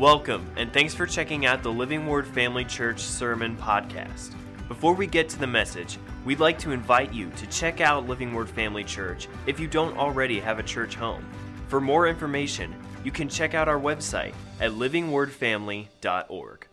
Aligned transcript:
Welcome, 0.00 0.50
and 0.56 0.72
thanks 0.72 0.94
for 0.94 1.04
checking 1.04 1.44
out 1.44 1.62
the 1.62 1.70
Living 1.70 2.06
Word 2.06 2.26
Family 2.26 2.64
Church 2.64 3.00
Sermon 3.00 3.54
Podcast. 3.54 4.34
Before 4.66 4.94
we 4.94 5.06
get 5.06 5.28
to 5.28 5.38
the 5.38 5.46
message, 5.46 5.98
we'd 6.24 6.40
like 6.40 6.58
to 6.60 6.70
invite 6.70 7.12
you 7.12 7.28
to 7.32 7.46
check 7.48 7.82
out 7.82 8.08
Living 8.08 8.32
Word 8.32 8.48
Family 8.48 8.82
Church 8.82 9.28
if 9.46 9.60
you 9.60 9.66
don't 9.66 9.98
already 9.98 10.40
have 10.40 10.58
a 10.58 10.62
church 10.62 10.94
home. 10.94 11.22
For 11.68 11.82
more 11.82 12.08
information, 12.08 12.74
you 13.04 13.10
can 13.10 13.28
check 13.28 13.52
out 13.52 13.68
our 13.68 13.78
website 13.78 14.32
at 14.58 14.70
livingwordfamily.org. 14.70 16.66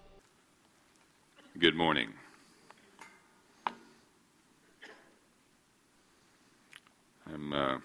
Good 1.59 1.75
morning. 1.75 2.13
I'm 7.33 7.51
uh, 7.51 7.77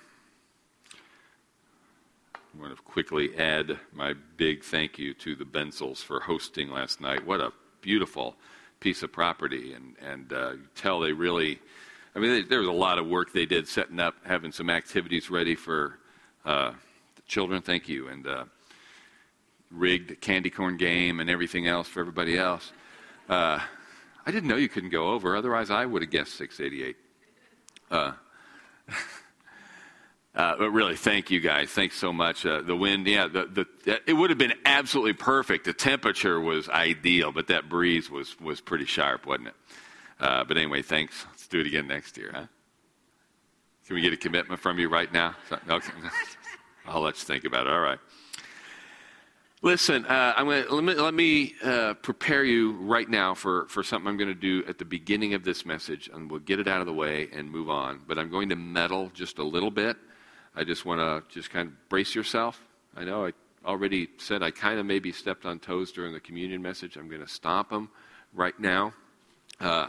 want 2.58 2.76
to 2.76 2.82
quickly 2.82 3.36
add 3.36 3.78
my 3.92 4.14
big 4.36 4.62
thank 4.62 4.98
you 4.98 5.14
to 5.14 5.34
the 5.34 5.44
Benzels 5.44 5.98
for 5.98 6.20
hosting 6.20 6.70
last 6.70 7.00
night. 7.00 7.26
What 7.26 7.40
a 7.40 7.52
beautiful 7.80 8.36
piece 8.80 9.02
of 9.02 9.12
property, 9.12 9.72
and 9.72 9.96
and 10.00 10.32
uh, 10.32 10.52
tell 10.74 11.00
they 11.00 11.12
really. 11.12 11.60
I 12.14 12.18
mean, 12.18 12.30
they, 12.30 12.42
there 12.42 12.58
was 12.58 12.68
a 12.68 12.72
lot 12.72 12.98
of 12.98 13.06
work 13.06 13.32
they 13.32 13.46
did 13.46 13.66
setting 13.66 13.98
up, 13.98 14.14
having 14.24 14.52
some 14.52 14.68
activities 14.68 15.30
ready 15.30 15.54
for 15.54 15.98
uh, 16.44 16.72
the 17.14 17.22
children. 17.26 17.62
Thank 17.62 17.88
you, 17.88 18.08
and 18.08 18.26
uh, 18.26 18.44
rigged 19.70 20.20
candy 20.20 20.50
corn 20.50 20.76
game 20.76 21.20
and 21.20 21.30
everything 21.30 21.66
else 21.66 21.88
for 21.88 22.00
everybody 22.00 22.38
else. 22.38 22.72
Uh, 23.28 23.60
I 24.26 24.30
didn't 24.30 24.48
know 24.48 24.56
you 24.56 24.68
couldn't 24.68 24.90
go 24.90 25.08
over. 25.10 25.34
Otherwise, 25.36 25.70
I 25.70 25.86
would 25.86 26.02
have 26.02 26.10
guessed 26.10 26.34
688. 26.34 26.96
Uh, 30.34 30.38
uh, 30.38 30.56
but 30.58 30.70
really, 30.70 30.96
thank 30.96 31.30
you 31.30 31.40
guys. 31.40 31.70
Thanks 31.70 31.96
so 31.96 32.12
much. 32.12 32.46
Uh, 32.46 32.62
the 32.62 32.76
wind, 32.76 33.06
yeah, 33.06 33.28
the, 33.28 33.66
the, 33.84 34.00
it 34.06 34.14
would 34.14 34.30
have 34.30 34.38
been 34.38 34.54
absolutely 34.64 35.12
perfect. 35.12 35.64
The 35.64 35.72
temperature 35.72 36.40
was 36.40 36.68
ideal, 36.68 37.32
but 37.32 37.48
that 37.48 37.68
breeze 37.68 38.10
was, 38.10 38.38
was 38.40 38.60
pretty 38.60 38.86
sharp, 38.86 39.26
wasn't 39.26 39.48
it? 39.48 39.54
Uh, 40.20 40.44
but 40.44 40.56
anyway, 40.56 40.82
thanks. 40.82 41.26
Let's 41.30 41.46
do 41.48 41.60
it 41.60 41.66
again 41.66 41.86
next 41.86 42.16
year, 42.16 42.30
huh? 42.32 42.46
Can 43.86 43.96
we 43.96 44.02
get 44.02 44.12
a 44.12 44.16
commitment 44.16 44.60
from 44.60 44.78
you 44.78 44.88
right 44.88 45.12
now? 45.12 45.34
Okay. 45.68 45.92
I'll 46.86 47.02
let 47.02 47.16
you 47.16 47.24
think 47.24 47.44
about 47.44 47.66
it. 47.66 47.72
All 47.72 47.80
right. 47.80 47.98
Listen, 49.60 50.04
uh, 50.06 50.34
I'm 50.36 50.46
gonna, 50.46 50.64
let 50.70 50.84
me, 50.84 50.94
let 50.94 51.14
me 51.14 51.54
uh, 51.62 51.94
prepare 51.94 52.42
you 52.42 52.72
right 52.72 53.08
now 53.08 53.34
for, 53.34 53.66
for 53.68 53.82
something 53.82 54.08
I'm 54.08 54.16
going 54.16 54.28
to 54.28 54.34
do 54.34 54.64
at 54.66 54.78
the 54.78 54.84
beginning 54.84 55.34
of 55.34 55.44
this 55.44 55.64
message, 55.64 56.10
and 56.12 56.30
we'll 56.30 56.40
get 56.40 56.58
it 56.58 56.66
out 56.66 56.80
of 56.80 56.86
the 56.86 56.92
way 56.92 57.28
and 57.32 57.50
move 57.50 57.70
on. 57.70 58.00
But 58.06 58.18
I'm 58.18 58.30
going 58.30 58.48
to 58.48 58.56
meddle 58.56 59.10
just 59.14 59.38
a 59.38 59.44
little 59.44 59.70
bit 59.70 59.96
I 60.54 60.64
just 60.64 60.84
want 60.84 61.00
to 61.00 61.34
just 61.34 61.50
kind 61.50 61.68
of 61.68 61.88
brace 61.88 62.14
yourself. 62.14 62.62
I 62.96 63.04
know 63.04 63.26
I 63.26 63.32
already 63.64 64.08
said 64.18 64.42
I 64.42 64.50
kind 64.50 64.78
of 64.78 64.86
maybe 64.86 65.12
stepped 65.12 65.46
on 65.46 65.58
toes 65.58 65.92
during 65.92 66.12
the 66.12 66.20
communion 66.20 66.62
message. 66.62 66.96
I'm 66.96 67.08
going 67.08 67.22
to 67.22 67.28
stomp 67.28 67.70
them 67.70 67.90
right 68.34 68.58
now. 68.58 68.92
Uh, 69.60 69.88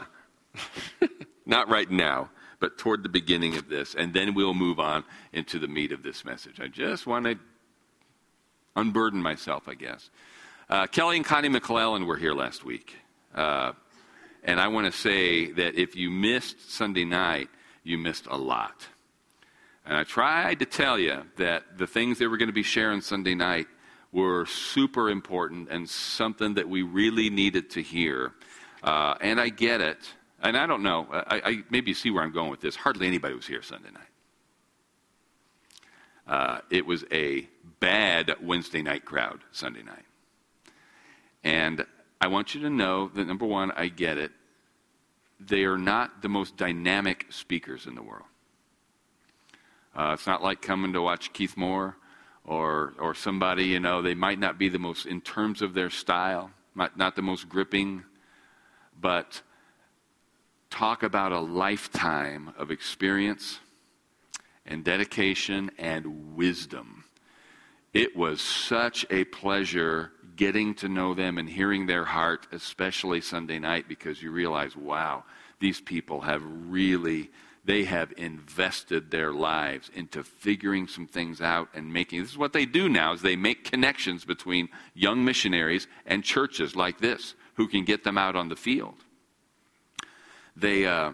not 1.46 1.70
right 1.70 1.90
now, 1.90 2.30
but 2.60 2.78
toward 2.78 3.04
the 3.04 3.10
beginning 3.10 3.58
of 3.58 3.68
this. 3.68 3.96
And 3.96 4.14
then 4.14 4.34
we'll 4.34 4.54
move 4.54 4.80
on 4.80 5.04
into 5.34 5.60
the 5.60 5.68
meat 5.68 5.92
of 5.92 6.04
this 6.04 6.24
message. 6.24 6.60
I 6.62 6.68
just 6.68 7.06
want 7.06 7.26
to 7.26 7.38
unburden 8.76 9.22
myself, 9.22 9.68
I 9.68 9.74
guess. 9.74 10.10
Uh, 10.70 10.88
Kelly 10.88 11.18
and 11.18 11.26
Connie 11.26 11.50
McClellan 11.50 12.06
were 12.06 12.18
here 12.18 12.34
last 12.34 12.64
week. 12.64 12.96
Uh, 13.36 13.74
and 14.44 14.60
I 14.60 14.68
want 14.68 14.92
to 14.92 14.98
say 14.98 15.52
that 15.52 15.76
if 15.76 15.96
you 15.96 16.10
missed 16.10 16.72
Sunday 16.72 17.06
night, 17.06 17.50
you 17.84 17.98
missed 17.98 18.28
a 18.28 18.38
lot. 18.38 18.88
And 19.86 19.98
I 19.98 20.04
tried 20.04 20.60
to 20.60 20.66
tell 20.66 20.98
you 20.98 21.24
that 21.38 21.78
the 21.78 21.88
things 21.88 22.18
they 22.18 22.28
were 22.28 22.38
going 22.38 22.48
to 22.48 22.54
be 22.54 22.64
sharing 22.64 23.02
Sunday 23.02 23.36
night 23.36 23.68
were 24.12 24.46
super 24.46 25.10
important 25.10 25.70
and 25.70 25.90
something 25.90 26.54
that 26.54 26.70
we 26.70 26.84
really 26.84 27.30
needed 27.30 27.70
to 27.72 27.82
hear. 27.82 28.34
Uh, 28.82 29.16
and 29.20 29.42
I 29.42 29.50
get 29.50 29.82
it. 29.82 29.98
And 30.42 30.56
I 30.58 30.68
don't 30.68 30.84
know. 30.84 31.08
I, 31.12 31.42
I, 31.44 31.64
maybe 31.70 31.92
you 31.92 31.96
see 31.96 32.12
where 32.12 32.24
I'm 32.24 32.32
going 32.32 32.52
with 32.52 32.62
this. 32.62 32.76
Hardly 32.76 33.08
anybody 33.08 33.34
was 33.34 33.48
here 33.48 33.62
Sunday 33.62 33.90
night. 33.92 34.04
Uh, 36.26 36.60
it 36.70 36.86
was 36.86 37.04
a 37.12 37.48
bad 37.80 38.36
Wednesday 38.42 38.82
night 38.82 39.04
crowd 39.04 39.40
Sunday 39.52 39.84
night. 39.84 40.06
And 41.44 41.86
I 42.22 42.28
want 42.28 42.56
you 42.56 42.62
to 42.62 42.70
know 42.70 43.10
that 43.10 43.28
number 43.28 43.46
one, 43.46 43.72
I 43.72 43.88
get 43.88 44.18
it. 44.18 44.32
They 45.40 45.64
are 45.64 45.78
not 45.78 46.22
the 46.22 46.30
most 46.30 46.56
dynamic 46.56 47.26
speakers 47.30 47.86
in 47.86 47.96
the 47.96 48.04
world. 48.04 48.28
Uh, 49.96 50.12
it's 50.14 50.28
not 50.28 50.42
like 50.42 50.62
coming 50.62 50.94
to 50.94 51.02
watch 51.02 51.34
Keith 51.34 51.56
Moore 51.56 51.96
or, 52.46 52.94
or 53.00 53.14
somebody, 53.14 53.66
you 53.66 53.80
know, 53.80 54.02
they 54.02 54.16
might 54.16 54.40
not 54.40 54.58
be 54.58 54.70
the 54.70 54.80
most, 54.80 55.06
in 55.06 55.22
terms 55.22 55.62
of 55.62 55.74
their 55.74 55.90
style, 55.90 56.52
not, 56.76 56.98
not 56.98 57.16
the 57.16 57.22
most 57.22 57.48
gripping, 57.48 58.04
but 59.00 59.42
talk 60.70 61.04
about 61.04 61.32
a 61.32 61.40
lifetime 61.40 62.54
of 62.58 62.72
experience 62.72 63.60
and 64.66 64.84
dedication 64.84 65.70
and 65.78 66.36
wisdom. 66.36 67.04
It 67.94 68.16
was 68.16 68.42
such 68.42 69.06
a 69.12 69.24
pleasure 69.26 70.12
getting 70.36 70.74
to 70.76 70.90
know 70.90 71.14
them 71.14 71.38
and 71.38 71.48
hearing 71.48 71.86
their 71.86 72.06
heart, 72.06 72.48
especially 72.52 73.22
Sunday 73.22 73.60
night, 73.60 73.88
because 73.88 74.22
you 74.22 74.32
realize, 74.32 74.76
wow, 74.76 75.24
these 75.60 75.80
people 75.80 76.22
have 76.22 76.42
really 76.44 77.30
they 77.66 77.86
have 77.86 78.14
invested 78.18 79.10
their 79.10 79.32
lives 79.32 79.90
into 79.94 80.24
figuring 80.24 80.88
some 80.88 81.08
things 81.08 81.42
out 81.42 81.70
and 81.74 81.94
making 81.94 82.22
this 82.22 82.32
is 82.32 82.38
what 82.38 82.54
they 82.54 82.66
do 82.66 82.90
now 82.90 83.14
is 83.14 83.22
they 83.22 83.36
make 83.36 83.64
connections 83.64 84.26
between 84.26 84.68
young 84.94 85.24
missionaries 85.24 85.88
and 86.06 86.24
churches 86.24 86.76
like 86.76 87.00
this 87.00 87.36
who 87.56 87.68
can 87.68 87.86
get 87.86 88.04
them 88.04 88.18
out 88.18 88.36
on 88.36 88.50
the 88.50 88.56
field. 88.56 88.96
They 90.56 90.86
uh, 90.86 91.14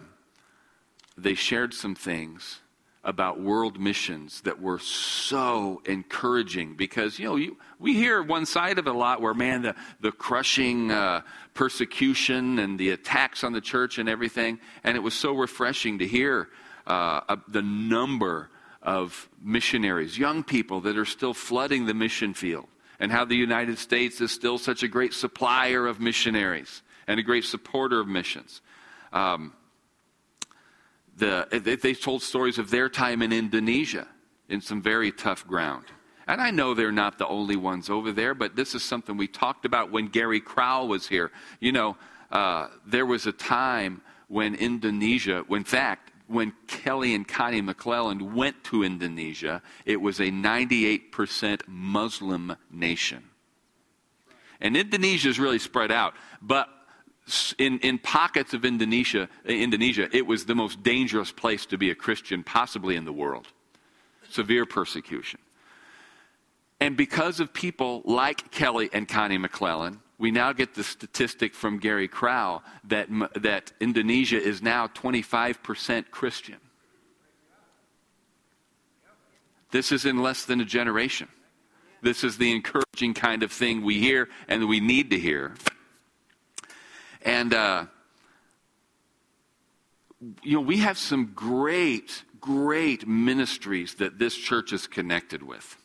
they 1.16 1.34
shared 1.34 1.72
some 1.72 1.94
things 1.94 2.60
about 3.02 3.40
world 3.40 3.80
missions 3.80 4.42
that 4.42 4.60
were 4.60 4.78
so 4.78 5.80
encouraging 5.86 6.74
because 6.74 7.18
you 7.18 7.24
know 7.24 7.36
you, 7.36 7.56
we 7.78 7.94
hear 7.94 8.22
one 8.22 8.44
side 8.44 8.78
of 8.78 8.86
it 8.86 8.90
a 8.90 8.92
lot 8.92 9.22
where 9.22 9.32
man 9.32 9.62
the, 9.62 9.74
the 10.00 10.12
crushing 10.12 10.90
uh, 10.90 11.22
persecution 11.54 12.58
and 12.58 12.78
the 12.78 12.90
attacks 12.90 13.42
on 13.42 13.52
the 13.52 13.60
church 13.60 13.98
and 13.98 14.08
everything. 14.08 14.58
And 14.84 14.96
it 14.96 15.00
was 15.00 15.14
so 15.14 15.34
refreshing 15.34 15.98
to 15.98 16.06
hear 16.06 16.48
uh, 16.86 17.36
the 17.48 17.62
number 17.62 18.50
of 18.82 19.28
missionaries 19.42 20.18
young 20.18 20.42
people 20.42 20.80
that 20.80 20.96
are 20.96 21.04
still 21.04 21.34
flooding 21.34 21.84
the 21.84 21.92
mission 21.92 22.32
field 22.32 22.66
and 22.98 23.12
how 23.12 23.26
the 23.26 23.36
united 23.36 23.78
states 23.78 24.22
is 24.22 24.30
still 24.30 24.56
such 24.56 24.82
a 24.82 24.88
great 24.88 25.12
supplier 25.12 25.86
of 25.86 26.00
missionaries 26.00 26.80
and 27.06 27.20
a 27.20 27.22
great 27.22 27.44
supporter 27.44 28.00
of 28.00 28.08
missions. 28.08 28.62
Um, 29.12 29.52
the, 31.20 31.78
they 31.82 31.94
told 31.94 32.22
stories 32.22 32.58
of 32.58 32.70
their 32.70 32.88
time 32.88 33.22
in 33.22 33.32
Indonesia 33.32 34.08
in 34.48 34.60
some 34.60 34.82
very 34.82 35.12
tough 35.12 35.46
ground. 35.46 35.84
And 36.26 36.40
I 36.40 36.50
know 36.50 36.74
they're 36.74 36.92
not 36.92 37.18
the 37.18 37.26
only 37.26 37.56
ones 37.56 37.88
over 37.88 38.12
there, 38.12 38.34
but 38.34 38.56
this 38.56 38.74
is 38.74 38.82
something 38.82 39.16
we 39.16 39.28
talked 39.28 39.64
about 39.64 39.90
when 39.90 40.08
Gary 40.08 40.40
Crowell 40.40 40.88
was 40.88 41.08
here. 41.08 41.30
You 41.60 41.72
know, 41.72 41.96
uh, 42.30 42.68
there 42.86 43.06
was 43.06 43.26
a 43.26 43.32
time 43.32 44.02
when 44.28 44.54
Indonesia, 44.54 45.44
in 45.50 45.64
fact, 45.64 46.12
when 46.28 46.52
Kelly 46.68 47.14
and 47.14 47.26
Connie 47.26 47.60
McClellan 47.60 48.34
went 48.34 48.62
to 48.64 48.84
Indonesia, 48.84 49.60
it 49.84 50.00
was 50.00 50.20
a 50.20 50.30
98% 50.30 51.62
Muslim 51.66 52.56
nation. 52.70 53.24
And 54.60 54.76
Indonesia 54.76 55.28
is 55.28 55.40
really 55.40 55.58
spread 55.58 55.90
out. 55.90 56.14
But 56.40 56.68
in, 57.58 57.78
in 57.80 57.98
pockets 57.98 58.54
of 58.54 58.64
Indonesia, 58.64 59.28
uh, 59.48 59.52
Indonesia, 59.52 60.08
it 60.14 60.26
was 60.26 60.46
the 60.46 60.54
most 60.54 60.82
dangerous 60.82 61.32
place 61.32 61.66
to 61.66 61.78
be 61.78 61.90
a 61.90 61.94
Christian, 61.94 62.42
possibly 62.42 62.96
in 62.96 63.04
the 63.04 63.12
world. 63.12 63.48
Severe 64.28 64.66
persecution. 64.66 65.40
And 66.80 66.96
because 66.96 67.40
of 67.40 67.52
people 67.52 68.02
like 68.04 68.50
Kelly 68.50 68.88
and 68.92 69.06
Connie 69.06 69.38
McClellan, 69.38 70.00
we 70.18 70.30
now 70.30 70.52
get 70.52 70.74
the 70.74 70.84
statistic 70.84 71.54
from 71.54 71.78
Gary 71.78 72.08
Crowell 72.08 72.62
that, 72.84 73.08
that 73.34 73.72
Indonesia 73.80 74.40
is 74.40 74.62
now 74.62 74.86
25% 74.86 76.10
Christian. 76.10 76.56
This 79.70 79.92
is 79.92 80.04
in 80.04 80.22
less 80.22 80.44
than 80.44 80.60
a 80.60 80.64
generation. 80.64 81.28
This 82.02 82.24
is 82.24 82.38
the 82.38 82.50
encouraging 82.50 83.14
kind 83.14 83.42
of 83.42 83.52
thing 83.52 83.82
we 83.82 83.98
hear 83.98 84.28
and 84.48 84.68
we 84.68 84.80
need 84.80 85.10
to 85.10 85.18
hear 85.18 85.54
and, 87.22 87.54
uh, 87.54 87.86
you 90.42 90.54
know, 90.54 90.60
we 90.60 90.78
have 90.78 90.98
some 90.98 91.32
great, 91.34 92.24
great 92.40 93.06
ministries 93.06 93.94
that 93.96 94.18
this 94.18 94.34
church 94.34 94.72
is 94.72 94.86
connected 94.86 95.42
with. 95.42 95.76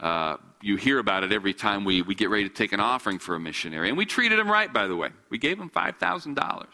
Uh, 0.00 0.36
you 0.62 0.76
hear 0.76 0.98
about 0.98 1.24
it 1.24 1.32
every 1.32 1.54
time 1.54 1.84
we, 1.84 2.02
we 2.02 2.14
get 2.14 2.30
ready 2.30 2.48
to 2.48 2.54
take 2.54 2.72
an 2.72 2.80
offering 2.80 3.18
for 3.18 3.34
a 3.34 3.40
missionary. 3.40 3.88
And 3.88 3.98
we 3.98 4.06
treated 4.06 4.38
them 4.38 4.50
right, 4.50 4.72
by 4.72 4.86
the 4.86 4.96
way. 4.96 5.10
We 5.28 5.38
gave 5.38 5.58
them 5.58 5.70
$5,000. 5.70 6.66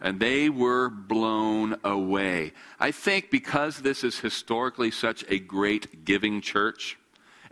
And 0.00 0.18
they 0.18 0.48
were 0.48 0.90
blown 0.90 1.76
away. 1.84 2.52
I 2.80 2.90
think 2.90 3.30
because 3.30 3.78
this 3.78 4.02
is 4.02 4.18
historically 4.18 4.90
such 4.90 5.24
a 5.28 5.38
great 5.38 6.04
giving 6.04 6.40
church, 6.40 6.98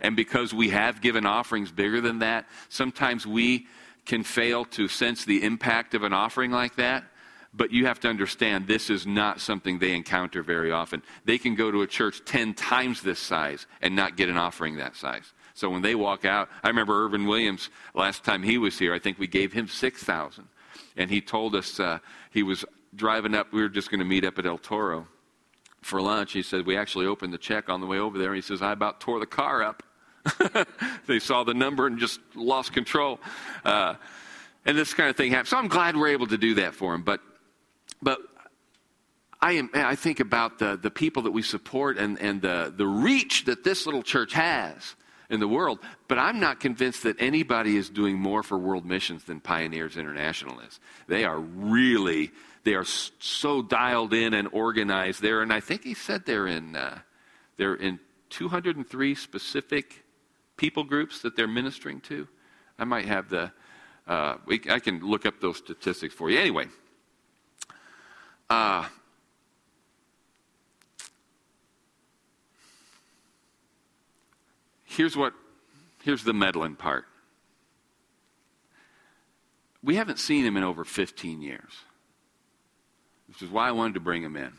And 0.01 0.15
because 0.15 0.53
we 0.53 0.69
have 0.69 0.99
given 0.99 1.25
offerings 1.25 1.71
bigger 1.71 2.01
than 2.01 2.19
that, 2.19 2.47
sometimes 2.69 3.25
we 3.25 3.67
can 4.11 4.23
fail 4.23 4.65
to 4.65 4.89
sense 4.89 5.23
the 5.23 5.41
impact 5.41 5.93
of 5.93 6.03
an 6.03 6.11
offering 6.11 6.51
like 6.51 6.75
that. 6.75 7.05
But 7.53 7.71
you 7.71 7.85
have 7.85 8.01
to 8.01 8.09
understand, 8.09 8.67
this 8.67 8.89
is 8.89 9.07
not 9.07 9.39
something 9.39 9.79
they 9.79 9.95
encounter 9.95 10.43
very 10.43 10.69
often. 10.69 11.01
They 11.23 11.37
can 11.37 11.55
go 11.55 11.71
to 11.71 11.81
a 11.81 11.87
church 11.87 12.21
10 12.25 12.53
times 12.55 13.01
this 13.01 13.19
size 13.19 13.67
and 13.81 13.95
not 13.95 14.17
get 14.17 14.27
an 14.27 14.35
offering 14.35 14.75
that 14.75 14.97
size. 14.97 15.31
So 15.53 15.69
when 15.69 15.81
they 15.81 15.95
walk 15.95 16.25
out, 16.25 16.49
I 16.61 16.67
remember 16.67 17.05
Irvin 17.05 17.25
Williams, 17.25 17.69
last 17.93 18.25
time 18.25 18.43
he 18.43 18.57
was 18.57 18.77
here, 18.77 18.93
I 18.93 18.99
think 18.99 19.17
we 19.17 19.27
gave 19.27 19.53
him 19.53 19.69
6,000. 19.69 20.45
And 20.97 21.09
he 21.09 21.21
told 21.21 21.55
us 21.55 21.79
uh, 21.79 21.99
he 22.31 22.43
was 22.43 22.65
driving 22.93 23.33
up, 23.33 23.53
we 23.53 23.61
were 23.61 23.69
just 23.69 23.89
going 23.89 23.99
to 23.99 24.05
meet 24.05 24.25
up 24.25 24.37
at 24.39 24.45
El 24.45 24.57
Toro 24.57 25.07
for 25.79 26.01
lunch. 26.01 26.33
He 26.33 26.41
said, 26.41 26.65
We 26.65 26.75
actually 26.75 27.05
opened 27.05 27.31
the 27.31 27.37
check 27.37 27.69
on 27.69 27.79
the 27.79 27.87
way 27.87 27.99
over 27.99 28.17
there. 28.17 28.35
He 28.35 28.41
says, 28.41 28.61
I 28.61 28.73
about 28.73 28.99
tore 28.99 29.21
the 29.21 29.25
car 29.25 29.63
up. 29.63 29.83
they 31.07 31.19
saw 31.19 31.43
the 31.43 31.53
number 31.53 31.87
and 31.87 31.99
just 31.99 32.19
lost 32.35 32.73
control. 32.73 33.19
Uh, 33.63 33.95
and 34.65 34.77
this 34.77 34.93
kind 34.93 35.09
of 35.09 35.15
thing 35.15 35.31
happens. 35.31 35.49
So 35.49 35.57
I'm 35.57 35.67
glad 35.67 35.95
we're 35.95 36.09
able 36.09 36.27
to 36.27 36.37
do 36.37 36.55
that 36.55 36.75
for 36.75 36.91
them. 36.91 37.03
But, 37.03 37.21
but 38.01 38.19
I, 39.41 39.53
am, 39.53 39.69
I 39.73 39.95
think 39.95 40.19
about 40.19 40.59
the, 40.59 40.77
the 40.81 40.91
people 40.91 41.23
that 41.23 41.31
we 41.31 41.41
support 41.41 41.97
and, 41.97 42.19
and 42.19 42.41
the, 42.41 42.73
the 42.75 42.85
reach 42.85 43.45
that 43.45 43.63
this 43.63 43.85
little 43.85 44.03
church 44.03 44.33
has 44.33 44.95
in 45.31 45.39
the 45.39 45.47
world. 45.47 45.79
But 46.07 46.19
I'm 46.19 46.39
not 46.39 46.59
convinced 46.59 47.03
that 47.03 47.15
anybody 47.19 47.77
is 47.77 47.89
doing 47.89 48.19
more 48.19 48.43
for 48.43 48.57
world 48.57 48.85
missions 48.85 49.23
than 49.23 49.39
Pioneers 49.39 49.97
International 49.97 50.59
is. 50.59 50.79
They 51.07 51.23
are 51.23 51.39
really, 51.39 52.31
they 52.63 52.75
are 52.75 52.85
so 52.85 53.63
dialed 53.63 54.13
in 54.13 54.35
and 54.35 54.47
organized 54.51 55.21
there. 55.21 55.41
And 55.41 55.51
I 55.51 55.59
think 55.59 55.83
he 55.83 55.95
said 55.95 56.25
they're 56.25 56.47
in, 56.47 56.75
uh, 56.75 56.99
they're 57.57 57.75
in 57.75 57.99
203 58.29 59.15
specific 59.15 60.00
people 60.61 60.83
groups 60.83 61.23
that 61.23 61.35
they're 61.35 61.47
ministering 61.47 61.99
to. 61.99 62.27
I 62.77 62.83
might 62.85 63.05
have 63.05 63.29
the, 63.29 63.51
uh, 64.07 64.35
we, 64.45 64.61
I 64.69 64.77
can 64.77 64.99
look 64.99 65.25
up 65.25 65.41
those 65.41 65.57
statistics 65.57 66.13
for 66.13 66.29
you. 66.29 66.37
Anyway, 66.37 66.67
uh, 68.47 68.85
here's 74.85 75.17
what 75.17 75.33
here's 76.03 76.23
the 76.23 76.33
meddling 76.33 76.75
part. 76.75 77.05
We 79.81 79.95
haven't 79.95 80.19
seen 80.19 80.45
him 80.45 80.57
in 80.57 80.63
over 80.63 80.83
15 80.85 81.41
years, 81.41 81.71
which 83.27 83.41
is 83.41 83.49
why 83.49 83.67
I 83.67 83.71
wanted 83.71 83.95
to 83.95 83.99
bring 83.99 84.21
him 84.21 84.35
in. 84.35 84.53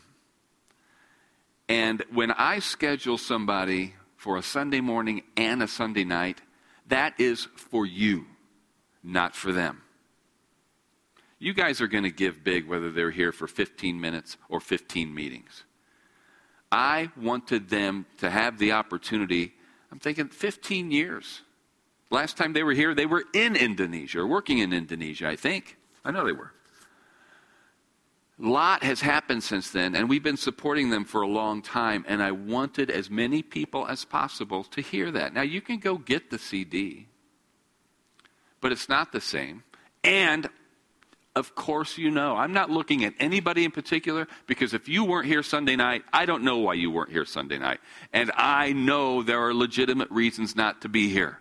And 1.69 2.03
when 2.11 2.31
I 2.31 2.59
schedule 2.59 3.17
somebody 3.17 3.93
for 4.23 4.37
a 4.37 4.41
Sunday 4.41 4.79
morning 4.79 5.21
and 5.35 5.61
a 5.61 5.67
Sunday 5.67 6.05
night, 6.05 6.39
that 6.87 7.13
is 7.19 7.49
for 7.57 7.85
you, 7.85 8.25
not 9.03 9.35
for 9.35 9.51
them. 9.51 9.81
You 11.39 11.53
guys 11.53 11.81
are 11.81 11.89
going 11.89 12.05
to 12.05 12.09
give 12.09 12.41
big 12.41 12.65
whether 12.65 12.89
they're 12.89 13.11
here 13.11 13.33
for 13.33 13.47
15 13.49 13.99
minutes 13.99 14.37
or 14.47 14.61
15 14.61 15.13
meetings. 15.13 15.65
I 16.71 17.11
wanted 17.21 17.67
them 17.67 18.05
to 18.19 18.29
have 18.29 18.59
the 18.59 18.71
opportunity 18.71 19.55
I'm 19.91 19.99
thinking 19.99 20.29
15 20.29 20.89
years. 20.89 21.41
Last 22.09 22.37
time 22.37 22.53
they 22.53 22.63
were 22.63 22.71
here, 22.71 22.95
they 22.95 23.05
were 23.05 23.25
in 23.33 23.57
Indonesia, 23.57 24.21
or 24.21 24.27
working 24.27 24.59
in 24.59 24.71
Indonesia, 24.71 25.27
I 25.27 25.35
think. 25.35 25.77
I 26.05 26.11
know 26.11 26.25
they 26.25 26.31
were. 26.31 26.53
A 28.43 28.47
lot 28.47 28.83
has 28.83 28.99
happened 28.99 29.41
since 29.41 29.69
then, 29.71 29.95
and 29.95 30.09
we've 30.09 30.21
been 30.21 30.35
supporting 30.35 30.89
them 30.89 31.05
for 31.05 31.21
a 31.21 31.27
long 31.27 31.61
time, 31.61 32.03
and 32.09 32.21
I 32.21 32.31
wanted 32.31 32.91
as 32.91 33.09
many 33.09 33.41
people 33.41 33.87
as 33.87 34.03
possible 34.03 34.65
to 34.65 34.81
hear 34.81 35.11
that. 35.11 35.33
Now, 35.33 35.43
you 35.43 35.61
can 35.61 35.79
go 35.79 35.97
get 35.97 36.29
the 36.29 36.37
CD, 36.37 37.07
but 38.59 38.73
it's 38.73 38.89
not 38.89 39.13
the 39.13 39.21
same. 39.21 39.63
And 40.03 40.49
of 41.35 41.55
course, 41.55 41.97
you 41.97 42.11
know. 42.11 42.35
I'm 42.35 42.53
not 42.53 42.69
looking 42.69 43.03
at 43.05 43.13
anybody 43.19 43.65
in 43.65 43.71
particular 43.71 44.27
because 44.45 44.73
if 44.73 44.87
you 44.87 45.03
weren't 45.03 45.25
here 45.25 45.41
Sunday 45.41 45.75
night, 45.75 46.03
I 46.11 46.25
don't 46.25 46.43
know 46.43 46.57
why 46.57 46.75
you 46.75 46.91
weren't 46.91 47.11
here 47.11 47.25
Sunday 47.25 47.57
night. 47.57 47.79
And 48.11 48.31
I 48.35 48.73
know 48.73 49.23
there 49.23 49.39
are 49.39 49.53
legitimate 49.53 50.11
reasons 50.11 50.55
not 50.55 50.81
to 50.81 50.89
be 50.89 51.09
here. 51.09 51.39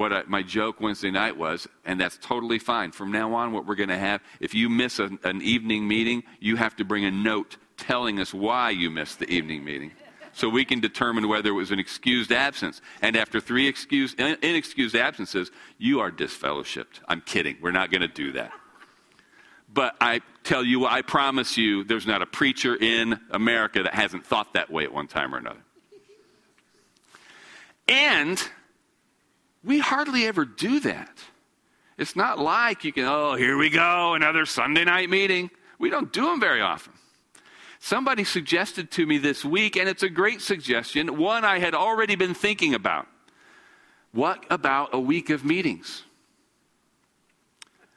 What 0.00 0.14
I, 0.14 0.22
my 0.26 0.42
joke 0.42 0.80
Wednesday 0.80 1.10
night 1.10 1.36
was, 1.36 1.68
and 1.84 2.00
that's 2.00 2.16
totally 2.16 2.58
fine. 2.58 2.90
From 2.90 3.12
now 3.12 3.34
on, 3.34 3.52
what 3.52 3.66
we're 3.66 3.74
going 3.74 3.90
to 3.90 3.98
have, 3.98 4.22
if 4.40 4.54
you 4.54 4.70
miss 4.70 4.98
an 4.98 5.42
evening 5.42 5.86
meeting, 5.86 6.22
you 6.38 6.56
have 6.56 6.74
to 6.76 6.86
bring 6.86 7.04
a 7.04 7.10
note 7.10 7.58
telling 7.76 8.18
us 8.18 8.32
why 8.32 8.70
you 8.70 8.90
missed 8.90 9.18
the 9.18 9.28
evening 9.30 9.62
meeting 9.62 9.92
so 10.32 10.48
we 10.48 10.64
can 10.64 10.80
determine 10.80 11.28
whether 11.28 11.50
it 11.50 11.52
was 11.52 11.70
an 11.70 11.78
excused 11.78 12.32
absence. 12.32 12.80
And 13.02 13.14
after 13.14 13.40
three 13.40 13.68
excused, 13.68 14.18
inexcused 14.18 14.96
absences, 14.96 15.50
you 15.76 16.00
are 16.00 16.10
disfellowshipped. 16.10 17.00
I'm 17.06 17.20
kidding. 17.20 17.58
We're 17.60 17.70
not 17.70 17.90
going 17.90 18.00
to 18.00 18.08
do 18.08 18.32
that. 18.32 18.52
But 19.70 19.96
I 20.00 20.22
tell 20.44 20.64
you, 20.64 20.86
I 20.86 21.02
promise 21.02 21.58
you, 21.58 21.84
there's 21.84 22.06
not 22.06 22.22
a 22.22 22.26
preacher 22.26 22.74
in 22.74 23.20
America 23.30 23.82
that 23.82 23.92
hasn't 23.92 24.24
thought 24.24 24.54
that 24.54 24.70
way 24.70 24.84
at 24.84 24.94
one 24.94 25.08
time 25.08 25.34
or 25.34 25.36
another. 25.36 25.60
And 27.86 28.42
we 29.62 29.78
hardly 29.78 30.26
ever 30.26 30.44
do 30.44 30.80
that. 30.80 31.18
It's 31.98 32.16
not 32.16 32.38
like 32.38 32.84
you 32.84 32.92
can, 32.92 33.04
oh, 33.04 33.34
here 33.34 33.58
we 33.58 33.68
go, 33.68 34.14
another 34.14 34.46
Sunday 34.46 34.84
night 34.84 35.10
meeting. 35.10 35.50
We 35.78 35.90
don't 35.90 36.12
do 36.12 36.24
them 36.26 36.40
very 36.40 36.62
often. 36.62 36.94
Somebody 37.78 38.24
suggested 38.24 38.90
to 38.92 39.06
me 39.06 39.18
this 39.18 39.44
week, 39.44 39.76
and 39.76 39.88
it's 39.88 40.02
a 40.02 40.08
great 40.08 40.40
suggestion, 40.40 41.18
one 41.18 41.44
I 41.44 41.58
had 41.58 41.74
already 41.74 42.14
been 42.14 42.34
thinking 42.34 42.74
about. 42.74 43.06
What 44.12 44.44
about 44.50 44.90
a 44.92 45.00
week 45.00 45.30
of 45.30 45.44
meetings? 45.44 46.04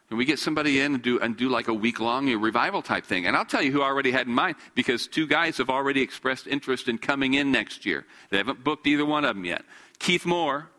Can 0.10 0.18
we 0.18 0.26
get 0.26 0.38
somebody 0.38 0.80
in 0.80 0.94
and 0.94 1.04
do, 1.04 1.20
and 1.20 1.36
do 1.36 1.50
like 1.50 1.70
a 1.70 1.74
week 1.74 2.00
long 2.00 2.30
revival 2.30 2.82
type 2.82 3.06
thing? 3.06 3.26
And 3.26 3.36
I'll 3.36 3.46
tell 3.46 3.62
you 3.62 3.72
who 3.72 3.82
I 3.82 3.86
already 3.86 4.12
had 4.12 4.28
in 4.28 4.34
mind 4.34 4.58
because 4.76 5.08
two 5.08 5.26
guys 5.26 5.58
have 5.58 5.70
already 5.70 6.02
expressed 6.02 6.46
interest 6.46 6.88
in 6.88 6.98
coming 6.98 7.34
in 7.34 7.52
next 7.52 7.86
year. 7.86 8.06
They 8.30 8.38
haven't 8.38 8.64
booked 8.64 8.86
either 8.86 9.06
one 9.06 9.26
of 9.26 9.36
them 9.36 9.46
yet 9.46 9.64
Keith 10.00 10.26
Moore 10.26 10.70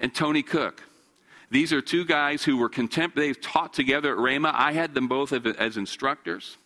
and 0.00 0.14
Tony 0.14 0.42
Cook. 0.42 0.82
These 1.50 1.72
are 1.72 1.80
two 1.80 2.04
guys 2.04 2.44
who 2.44 2.56
were 2.56 2.68
contempt, 2.68 3.16
they've 3.16 3.40
taught 3.40 3.72
together 3.72 4.12
at 4.12 4.18
Rhema. 4.18 4.52
I 4.54 4.72
had 4.72 4.94
them 4.94 5.08
both 5.08 5.32
as 5.32 5.76
instructors. 5.76 6.56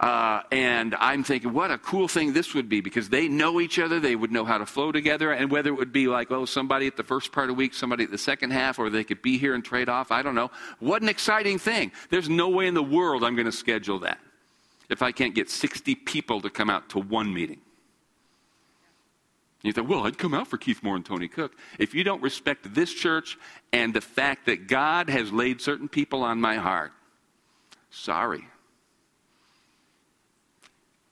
Uh, 0.00 0.42
and 0.50 0.96
I'm 0.96 1.22
thinking, 1.22 1.52
what 1.52 1.70
a 1.70 1.78
cool 1.78 2.08
thing 2.08 2.32
this 2.32 2.54
would 2.54 2.68
be 2.68 2.80
because 2.80 3.08
they 3.08 3.28
know 3.28 3.60
each 3.60 3.78
other. 3.78 4.00
They 4.00 4.16
would 4.16 4.32
know 4.32 4.44
how 4.44 4.58
to 4.58 4.66
flow 4.66 4.90
together. 4.90 5.30
And 5.30 5.48
whether 5.48 5.70
it 5.70 5.76
would 5.76 5.92
be 5.92 6.08
like, 6.08 6.32
oh, 6.32 6.44
somebody 6.44 6.88
at 6.88 6.96
the 6.96 7.04
first 7.04 7.30
part 7.30 7.50
of 7.50 7.56
the 7.56 7.58
week, 7.58 7.72
somebody 7.72 8.02
at 8.02 8.10
the 8.10 8.18
second 8.18 8.50
half, 8.50 8.80
or 8.80 8.90
they 8.90 9.04
could 9.04 9.22
be 9.22 9.38
here 9.38 9.54
and 9.54 9.64
trade 9.64 9.88
off. 9.88 10.10
I 10.10 10.22
don't 10.22 10.34
know. 10.34 10.50
What 10.80 11.02
an 11.02 11.08
exciting 11.08 11.58
thing. 11.58 11.92
There's 12.10 12.28
no 12.28 12.48
way 12.48 12.66
in 12.66 12.74
the 12.74 12.82
world 12.82 13.22
I'm 13.22 13.36
going 13.36 13.46
to 13.46 13.52
schedule 13.52 14.00
that 14.00 14.18
if 14.88 15.02
I 15.02 15.12
can't 15.12 15.36
get 15.36 15.48
60 15.48 15.94
people 15.94 16.40
to 16.40 16.50
come 16.50 16.68
out 16.68 16.88
to 16.90 16.98
one 16.98 17.32
meeting. 17.32 17.60
You 19.62 19.72
think, 19.72 19.88
well, 19.88 20.06
I'd 20.06 20.18
come 20.18 20.34
out 20.34 20.48
for 20.48 20.58
Keith 20.58 20.82
Moore 20.82 20.96
and 20.96 21.06
Tony 21.06 21.28
Cook. 21.28 21.56
If 21.78 21.94
you 21.94 22.02
don't 22.02 22.22
respect 22.22 22.74
this 22.74 22.92
church 22.92 23.38
and 23.72 23.94
the 23.94 24.00
fact 24.00 24.46
that 24.46 24.66
God 24.66 25.08
has 25.08 25.32
laid 25.32 25.60
certain 25.60 25.88
people 25.88 26.24
on 26.24 26.40
my 26.40 26.56
heart, 26.56 26.92
sorry. 27.90 28.44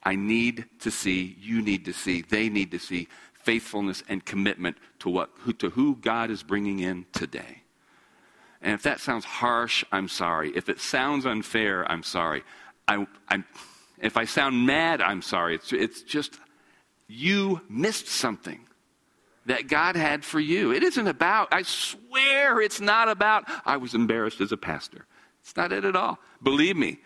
I 0.02 0.16
need 0.16 0.64
to 0.80 0.90
see, 0.90 1.36
you 1.40 1.62
need 1.62 1.84
to 1.84 1.92
see, 1.92 2.22
they 2.22 2.48
need 2.48 2.72
to 2.72 2.78
see 2.78 3.06
faithfulness 3.34 4.02
and 4.08 4.24
commitment 4.24 4.78
to, 5.00 5.10
what, 5.10 5.30
to 5.60 5.70
who 5.70 5.96
God 5.96 6.30
is 6.30 6.42
bringing 6.42 6.80
in 6.80 7.06
today. 7.12 7.62
And 8.62 8.74
if 8.74 8.82
that 8.82 9.00
sounds 9.00 9.24
harsh, 9.24 9.84
I'm 9.92 10.08
sorry. 10.08 10.52
If 10.54 10.68
it 10.68 10.80
sounds 10.80 11.24
unfair, 11.24 11.90
I'm 11.90 12.02
sorry. 12.02 12.42
I, 12.88 13.06
I'm, 13.28 13.44
if 13.98 14.16
I 14.16 14.24
sound 14.24 14.66
mad, 14.66 15.00
I'm 15.00 15.22
sorry. 15.22 15.54
It's, 15.54 15.72
it's 15.72 16.02
just 16.02 16.38
you 17.10 17.60
missed 17.68 18.06
something 18.06 18.60
that 19.46 19.68
God 19.68 19.96
had 19.96 20.24
for 20.24 20.38
you. 20.38 20.72
It 20.72 20.82
isn't 20.82 21.08
about, 21.08 21.48
I 21.52 21.62
swear 21.62 22.60
it's 22.60 22.80
not 22.80 23.08
about, 23.08 23.44
I 23.64 23.78
was 23.78 23.94
embarrassed 23.94 24.40
as 24.40 24.52
a 24.52 24.56
pastor. 24.56 25.06
It's 25.42 25.56
not 25.56 25.72
it 25.72 25.84
at 25.84 25.96
all. 25.96 26.18
Believe 26.42 26.76
me, 26.76 26.98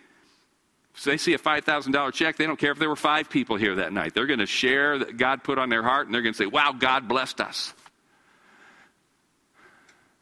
if 0.93 1.03
they 1.03 1.17
see 1.17 1.33
a 1.33 1.39
$5,000 1.39 2.13
check, 2.13 2.37
they 2.37 2.45
don't 2.45 2.59
care 2.59 2.71
if 2.71 2.79
there 2.79 2.89
were 2.89 2.95
five 2.95 3.29
people 3.29 3.55
here 3.55 3.75
that 3.75 3.91
night. 3.91 4.13
They're 4.13 4.27
going 4.27 4.39
to 4.39 4.45
share 4.45 4.99
that 4.99 5.17
God 5.17 5.43
put 5.43 5.57
on 5.57 5.69
their 5.69 5.83
heart 5.83 6.05
and 6.05 6.13
they're 6.13 6.21
going 6.21 6.33
to 6.33 6.37
say, 6.37 6.45
Wow, 6.45 6.73
God 6.77 7.07
blessed 7.07 7.41
us. 7.41 7.73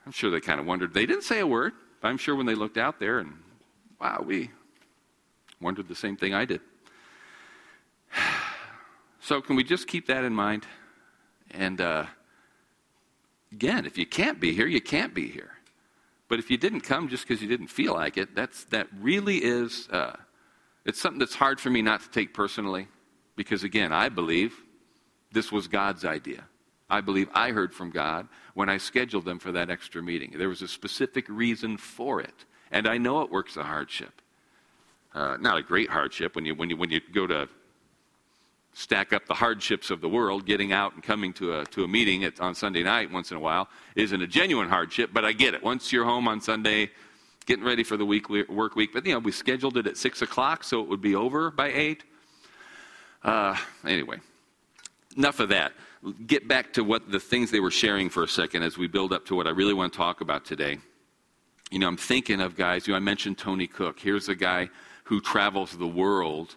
I'm 0.06 0.12
sure 0.12 0.32
they 0.32 0.40
kind 0.40 0.60
of 0.60 0.66
wondered. 0.66 0.94
They 0.94 1.06
didn't 1.06 1.24
say 1.24 1.40
a 1.40 1.48
word. 1.48 1.74
I'm 2.02 2.18
sure 2.18 2.36
when 2.36 2.46
they 2.46 2.56
looked 2.56 2.78
out 2.78 3.00
there 3.00 3.20
and, 3.20 3.34
wow, 4.00 4.24
we 4.25 4.50
wondered 5.62 5.88
the 5.88 5.96
same 5.96 6.18
thing 6.18 6.34
I 6.34 6.46
did. 6.46 6.62
So, 9.25 9.42
can 9.42 9.56
we 9.56 9.63
just 9.63 9.88
keep 9.88 10.08
that 10.08 10.25
in 10.25 10.34
mind? 10.34 10.65
And 11.51 11.80
uh, 11.80 12.08
again, 13.53 13.86
if 13.86 13.98
you 13.98 14.06
can't 14.06 14.38
be 14.38 14.51
here, 14.53 14.68
you 14.68 14.82
can't 14.82 15.13
be 15.13 15.30
here. 15.30 15.51
But 16.27 16.39
if 16.39 16.51
you 16.51 16.58
didn't 16.58 16.82
come 16.82 17.08
just 17.08 17.25
because 17.25 17.42
you 17.42 17.48
didn't 17.48 17.68
feel 17.68 17.94
like 17.94 18.18
it, 18.18 18.36
that's, 18.36 18.65
that 18.65 18.88
really 19.00 19.38
is. 19.38 19.88
Uh, 19.89 20.18
it's 20.84 21.00
something 21.00 21.20
that's 21.20 21.36
hard 21.36 21.62
for 21.62 21.70
me 21.70 21.82
not 21.82 22.01
to 22.01 22.10
take 22.10 22.34
personally 22.34 22.89
because, 23.38 23.63
again, 23.63 23.94
I 23.94 24.10
believe 24.10 24.53
This 25.34 25.51
was 25.51 25.68
God's 25.68 26.06
idea. 26.06 26.46
I 26.89 27.01
believe 27.01 27.27
I 27.34 27.50
heard 27.50 27.74
from 27.74 27.89
God 27.89 28.27
when 28.53 28.70
I 28.70 28.77
scheduled 28.77 29.25
them 29.25 29.39
for 29.39 29.51
that 29.51 29.72
extra 29.72 30.01
meeting. 30.01 30.36
There 30.38 30.50
was 30.50 30.62
a 30.62 30.68
specific 30.68 31.25
reason 31.27 31.77
for 31.77 32.22
it. 32.22 32.46
And 32.72 32.88
I 32.88 33.00
know 33.00 33.22
it 33.22 33.32
works 33.32 33.58
a 33.58 33.63
hardship. 33.63 34.22
Uh, 35.13 35.38
not 35.39 35.58
a 35.58 35.63
great 35.63 35.89
hardship 35.89 36.36
when 36.36 36.46
you, 36.46 36.56
when, 36.56 36.70
you, 36.70 36.77
when 36.77 36.92
you 36.92 37.01
go 37.13 37.25
to 37.27 37.50
stack 38.74 39.13
up 39.13 39.25
the 39.27 39.34
hardships 39.34 39.92
of 39.92 40.01
the 40.01 40.10
world, 40.10 40.46
getting 40.46 40.72
out 40.72 40.94
and 40.94 41.03
coming 41.03 41.32
to 41.34 41.60
a, 41.60 41.65
to 41.65 41.84
a 41.84 41.88
meeting 41.88 42.24
at, 42.24 42.39
on 42.39 42.56
Sunday 42.56 42.84
night 42.84 43.12
once 43.12 43.32
in 43.32 43.38
a 43.38 43.39
while 43.39 43.70
isn't 43.96 44.22
a 44.22 44.27
genuine 44.27 44.68
hardship, 44.68 45.12
but 45.13 45.24
I 45.24 45.32
get 45.32 45.53
it. 45.53 45.63
Once 45.63 45.92
you're 45.92 46.06
home 46.06 46.27
on 46.27 46.42
Sunday, 46.42 46.89
getting 47.46 47.63
ready 47.63 47.84
for 47.84 47.98
the 47.98 48.06
week, 48.06 48.30
work 48.30 48.75
week, 48.75 48.92
but 48.94 49.06
you 49.06 49.13
know, 49.13 49.20
we 49.20 49.32
scheduled 49.32 49.77
it 49.77 49.86
at 49.86 49.98
6 49.98 50.22
o'clock 50.22 50.63
so 50.63 50.82
it 50.82 50.88
would 50.88 51.01
be 51.01 51.15
over 51.15 51.51
by 51.51 51.68
8. 51.68 52.03
Uh, 53.24 53.56
anyway, 53.86 54.18
enough 55.15 55.39
of 55.39 55.50
that. 55.50 55.74
Get 56.25 56.48
back 56.48 56.74
to 56.74 56.84
what 56.84 57.10
the 57.10 57.20
things 57.20 57.51
they 57.51 57.62
were 57.62 57.72
sharing 57.72 58.10
for 58.10 58.24
a 58.24 58.27
second 58.27 58.63
as 58.63 58.77
we 58.77 58.88
build 58.88 59.13
up 59.13 59.25
to 59.27 59.36
what 59.36 59.48
I 59.48 59.51
really 59.51 59.74
want 59.74 59.94
to 59.94 59.98
talk 59.98 60.20
about 60.20 60.44
today. 60.44 60.80
You 61.72 61.80
know, 61.80 61.88
I'm 61.88 61.98
thinking 61.98 62.42
of 62.42 62.56
guys, 62.56 62.88
you 62.88 62.94
know, 62.94 62.98
I 62.98 63.00
mentioned 63.00 63.38
Tony 63.38 63.68
Cook. 63.68 64.00
Here's 64.00 64.27
a 64.30 64.36
guy 64.36 64.70
who 65.06 65.22
travels 65.22 65.77
the 65.77 65.88
world 65.88 66.56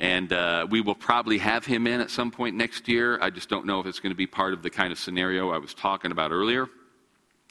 and 0.00 0.32
uh, 0.32 0.66
we 0.70 0.80
will 0.80 0.94
probably 0.94 1.36
have 1.38 1.66
him 1.66 1.86
in 1.86 2.00
at 2.00 2.10
some 2.10 2.30
point 2.30 2.56
next 2.56 2.88
year. 2.88 3.18
I 3.20 3.28
just 3.28 3.50
don't 3.50 3.66
know 3.66 3.80
if 3.80 3.86
it's 3.86 4.00
going 4.00 4.12
to 4.12 4.16
be 4.16 4.26
part 4.26 4.54
of 4.54 4.62
the 4.62 4.70
kind 4.70 4.92
of 4.92 4.98
scenario 4.98 5.50
I 5.50 5.58
was 5.58 5.74
talking 5.74 6.10
about 6.10 6.32
earlier. 6.32 6.68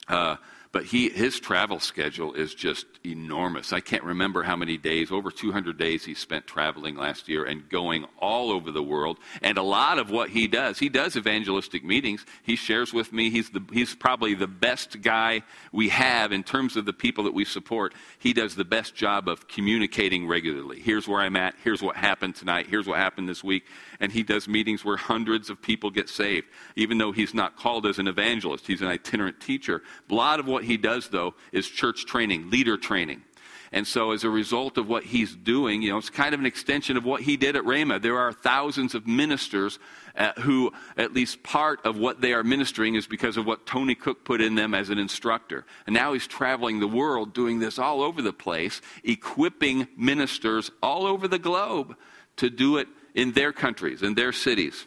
Uh, 0.07 0.35
but 0.71 0.85
he, 0.85 1.09
his 1.09 1.39
travel 1.39 1.79
schedule 1.79 2.33
is 2.33 2.53
just 2.53 2.85
enormous. 3.03 3.73
I 3.73 3.79
can't 3.79 4.03
remember 4.03 4.43
how 4.43 4.55
many 4.55 4.77
days, 4.77 5.11
over 5.11 5.31
200 5.31 5.79
days 5.79 6.05
he 6.05 6.13
spent 6.13 6.45
traveling 6.45 6.95
last 6.95 7.27
year 7.27 7.43
and 7.43 7.67
going 7.69 8.05
all 8.19 8.51
over 8.51 8.71
the 8.71 8.83
world. 8.83 9.17
And 9.41 9.57
a 9.57 9.63
lot 9.63 9.97
of 9.97 10.11
what 10.11 10.29
he 10.29 10.47
does, 10.47 10.77
he 10.77 10.88
does 10.88 11.17
evangelistic 11.17 11.83
meetings. 11.83 12.23
He 12.43 12.55
shares 12.55 12.93
with 12.93 13.11
me. 13.11 13.31
He's, 13.31 13.49
the, 13.49 13.63
he's 13.73 13.95
probably 13.95 14.35
the 14.35 14.47
best 14.47 15.01
guy 15.01 15.41
we 15.71 15.89
have 15.89 16.31
in 16.31 16.43
terms 16.43 16.77
of 16.77 16.85
the 16.85 16.93
people 16.93 17.23
that 17.23 17.33
we 17.33 17.45
support. 17.45 17.95
He 18.19 18.31
does 18.31 18.55
the 18.55 18.65
best 18.65 18.93
job 18.93 19.27
of 19.27 19.47
communicating 19.47 20.27
regularly. 20.27 20.79
Here's 20.81 21.07
where 21.07 21.21
I'm 21.21 21.35
at. 21.35 21.55
Here's 21.63 21.81
what 21.81 21.95
happened 21.95 22.35
tonight. 22.35 22.67
Here's 22.67 22.85
what 22.85 22.97
happened 22.97 23.27
this 23.27 23.43
week. 23.43 23.63
And 23.99 24.11
he 24.11 24.23
does 24.23 24.47
meetings 24.47 24.85
where 24.85 24.97
hundreds 24.97 25.49
of 25.49 25.61
people 25.61 25.91
get 25.91 26.07
saved, 26.07 26.47
even 26.75 26.97
though 26.97 27.11
he's 27.11 27.33
not 27.33 27.57
called 27.57 27.85
as 27.85 27.99
an 27.99 28.07
evangelist. 28.07 28.65
He's 28.65 28.81
an 28.81 28.87
itinerant 28.87 29.41
teacher. 29.41 29.81
A 30.09 30.13
lot 30.13 30.39
of 30.39 30.47
what 30.47 30.63
he 30.63 30.77
does, 30.77 31.09
though, 31.09 31.35
is 31.51 31.67
church 31.67 32.05
training, 32.05 32.49
leader 32.49 32.77
training. 32.77 33.23
And 33.71 33.85
so, 33.85 34.11
as 34.11 34.23
a 34.23 34.29
result 34.29 34.79
of 34.79 34.87
what 34.87 35.03
he's 35.03 35.35
doing, 35.35 35.83
you 35.83 35.91
know, 35.91 35.97
it's 35.97 36.09
kind 36.09 36.33
of 36.33 36.39
an 36.39 36.47
extension 36.47 36.97
of 36.97 37.05
what 37.05 37.21
he 37.21 37.37
did 37.37 37.55
at 37.55 37.63
Rhema. 37.63 38.01
There 38.01 38.17
are 38.17 38.33
thousands 38.33 38.95
of 38.95 39.05
ministers 39.05 39.77
uh, 40.15 40.31
who, 40.39 40.71
at 40.97 41.13
least 41.13 41.43
part 41.43 41.85
of 41.85 41.97
what 41.97 42.19
they 42.19 42.33
are 42.33 42.43
ministering 42.43 42.95
is 42.95 43.05
because 43.05 43.37
of 43.37 43.45
what 43.45 43.67
Tony 43.67 43.93
Cook 43.93 44.25
put 44.25 44.41
in 44.41 44.55
them 44.55 44.73
as 44.73 44.89
an 44.89 44.97
instructor. 44.97 45.65
And 45.85 45.93
now 45.93 46.13
he's 46.13 46.25
traveling 46.25 46.79
the 46.79 46.87
world 46.87 47.33
doing 47.33 47.59
this 47.59 47.77
all 47.77 48.01
over 48.01 48.23
the 48.23 48.33
place, 48.33 48.81
equipping 49.03 49.87
ministers 49.95 50.71
all 50.81 51.05
over 51.05 51.27
the 51.27 51.39
globe 51.39 51.95
to 52.37 52.49
do 52.49 52.77
it 52.77 52.87
in 53.19 53.33
their 53.33 53.51
countries, 53.51 54.01
in 54.01 54.13
their 54.15 54.31
cities, 54.31 54.85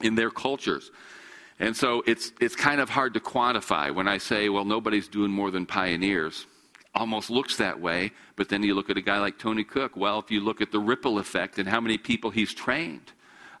in 0.00 0.14
their 0.14 0.30
cultures. 0.30 0.90
And 1.60 1.76
so 1.76 2.02
it's, 2.06 2.32
it's 2.40 2.56
kind 2.56 2.80
of 2.80 2.88
hard 2.88 3.14
to 3.14 3.20
quantify 3.20 3.94
when 3.94 4.08
I 4.08 4.18
say, 4.18 4.48
well, 4.48 4.64
nobody's 4.64 5.08
doing 5.08 5.30
more 5.30 5.50
than 5.50 5.66
pioneers. 5.66 6.46
Almost 6.94 7.28
looks 7.28 7.56
that 7.58 7.80
way, 7.80 8.12
but 8.36 8.48
then 8.48 8.62
you 8.62 8.74
look 8.74 8.88
at 8.88 8.96
a 8.96 9.02
guy 9.02 9.18
like 9.18 9.38
Tony 9.38 9.62
Cook. 9.62 9.94
Well, 9.94 10.18
if 10.20 10.30
you 10.30 10.40
look 10.40 10.62
at 10.62 10.72
the 10.72 10.80
ripple 10.80 11.18
effect 11.18 11.58
and 11.58 11.68
how 11.68 11.80
many 11.80 11.98
people 11.98 12.30
he's 12.30 12.54
trained, 12.54 13.12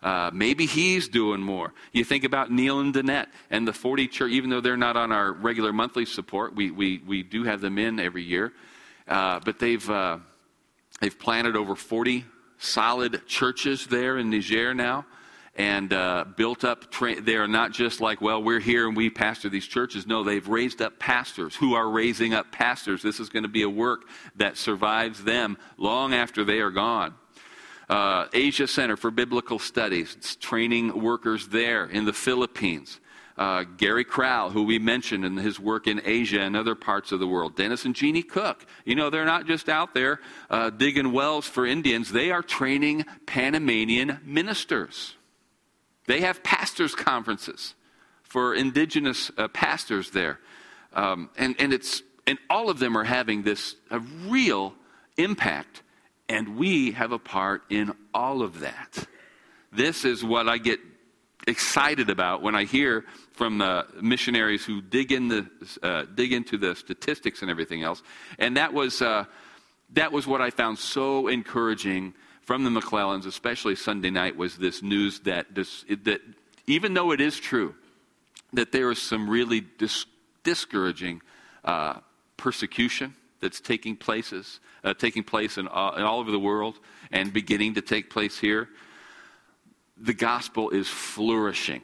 uh, 0.02 0.30
maybe 0.32 0.64
he's 0.66 1.08
doing 1.08 1.40
more. 1.40 1.74
You 1.92 2.04
think 2.04 2.24
about 2.24 2.50
Neil 2.50 2.80
and 2.80 2.94
Danette 2.94 3.28
and 3.50 3.68
the 3.68 3.72
40 3.72 4.08
church, 4.08 4.32
even 4.32 4.50
though 4.50 4.60
they're 4.60 4.76
not 4.76 4.96
on 4.96 5.12
our 5.12 5.32
regular 5.32 5.72
monthly 5.72 6.06
support, 6.06 6.54
we, 6.54 6.70
we, 6.70 7.02
we 7.06 7.22
do 7.22 7.44
have 7.44 7.60
them 7.60 7.78
in 7.78 8.00
every 8.00 8.22
year. 8.22 8.52
Uh, 9.06 9.40
but 9.44 9.58
they've, 9.58 9.88
uh, 9.90 10.18
they've 11.00 11.18
planted 11.18 11.54
over 11.54 11.74
40 11.74 12.24
solid 12.64 13.26
churches 13.26 13.86
there 13.86 14.18
in 14.18 14.30
Niger 14.30 14.74
now 14.74 15.06
and 15.56 15.92
uh, 15.92 16.24
built 16.36 16.64
up. 16.64 16.90
Tra- 16.90 17.20
they 17.20 17.36
are 17.36 17.46
not 17.46 17.72
just 17.72 18.00
like, 18.00 18.20
well, 18.20 18.42
we're 18.42 18.60
here 18.60 18.88
and 18.88 18.96
we 18.96 19.10
pastor 19.10 19.48
these 19.48 19.66
churches. 19.66 20.06
No, 20.06 20.24
they've 20.24 20.46
raised 20.46 20.82
up 20.82 20.98
pastors 20.98 21.54
who 21.54 21.74
are 21.74 21.88
raising 21.88 22.34
up 22.34 22.50
pastors. 22.50 23.02
This 23.02 23.20
is 23.20 23.28
going 23.28 23.44
to 23.44 23.48
be 23.48 23.62
a 23.62 23.70
work 23.70 24.02
that 24.36 24.56
survives 24.56 25.22
them 25.22 25.56
long 25.76 26.12
after 26.12 26.44
they 26.44 26.58
are 26.58 26.70
gone. 26.70 27.14
Uh, 27.88 28.26
Asia 28.32 28.66
Center 28.66 28.96
for 28.96 29.10
Biblical 29.10 29.58
Studies, 29.58 30.14
it's 30.16 30.36
training 30.36 31.02
workers 31.02 31.48
there 31.48 31.84
in 31.84 32.04
the 32.04 32.12
Philippines. 32.12 32.98
Uh, 33.36 33.64
Gary 33.76 34.04
Crowell, 34.04 34.50
who 34.50 34.62
we 34.62 34.78
mentioned 34.78 35.24
in 35.24 35.36
his 35.36 35.58
work 35.58 35.88
in 35.88 36.00
Asia 36.04 36.40
and 36.40 36.56
other 36.56 36.76
parts 36.76 37.10
of 37.10 37.18
the 37.18 37.26
world. 37.26 37.56
Dennis 37.56 37.84
and 37.84 37.92
Jeannie 37.92 38.22
Cook. 38.22 38.64
You 38.84 38.94
know, 38.94 39.10
they're 39.10 39.24
not 39.24 39.48
just 39.48 39.68
out 39.68 39.92
there 39.92 40.20
uh, 40.50 40.70
digging 40.70 41.12
wells 41.12 41.46
for 41.46 41.66
Indians, 41.66 42.12
they 42.12 42.30
are 42.30 42.42
training 42.42 43.04
Panamanian 43.26 44.20
ministers. 44.24 45.16
They 46.06 46.20
have 46.20 46.42
pastors' 46.42 46.94
conferences 46.94 47.74
for 48.22 48.54
indigenous 48.54 49.30
uh, 49.38 49.48
pastors 49.48 50.10
there. 50.10 50.38
Um, 50.92 51.30
and, 51.36 51.54
and, 51.58 51.72
it's, 51.72 52.02
and 52.26 52.38
all 52.50 52.70
of 52.70 52.78
them 52.78 52.96
are 52.96 53.04
having 53.04 53.42
this 53.42 53.76
a 53.90 54.00
real 54.00 54.74
impact. 55.16 55.82
And 56.28 56.56
we 56.56 56.92
have 56.92 57.12
a 57.12 57.18
part 57.18 57.62
in 57.70 57.92
all 58.12 58.42
of 58.42 58.60
that. 58.60 59.06
This 59.72 60.04
is 60.04 60.24
what 60.24 60.48
I 60.48 60.58
get 60.58 60.80
excited 61.46 62.10
about 62.10 62.42
when 62.42 62.54
I 62.54 62.64
hear 62.64 63.04
from 63.32 63.58
the 63.58 63.86
missionaries 64.00 64.64
who 64.64 64.80
dig, 64.80 65.12
in 65.12 65.28
the, 65.28 65.46
uh, 65.82 66.04
dig 66.14 66.32
into 66.32 66.56
the 66.56 66.74
statistics 66.74 67.42
and 67.42 67.50
everything 67.50 67.82
else. 67.82 68.02
And 68.38 68.56
that 68.56 68.72
was, 68.72 69.02
uh, 69.02 69.24
that 69.92 70.12
was 70.12 70.26
what 70.26 70.40
I 70.40 70.50
found 70.50 70.78
so 70.78 71.28
encouraging 71.28 72.14
from 72.42 72.64
the 72.64 72.70
McClellans, 72.70 73.26
especially 73.26 73.76
Sunday 73.76 74.10
night, 74.10 74.36
was 74.36 74.56
this 74.56 74.82
news 74.82 75.20
that, 75.20 75.54
that 75.54 76.20
even 76.66 76.94
though 76.94 77.10
it 77.10 77.20
is 77.20 77.38
true 77.38 77.74
that 78.52 78.72
there 78.72 78.90
is 78.90 79.00
some 79.00 79.28
really 79.28 79.60
dis- 79.60 80.06
discouraging 80.42 81.22
uh, 81.64 81.94
persecution 82.36 83.14
that's 83.40 83.60
taking 83.60 83.96
places, 83.96 84.60
uh, 84.84 84.94
taking 84.94 85.22
place 85.22 85.58
in 85.58 85.66
in 85.66 85.72
all 85.72 86.20
over 86.20 86.30
the 86.30 86.38
world 86.38 86.78
and 87.10 87.32
beginning 87.32 87.74
to 87.74 87.82
take 87.82 88.10
place 88.10 88.38
here, 88.38 88.68
the 89.96 90.14
gospel 90.14 90.70
is 90.70 90.88
flourishing 90.88 91.82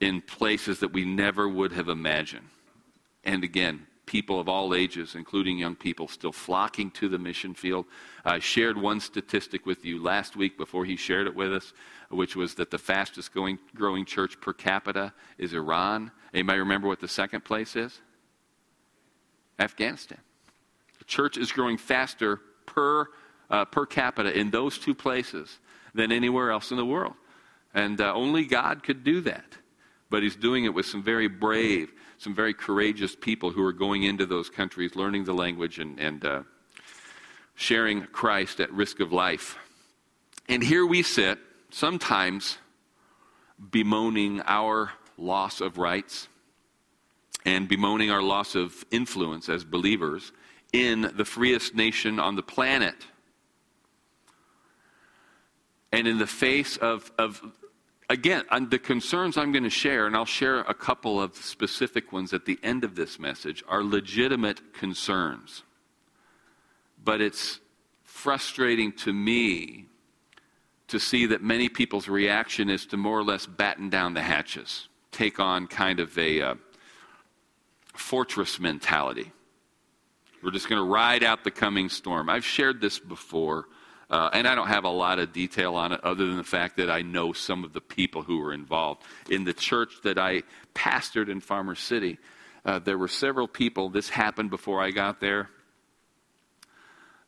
in 0.00 0.20
places 0.22 0.80
that 0.80 0.92
we 0.92 1.04
never 1.04 1.48
would 1.48 1.72
have 1.72 1.88
imagined. 1.88 2.48
And 3.24 3.44
again, 3.44 3.86
people 4.06 4.40
of 4.40 4.48
all 4.48 4.74
ages, 4.74 5.14
including 5.14 5.58
young 5.58 5.76
people, 5.76 6.08
still 6.08 6.32
flocking 6.32 6.90
to 6.90 7.08
the 7.08 7.18
mission 7.18 7.54
field. 7.54 7.84
I 8.24 8.38
shared 8.38 8.76
one 8.76 8.98
statistic 8.98 9.66
with 9.66 9.84
you 9.84 10.02
last 10.02 10.36
week 10.36 10.56
before 10.56 10.84
he 10.84 10.96
shared 10.96 11.26
it 11.26 11.34
with 11.36 11.52
us, 11.52 11.72
which 12.08 12.34
was 12.34 12.54
that 12.54 12.70
the 12.70 12.78
fastest 12.78 13.34
going, 13.34 13.58
growing 13.74 14.04
church 14.04 14.40
per 14.40 14.52
capita 14.52 15.12
is 15.38 15.52
Iran. 15.52 16.10
Anybody 16.32 16.58
remember 16.60 16.88
what 16.88 17.00
the 17.00 17.08
second 17.08 17.44
place 17.44 17.76
is? 17.76 18.00
Afghanistan. 19.58 20.18
The 20.98 21.04
church 21.04 21.36
is 21.36 21.52
growing 21.52 21.76
faster 21.76 22.40
per, 22.66 23.06
uh, 23.50 23.66
per 23.66 23.84
capita 23.84 24.36
in 24.36 24.50
those 24.50 24.78
two 24.78 24.94
places 24.94 25.58
than 25.94 26.12
anywhere 26.12 26.50
else 26.50 26.70
in 26.70 26.76
the 26.76 26.86
world. 26.86 27.14
And 27.74 28.00
uh, 28.00 28.12
only 28.14 28.44
God 28.44 28.82
could 28.82 29.04
do 29.04 29.20
that. 29.22 29.56
But 30.10 30.22
he's 30.22 30.36
doing 30.36 30.64
it 30.64 30.74
with 30.74 30.86
some 30.86 31.02
very 31.02 31.28
brave 31.28 31.92
some 32.20 32.34
very 32.34 32.52
courageous 32.52 33.16
people 33.16 33.50
who 33.50 33.64
are 33.64 33.72
going 33.72 34.02
into 34.02 34.26
those 34.26 34.50
countries, 34.50 34.94
learning 34.94 35.24
the 35.24 35.32
language, 35.32 35.78
and, 35.78 35.98
and 35.98 36.22
uh, 36.22 36.42
sharing 37.54 38.02
Christ 38.02 38.60
at 38.60 38.70
risk 38.70 39.00
of 39.00 39.10
life. 39.10 39.56
And 40.46 40.62
here 40.62 40.84
we 40.84 41.02
sit, 41.02 41.38
sometimes 41.70 42.58
bemoaning 43.70 44.42
our 44.44 44.92
loss 45.16 45.62
of 45.62 45.78
rights 45.78 46.28
and 47.46 47.66
bemoaning 47.66 48.10
our 48.10 48.22
loss 48.22 48.54
of 48.54 48.84
influence 48.90 49.48
as 49.48 49.64
believers 49.64 50.32
in 50.74 51.10
the 51.16 51.24
freest 51.24 51.74
nation 51.74 52.20
on 52.20 52.36
the 52.36 52.42
planet. 52.42 52.96
And 55.92 56.06
in 56.06 56.18
the 56.18 56.26
face 56.26 56.76
of, 56.76 57.10
of 57.18 57.42
again, 58.08 58.44
the 58.68 58.78
concerns 58.78 59.36
I'm 59.36 59.52
going 59.52 59.64
to 59.64 59.70
share, 59.70 60.06
and 60.06 60.16
I'll 60.16 60.24
share 60.24 60.60
a 60.60 60.74
couple 60.74 61.20
of 61.20 61.36
specific 61.36 62.12
ones 62.12 62.32
at 62.32 62.44
the 62.44 62.58
end 62.62 62.84
of 62.84 62.94
this 62.94 63.18
message, 63.18 63.64
are 63.68 63.82
legitimate 63.82 64.72
concerns. 64.72 65.64
But 67.02 67.20
it's 67.20 67.60
frustrating 68.04 68.92
to 68.92 69.12
me 69.12 69.86
to 70.88 70.98
see 70.98 71.26
that 71.26 71.42
many 71.42 71.68
people's 71.68 72.08
reaction 72.08 72.68
is 72.68 72.84
to 72.86 72.96
more 72.96 73.18
or 73.18 73.24
less 73.24 73.46
batten 73.46 73.88
down 73.88 74.14
the 74.14 74.22
hatches, 74.22 74.88
take 75.12 75.38
on 75.38 75.66
kind 75.66 76.00
of 76.00 76.16
a 76.18 76.42
uh, 76.42 76.54
fortress 77.94 78.58
mentality. 78.58 79.30
We're 80.42 80.50
just 80.50 80.68
going 80.68 80.82
to 80.82 80.88
ride 80.88 81.22
out 81.22 81.44
the 81.44 81.50
coming 81.50 81.88
storm. 81.88 82.28
I've 82.28 82.44
shared 82.44 82.80
this 82.80 82.98
before 82.98 83.66
Uh, 84.10 84.28
and 84.32 84.48
I 84.48 84.56
don't 84.56 84.66
have 84.66 84.84
a 84.84 84.90
lot 84.90 85.20
of 85.20 85.32
detail 85.32 85.76
on 85.76 85.92
it 85.92 86.00
other 86.02 86.26
than 86.26 86.36
the 86.36 86.44
fact 86.44 86.76
that 86.78 86.90
I 86.90 87.02
know 87.02 87.32
some 87.32 87.62
of 87.62 87.72
the 87.72 87.80
people 87.80 88.22
who 88.22 88.38
were 88.38 88.52
involved. 88.52 89.02
In 89.30 89.44
the 89.44 89.52
church 89.52 89.92
that 90.02 90.18
I 90.18 90.42
pastored 90.74 91.28
in 91.28 91.40
Farmer 91.40 91.76
City, 91.76 92.18
uh, 92.64 92.80
there 92.80 92.98
were 92.98 93.08
several 93.08 93.46
people. 93.46 93.88
This 93.88 94.08
happened 94.08 94.50
before 94.50 94.82
I 94.82 94.90
got 94.90 95.20
there. 95.20 95.48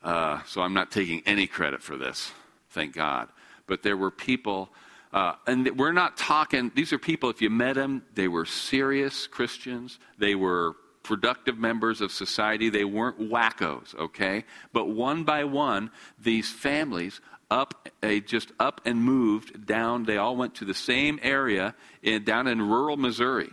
Uh, 0.03 0.43
so 0.47 0.61
I'm 0.61 0.75
not 0.75 0.91
taking 0.91 1.23
any 1.25 1.47
credit 1.47 1.83
for 1.83 1.97
this, 1.97 2.33
thank 2.71 2.95
God. 2.95 3.29
But 3.69 3.85
there 3.85 3.97
were 3.97 4.11
people, 4.11 4.69
uh, 5.13 5.35
and 5.47 5.79
we're 5.79 5.93
not 5.93 6.17
talking, 6.17 6.73
these 6.75 6.93
are 6.93 6.99
people, 6.99 7.31
if 7.31 7.41
you 7.41 7.49
met 7.49 7.77
them, 7.77 8.03
they 8.15 8.27
were 8.27 8.45
serious 8.45 9.29
Christians. 9.29 10.01
They 10.19 10.35
were 10.35 10.75
productive 11.03 11.59
members 11.59 12.01
of 12.01 12.13
society. 12.13 12.69
They 12.69 12.85
weren't 12.85 13.19
wackos, 13.19 13.95
okay? 13.97 14.45
But 14.73 14.89
one 14.89 15.25
by 15.25 15.45
one, 15.45 15.91
these 16.19 16.51
families 16.51 17.21
up, 17.51 17.89
they 18.01 18.21
just 18.21 18.53
up 18.59 18.81
and 18.85 19.03
moved 19.03 19.67
down. 19.67 20.05
They 20.05 20.17
all 20.17 20.37
went 20.37 20.55
to 20.57 20.65
the 20.65 20.75
same 20.75 21.19
area 21.23 21.75
in, 22.03 22.25
down 22.25 22.47
in 22.47 22.63
rural 22.63 22.97
Missouri 22.97 23.51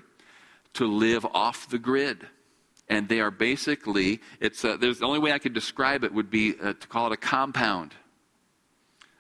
to 0.74 0.86
live 0.86 1.26
off 1.26 1.70
the 1.70 1.80
grid. 1.80 2.28
And 2.88 3.08
they 3.08 3.20
are 3.20 3.32
basically, 3.32 4.22
it's 4.40 4.64
a, 4.64 4.78
there's 4.78 5.00
the 5.00 5.06
only 5.06 5.20
way 5.20 5.32
I 5.32 5.40
could 5.40 5.54
describe 5.54 6.04
it 6.04 6.14
would 6.14 6.30
be 6.30 6.56
uh, 6.60 6.74
to 6.74 6.88
call 6.88 7.08
it 7.08 7.14
a 7.14 7.18
compound. 7.18 7.94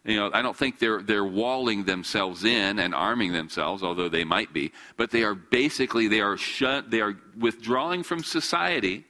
You 0.10 0.16
know, 0.16 0.32
I 0.34 0.42
don't 0.42 0.58
think 0.58 0.80
they're, 0.80 1.04
they're 1.04 1.24
walling 1.24 1.84
themselves 1.84 2.44
in 2.44 2.80
and 2.80 2.96
arming 2.96 3.32
themselves, 3.32 3.84
although 3.84 4.10
they 4.10 4.24
might 4.24 4.52
be, 4.52 4.72
but 4.98 5.12
they 5.12 5.22
are 5.22 5.36
basically, 5.36 6.08
they 6.08 6.20
are 6.20 6.36
shut, 6.36 6.90
they 6.90 7.00
are 7.00 7.16
withdrawing 7.38 8.02
from 8.02 8.24
society 8.24 9.06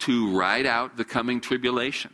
to 0.00 0.36
ride 0.36 0.66
out 0.66 0.96
the 0.96 1.04
coming 1.04 1.40
tribulation. 1.40 2.12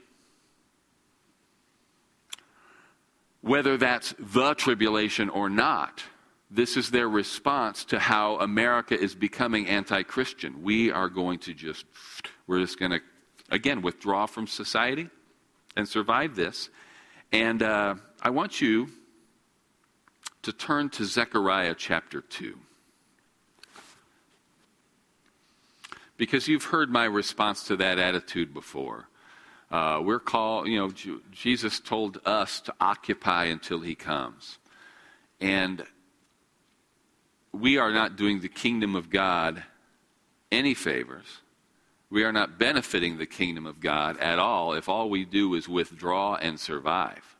Whether 3.40 3.78
that's 3.78 4.14
the 4.18 4.52
tribulation 4.52 5.30
or 5.30 5.48
not, 5.48 6.02
this 6.50 6.76
is 6.76 6.90
their 6.90 7.08
response 7.08 7.86
to 7.86 7.98
how 7.98 8.36
America 8.40 9.00
is 9.00 9.14
becoming 9.14 9.68
anti 9.68 10.02
Christian. 10.02 10.62
We 10.62 10.90
are 10.90 11.08
going 11.08 11.38
to 11.40 11.54
just, 11.54 11.86
we're 12.46 12.60
just 12.60 12.78
going 12.78 12.90
to, 12.90 13.00
again, 13.48 13.80
withdraw 13.80 14.26
from 14.26 14.46
society 14.46 15.08
and 15.76 15.88
survive 15.88 16.36
this. 16.36 16.68
And 17.32 17.62
uh, 17.62 17.96
I 18.22 18.30
want 18.30 18.60
you 18.60 18.88
to 20.42 20.52
turn 20.52 20.90
to 20.90 21.04
Zechariah 21.04 21.74
chapter 21.76 22.20
2. 22.20 22.58
Because 26.16 26.48
you've 26.48 26.64
heard 26.64 26.90
my 26.90 27.04
response 27.04 27.64
to 27.64 27.76
that 27.76 27.98
attitude 27.98 28.54
before. 28.54 29.08
Uh, 29.70 30.00
we're 30.02 30.20
called, 30.20 30.68
you 30.68 30.78
know, 30.78 31.20
Jesus 31.32 31.80
told 31.80 32.20
us 32.24 32.60
to 32.60 32.74
occupy 32.80 33.46
until 33.46 33.80
he 33.80 33.94
comes. 33.94 34.58
And 35.40 35.84
we 37.52 37.76
are 37.76 37.92
not 37.92 38.16
doing 38.16 38.40
the 38.40 38.48
kingdom 38.48 38.94
of 38.94 39.10
God 39.10 39.64
any 40.52 40.74
favors. 40.74 41.26
We 42.10 42.24
are 42.24 42.32
not 42.32 42.58
benefiting 42.58 43.18
the 43.18 43.26
kingdom 43.26 43.66
of 43.66 43.80
God 43.80 44.18
at 44.18 44.38
all 44.38 44.74
if 44.74 44.88
all 44.88 45.10
we 45.10 45.24
do 45.24 45.54
is 45.54 45.68
withdraw 45.68 46.36
and 46.36 46.58
survive. 46.58 47.36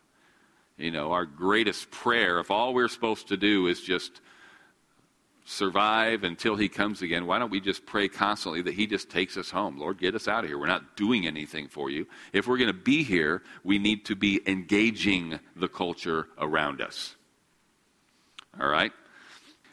You 0.77 0.91
know, 0.91 1.13
our 1.13 1.25
greatest 1.25 1.91
prayer, 1.91 2.39
if 2.41 2.51
all 2.51 2.75
we're 2.75 2.89
supposed 2.89 3.29
to 3.29 3.37
do 3.37 3.69
is 3.69 3.81
just 3.81 4.21
survive 5.47 6.25
until 6.25 6.57
he 6.57 6.69
comes 6.69 7.01
again, 7.01 7.25
why 7.25 7.39
don't 7.39 7.51
we 7.51 7.61
just 7.61 7.87
pray 7.87 8.09
constantly 8.09 8.61
that 8.63 8.75
he 8.75 8.87
just 8.87 9.09
takes 9.09 9.37
us 9.37 9.49
home? 9.49 9.79
Lord, 9.79 9.99
get 9.99 10.15
us 10.17 10.27
out 10.27 10.43
of 10.43 10.51
here. 10.51 10.59
We're 10.59 10.67
not 10.67 10.97
doing 10.97 11.27
anything 11.27 11.69
for 11.69 11.89
you. 11.89 12.07
If 12.33 12.49
we're 12.49 12.59
going 12.59 12.67
to 12.67 12.75
be 12.75 13.05
here, 13.05 13.43
we 13.63 13.79
need 13.79 14.05
to 14.07 14.17
be 14.17 14.41
engaging 14.47 15.39
the 15.55 15.69
culture 15.69 16.27
around 16.39 16.81
us. 16.81 17.15
All 18.61 18.69
right? 18.69 18.93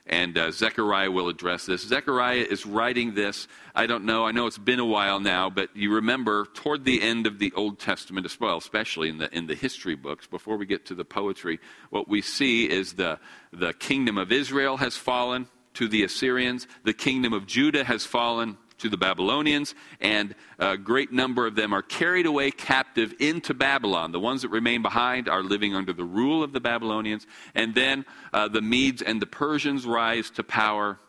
And 0.05 0.37
uh, 0.37 0.51
Zechariah 0.51 1.09
will 1.09 1.29
address 1.29 1.65
this. 1.65 1.87
Zechariah 1.87 2.45
is 2.49 2.65
writing 2.65 3.13
this. 3.13 3.47
I 3.73 3.85
don't 3.85 4.03
know. 4.03 4.25
I 4.25 4.31
know 4.31 4.47
it's 4.47 4.57
been 4.57 4.79
a 4.79 4.85
while 4.85 5.21
now, 5.21 5.49
but 5.49 5.69
you 5.75 5.93
remember 5.95 6.45
toward 6.53 6.83
the 6.83 7.01
end 7.01 7.25
of 7.25 7.39
the 7.39 7.53
Old 7.55 7.79
Testament 7.79 8.25
as 8.25 8.37
well, 8.37 8.57
especially 8.57 9.07
in 9.07 9.17
the, 9.17 9.33
in 9.35 9.47
the 9.47 9.55
history 9.55 9.95
books, 9.95 10.27
before 10.27 10.57
we 10.57 10.65
get 10.65 10.85
to 10.87 10.95
the 10.95 11.05
poetry, 11.05 11.59
what 11.89 12.09
we 12.09 12.21
see 12.21 12.69
is 12.69 12.93
the, 12.93 13.17
the 13.53 13.73
kingdom 13.73 14.17
of 14.17 14.31
Israel 14.33 14.75
has 14.77 14.97
fallen 14.97 15.47
to 15.75 15.87
the 15.87 16.03
Assyrians, 16.03 16.67
the 16.83 16.93
kingdom 16.93 17.33
of 17.33 17.47
Judah 17.47 17.83
has 17.83 18.05
fallen 18.05 18.57
to 18.83 18.89
the 18.89 18.97
Babylonians, 18.97 19.75
and 20.01 20.35
a 20.59 20.77
great 20.77 21.11
number 21.11 21.47
of 21.47 21.55
them 21.55 21.73
are 21.73 21.81
carried 21.81 22.25
away 22.25 22.51
captive 22.51 23.13
into 23.19 23.53
Babylon. 23.53 24.11
The 24.11 24.19
ones 24.19 24.41
that 24.41 24.49
remain 24.49 24.81
behind 24.81 25.29
are 25.29 25.41
living 25.41 25.73
under 25.73 25.93
the 25.93 26.03
rule 26.03 26.43
of 26.43 26.51
the 26.51 26.59
Babylonians, 26.59 27.25
and 27.55 27.73
then 27.73 28.05
uh, 28.33 28.49
the 28.49 28.61
Medes 28.61 29.01
and 29.01 29.21
the 29.21 29.25
Persians 29.25 29.85
rise 29.85 30.29
to 30.31 30.43
power. 30.43 30.99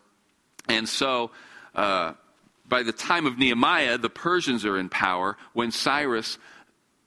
And 0.69 0.89
so, 0.89 1.33
uh, 1.75 2.13
by 2.67 2.85
the 2.85 2.93
time 2.93 3.27
of 3.27 3.39
Nehemiah, 3.39 3.99
the 3.99 4.09
Persians 4.09 4.65
are 4.65 4.79
in 4.79 4.89
power 4.89 5.37
when 5.53 5.73
Cyrus 5.73 6.39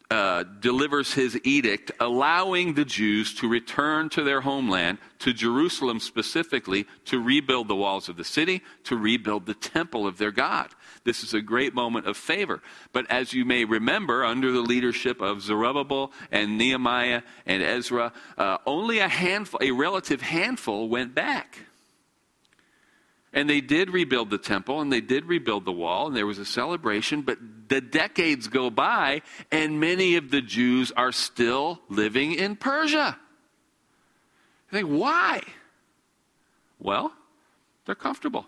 uh, 0.10 0.44
delivers 0.62 1.14
his 1.14 1.40
edict 1.44 1.92
allowing 2.00 2.74
the 2.74 2.86
Jews 2.86 3.34
to 3.36 3.48
return 3.48 4.08
to 4.10 4.24
their 4.24 4.42
homeland, 4.42 5.00
to 5.20 5.34
Jerusalem 5.34 6.00
specifically, 6.00 6.86
to 7.06 7.22
rebuild 7.22 7.68
the 7.68 7.76
walls 7.76 8.08
of 8.08 8.16
the 8.16 8.24
city, 8.24 8.62
to 8.86 8.96
rebuild 8.96 9.46
the 9.46 9.54
temple 9.54 10.08
of 10.08 10.18
their 10.18 10.32
God. 10.32 10.70
This 11.04 11.24
is 11.24 11.34
a 11.34 11.42
great 11.42 11.74
moment 11.74 12.08
of 12.08 12.16
favor. 12.16 12.62
But 12.94 13.10
as 13.12 13.34
you 13.34 13.44
may 13.44 13.66
remember, 13.66 14.24
under 14.24 14.52
the 14.52 14.62
leadership 14.62 15.22
of 15.22 15.42
Zerubbabel 15.42 16.14
and 16.32 16.58
Nehemiah 16.58 17.24
and 17.46 17.62
Ezra, 17.62 18.14
uh, 18.38 18.58
only 18.66 19.00
a 19.00 19.10
handful, 19.10 19.60
a 19.62 19.72
relative 19.72 20.22
handful, 20.22 20.88
went 20.88 21.14
back. 21.16 21.60
And 23.38 23.48
they 23.48 23.62
did 23.62 23.92
rebuild 23.92 24.32
the 24.32 24.40
temple 24.40 24.82
and 24.82 24.92
they 24.92 25.00
did 25.00 25.26
rebuild 25.26 25.64
the 25.64 25.72
wall 25.72 26.08
and 26.08 26.16
there 26.16 26.26
was 26.26 26.40
a 26.40 26.46
celebration, 26.46 27.22
but 27.22 27.38
the 27.68 27.80
decades 27.80 28.48
go 28.48 28.72
by 28.72 29.22
and 29.52 29.80
many 29.80 30.16
of 30.16 30.32
the 30.32 30.42
Jews 30.42 30.92
are 30.94 31.12
still 31.12 31.80
living 31.88 32.34
in 32.34 32.56
Persia. 32.56 33.16
You 34.72 34.80
think, 34.80 34.90
why? 34.90 35.44
Well, 36.80 37.14
they're 37.86 37.94
comfortable. 37.94 38.48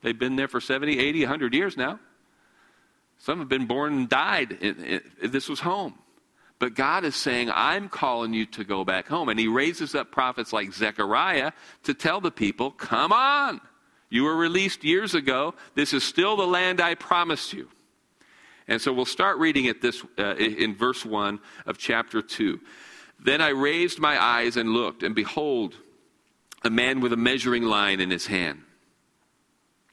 They've 0.00 0.18
been 0.18 0.36
there 0.36 0.48
for 0.48 0.58
70, 0.58 0.98
80, 0.98 1.20
100 1.24 1.52
years 1.52 1.76
now. 1.76 2.00
Some 3.18 3.40
have 3.40 3.50
been 3.50 3.66
born 3.66 3.92
and 3.92 4.08
died. 4.08 4.56
This 5.22 5.50
was 5.50 5.60
home. 5.60 5.98
But 6.58 6.74
God 6.74 7.04
is 7.04 7.14
saying, 7.14 7.50
I'm 7.52 7.88
calling 7.88 8.32
you 8.32 8.46
to 8.46 8.64
go 8.64 8.84
back 8.84 9.08
home. 9.08 9.28
And 9.28 9.38
he 9.38 9.48
raises 9.48 9.94
up 9.94 10.10
prophets 10.10 10.52
like 10.52 10.72
Zechariah 10.72 11.52
to 11.82 11.94
tell 11.94 12.20
the 12.20 12.30
people, 12.30 12.70
come 12.70 13.12
on. 13.12 13.60
You 14.08 14.24
were 14.24 14.36
released 14.36 14.84
years 14.84 15.14
ago. 15.14 15.54
This 15.74 15.92
is 15.92 16.02
still 16.02 16.36
the 16.36 16.46
land 16.46 16.80
I 16.80 16.94
promised 16.94 17.52
you. 17.52 17.68
And 18.68 18.80
so 18.80 18.92
we'll 18.92 19.04
start 19.04 19.38
reading 19.38 19.66
it 19.66 19.82
this, 19.82 20.02
uh, 20.18 20.34
in 20.36 20.74
verse 20.74 21.04
1 21.04 21.38
of 21.66 21.78
chapter 21.78 22.22
2. 22.22 22.58
Then 23.20 23.40
I 23.40 23.50
raised 23.50 23.98
my 23.98 24.22
eyes 24.22 24.56
and 24.56 24.70
looked, 24.70 25.02
and 25.02 25.14
behold, 25.14 25.74
a 26.64 26.70
man 26.70 27.00
with 27.00 27.12
a 27.12 27.16
measuring 27.16 27.62
line 27.64 28.00
in 28.00 28.10
his 28.10 28.26
hand. 28.26 28.62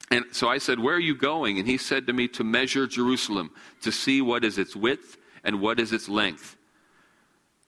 And 0.09 0.25
so 0.31 0.47
I 0.47 0.57
said, 0.57 0.79
Where 0.79 0.95
are 0.95 0.99
you 0.99 1.15
going? 1.15 1.59
And 1.59 1.67
he 1.67 1.77
said 1.77 2.07
to 2.07 2.13
me, 2.13 2.27
To 2.29 2.43
measure 2.43 2.87
Jerusalem, 2.87 3.51
to 3.81 3.91
see 3.91 4.21
what 4.21 4.43
is 4.43 4.57
its 4.57 4.75
width 4.75 5.17
and 5.43 5.61
what 5.61 5.79
is 5.79 5.91
its 5.91 6.09
length. 6.09 6.57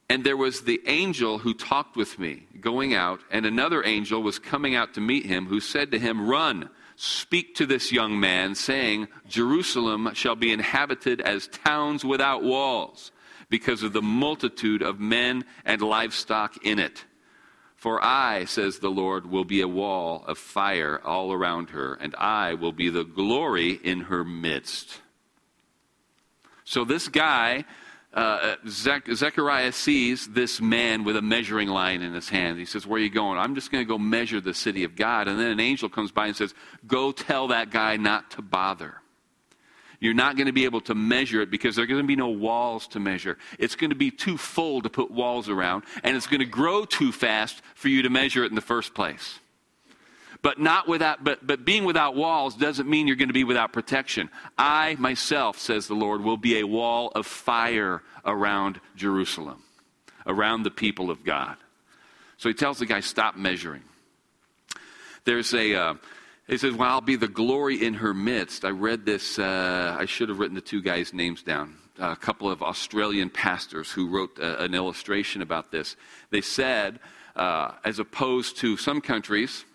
And 0.10 0.24
there 0.24 0.38
was 0.38 0.62
the 0.62 0.82
angel 0.86 1.40
who 1.40 1.54
talked 1.54 1.96
with 1.96 2.20
me 2.20 2.48
going 2.60 2.94
out, 2.94 3.22
and 3.32 3.46
another 3.46 3.84
angel 3.84 4.22
was 4.22 4.38
coming 4.38 4.76
out 4.76 4.94
to 4.94 5.02
meet 5.02 5.26
him, 5.26 5.48
who 5.48 5.60
said 5.60 5.92
to 5.92 6.00
him, 6.00 6.30
Run, 6.30 6.70
speak 6.96 7.56
to 7.56 7.66
this 7.66 7.92
young 7.92 8.20
man, 8.20 8.54
saying, 8.54 9.08
Jerusalem 9.28 10.12
shall 10.14 10.36
be 10.36 10.52
inhabited 10.52 11.22
as 11.22 11.48
towns 11.48 12.06
without 12.06 12.44
walls, 12.44 13.12
because 13.50 13.82
of 13.82 13.94
the 13.94 14.02
multitude 14.02 14.84
of 14.84 15.00
men 15.00 15.44
and 15.66 15.82
livestock 15.82 16.64
in 16.64 16.78
it. 16.78 17.06
For 17.76 18.04
I, 18.04 18.46
says 18.46 18.80
the 18.80 18.90
Lord, 18.90 19.30
will 19.30 19.44
be 19.44 19.62
a 19.62 19.68
wall 19.68 20.24
of 20.28 20.38
fire 20.38 21.02
all 21.04 21.34
around 21.34 21.72
her, 21.72 21.96
and 21.96 22.16
I 22.16 22.54
will 22.54 22.72
be 22.72 22.90
the 22.90 23.04
glory 23.04 23.72
in 23.72 24.02
her 24.02 24.24
midst. 24.24 25.02
So 26.66 26.84
this 26.84 27.08
guy, 27.08 27.64
uh, 28.14 28.56
Zech- 28.68 29.08
Zechariah 29.14 29.72
sees 29.72 30.28
this 30.28 30.60
man 30.60 31.04
with 31.04 31.16
a 31.16 31.22
measuring 31.22 31.70
line 31.70 32.02
in 32.02 32.14
his 32.14 32.28
hand. 32.28 32.58
He 32.58 32.66
says, 32.66 32.86
Where 32.86 33.00
are 33.00 33.04
you 33.04 33.10
going? 33.10 33.38
I'm 33.38 33.56
just 33.56 33.72
going 33.72 33.84
to 33.84 33.88
go 33.88 33.98
measure 33.98 34.42
the 34.42 34.54
city 34.54 34.84
of 34.84 34.96
God. 34.96 35.28
And 35.28 35.40
then 35.40 35.52
an 35.52 35.60
angel 35.60 35.90
comes 35.90 36.12
by 36.12 36.28
and 36.28 36.36
says, 36.36 36.54
Go 36.88 37.12
tell 37.12 37.48
that 37.50 37.70
guy 37.70 37.98
not 37.98 38.32
to 38.32 38.42
bother. 38.42 38.96
You're 40.00 40.14
not 40.14 40.36
going 40.36 40.48
to 40.48 40.54
be 40.54 40.66
able 40.66 40.82
to 40.82 40.96
measure 40.96 41.42
it 41.42 41.50
because 41.50 41.76
there 41.76 41.84
are 41.84 41.88
going 41.88 42.02
to 42.02 42.08
be 42.08 42.16
no 42.16 42.30
walls 42.30 42.88
to 42.90 43.00
measure. 43.00 43.38
It's 43.58 43.76
going 43.76 43.92
to 43.92 43.96
be 43.96 44.12
too 44.12 44.38
full 44.38 44.82
to 44.82 44.90
put 44.90 45.10
walls 45.10 45.48
around, 45.48 45.84
and 46.04 46.18
it's 46.18 46.28
going 46.28 46.42
to 46.42 46.46
grow 46.46 46.84
too 46.84 47.12
fast 47.12 47.62
for 47.76 47.88
you 47.88 48.02
to 48.02 48.10
measure 48.10 48.44
it 48.44 48.50
in 48.50 48.56
the 48.56 48.62
first 48.62 48.94
place. 48.94 49.40
But 50.46 50.60
not 50.60 50.88
without 50.88 51.24
but 51.24 51.48
but 51.48 51.66
being 51.66 51.86
without 51.86 52.16
walls 52.16 52.56
doesn't 52.56 52.88
mean 52.88 53.08
you're 53.08 53.16
going 53.16 53.30
to 53.30 53.34
be 53.34 53.44
without 53.44 53.74
protection. 53.74 54.30
I 54.60 54.96
myself, 55.00 55.58
says 55.58 55.88
the 55.88 55.96
Lord, 55.96 56.22
will 56.22 56.38
be 56.38 56.60
a 56.60 56.68
wall 56.68 57.12
of 57.16 57.26
fire 57.26 58.04
around 58.24 58.80
Jerusalem, 58.96 59.64
around 60.28 60.62
the 60.62 60.70
people 60.70 61.10
of 61.10 61.24
God. 61.24 61.58
So 62.38 62.48
he 62.48 62.54
tells 62.54 62.78
the 62.78 62.86
guy, 62.86 63.00
stop 63.00 63.36
measuring. 63.36 63.82
There's 65.24 65.52
a, 65.52 65.74
uh, 65.74 65.94
he 66.46 66.60
says, 66.60 66.76
well, 66.76 66.92
I'll 66.92 67.02
be 67.02 67.16
the 67.16 67.28
glory 67.28 67.84
in 67.84 67.96
her 67.96 68.14
midst. 68.14 68.66
I 68.66 68.70
read 68.70 69.04
this, 69.04 69.40
uh, 69.40 69.98
I 70.00 70.06
should 70.06 70.30
have 70.30 70.38
written 70.38 70.54
the 70.54 70.62
two 70.62 70.84
guys' 70.84 71.12
names 71.12 71.42
down. 71.42 71.78
A 71.98 72.16
couple 72.16 72.52
of 72.52 72.62
Australian 72.62 73.32
pastors 73.32 73.90
who 73.90 74.10
wrote 74.10 74.40
uh, 74.40 74.58
an 74.60 74.76
illustration 74.76 75.42
about 75.42 75.72
this. 75.72 75.96
They 76.30 76.42
said, 76.42 77.00
uh, 77.36 77.72
as 77.84 77.98
opposed 77.98 78.58
to 78.58 78.78
some 78.78 79.02
countries 79.02 79.66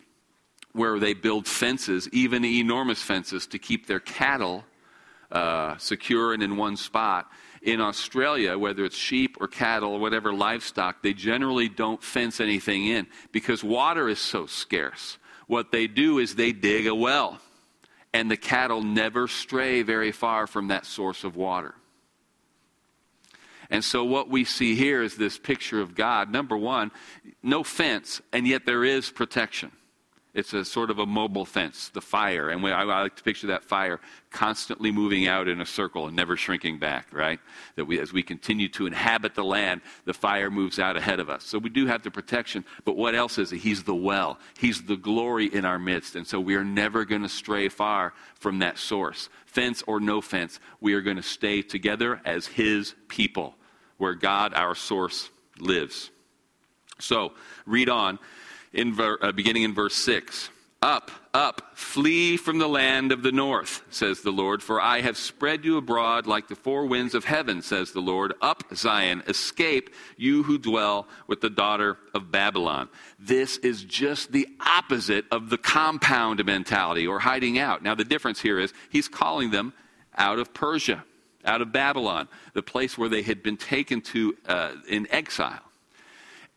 where 0.73 0.99
they 0.99 1.15
build 1.15 1.47
fences, 1.47 2.09
even 2.13 2.45
enormous 2.45 3.03
fences, 3.03 3.47
to 3.49 3.59
keep 3.59 3.87
their 3.87 4.01
cattle 4.01 4.65
uh, 5.33 5.77
secure 5.79 6.33
and 6.33 6.43
in 6.43 6.57
one 6.57 6.77
spot, 6.77 7.31
in 7.63 7.81
Australia, 7.81 8.57
whether 8.57 8.85
it's 8.85 8.97
sheep 8.97 9.37
or 9.41 9.47
cattle 9.47 9.93
or 9.93 10.01
whatever 10.01 10.33
livestock, 10.33 11.03
they 11.03 11.13
generally 11.13 11.69
don't 11.69 12.03
fence 12.03 12.41
anything 12.41 12.87
in 12.87 13.07
because 13.33 13.63
water 13.63 14.09
is 14.09 14.19
so 14.19 14.47
scarce. 14.47 15.19
What 15.47 15.71
they 15.71 15.87
do 15.87 16.19
is 16.19 16.35
they 16.35 16.53
dig 16.53 16.87
a 16.87 16.95
well, 16.95 17.39
and 18.15 18.31
the 18.31 18.37
cattle 18.37 18.83
never 18.83 19.29
stray 19.29 19.83
very 19.83 20.13
far 20.13 20.47
from 20.47 20.69
that 20.69 20.87
source 20.87 21.23
of 21.23 21.37
water. 21.37 21.75
And 23.69 23.85
so, 23.85 24.05
what 24.05 24.29
we 24.29 24.45
see 24.45 24.75
here 24.75 25.03
is 25.03 25.17
this 25.17 25.39
picture 25.39 25.81
of 25.81 25.95
God. 25.95 26.33
Number 26.33 26.57
one, 26.57 26.91
no 27.43 27.63
fence, 27.63 28.21
and 28.33 28.47
yet 28.47 28.67
there 28.67 28.85
is 28.85 29.11
protection. 29.11 29.71
It's 30.33 30.53
a 30.53 30.65
sort 30.65 30.91
of 30.91 31.01
a 31.01 31.07
mobile 31.07 31.45
fence, 31.45 31.89
the 31.89 32.01
fire. 32.01 32.51
And 32.51 32.65
I, 32.65 32.85
like 32.85 33.17
to 33.17 33.23
picture 33.23 33.49
that 33.49 33.65
fire 33.65 34.01
constantly 34.31 34.93
moving 34.93 35.27
out 35.27 35.49
in 35.49 35.61
a 35.61 35.67
circle 35.67 36.07
and 36.07 36.15
never 36.15 36.37
shrinking 36.37 36.79
back, 36.79 37.13
right? 37.13 37.41
That 37.75 37.87
we, 37.87 37.99
as 37.99 38.13
we 38.13 38.23
continue 38.23 38.69
to 38.71 38.87
inhabit 38.87 39.35
the 39.35 39.43
land, 39.43 39.81
the 40.05 40.15
fire 40.15 40.49
moves 40.49 40.79
out 40.79 40.97
ahead 40.97 41.19
of 41.19 41.29
us. 41.29 41.45
So 41.45 41.59
we 41.59 41.69
do 41.69 41.87
have 41.87 42.05
the 42.05 42.13
protection, 42.13 42.65
but 42.85 42.97
what 42.97 43.17
else 43.17 43.39
is 43.39 43.53
it? 43.53 43.59
He's 43.59 43.83
the 43.83 43.95
well. 43.95 44.39
He's 44.57 44.83
the 44.83 44.97
glory 44.97 45.47
in 45.47 45.65
our 45.65 45.81
midst. 45.81 46.15
And 46.15 46.25
so 46.27 46.39
we 46.39 46.55
are 46.55 46.65
never 46.65 47.05
going 47.05 47.23
to 47.23 47.29
stray 47.29 47.69
far 47.69 48.13
from 48.37 48.61
that 48.61 48.79
source. 48.79 49.29
Fence 49.47 49.83
or 49.89 49.99
no 49.99 50.21
fence, 50.21 50.61
we 50.81 50.95
are 50.95 51.01
going 51.01 51.17
to 51.17 51.25
stay 51.25 51.61
together 51.61 52.21
as 52.25 52.47
his 52.47 52.95
people, 53.09 53.57
where 53.99 54.15
God, 54.15 54.55
our 54.55 54.77
source, 54.77 55.29
lives. 55.59 56.13
So 57.01 57.33
read 57.67 57.89
on 57.89 58.19
in 58.73 58.95
ver, 58.95 59.19
uh, 59.21 59.33
beginning 59.33 59.63
in 59.63 59.75
verse 59.75 59.95
6. 59.95 60.51
Up, 60.83 61.11
up, 61.35 61.73
flee 61.75 62.39
from 62.39 62.57
the 62.57 62.67
land 62.67 63.13
of 63.13 63.23
the 63.23 63.33
north, 63.33 63.85
says 63.91 64.23
the 64.23 64.31
Lord, 64.31 64.63
for 64.63 64.81
I 64.81 65.03
have 65.03 65.19
spread 65.19 65.63
you 65.63 65.77
abroad 65.77 66.27
like 66.27 66.49
the 66.49 66.57
four 66.57 66.87
winds 66.87 67.15
of 67.15 67.27
heaven, 67.27 67.61
says 67.61 67.93
the 67.93 68.01
Lord. 68.01 68.33
Up, 68.41 68.65
Zion, 68.75 69.23
escape, 69.29 69.91
you 70.17 70.43
who 70.43 70.57
dwell 70.57 71.07
with 71.27 71.43
the 71.43 71.51
daughter 71.51 71.99
of 72.15 72.33
Babylon. 72.33 72.89
This 73.19 73.59
is 73.59 73.85
just 73.85 74.33
the 74.33 74.49
opposite 74.59 75.27
of 75.31 75.51
the 75.51 75.59
compound 75.59 76.43
mentality 76.47 77.07
or 77.07 77.19
hiding 77.19 77.59
out. 77.59 77.83
Now, 77.83 77.95
the 77.95 78.03
difference 78.03 78.41
here 78.41 78.59
is 78.59 78.73
he's 78.89 79.07
calling 79.07 79.51
them 79.51 79.75
out 80.17 80.39
of 80.39 80.55
Persia, 80.55 81.05
out 81.45 81.61
of 81.61 81.73
Babylon, 81.73 82.27
the 82.55 82.63
place 82.63 82.97
where 82.97 83.11
they 83.11 83.23
had 83.23 83.43
been 83.43 83.59
taken 83.59 84.01
to 84.01 84.35
uh, 84.47 84.73
in 84.89 85.07
exile 85.11 85.61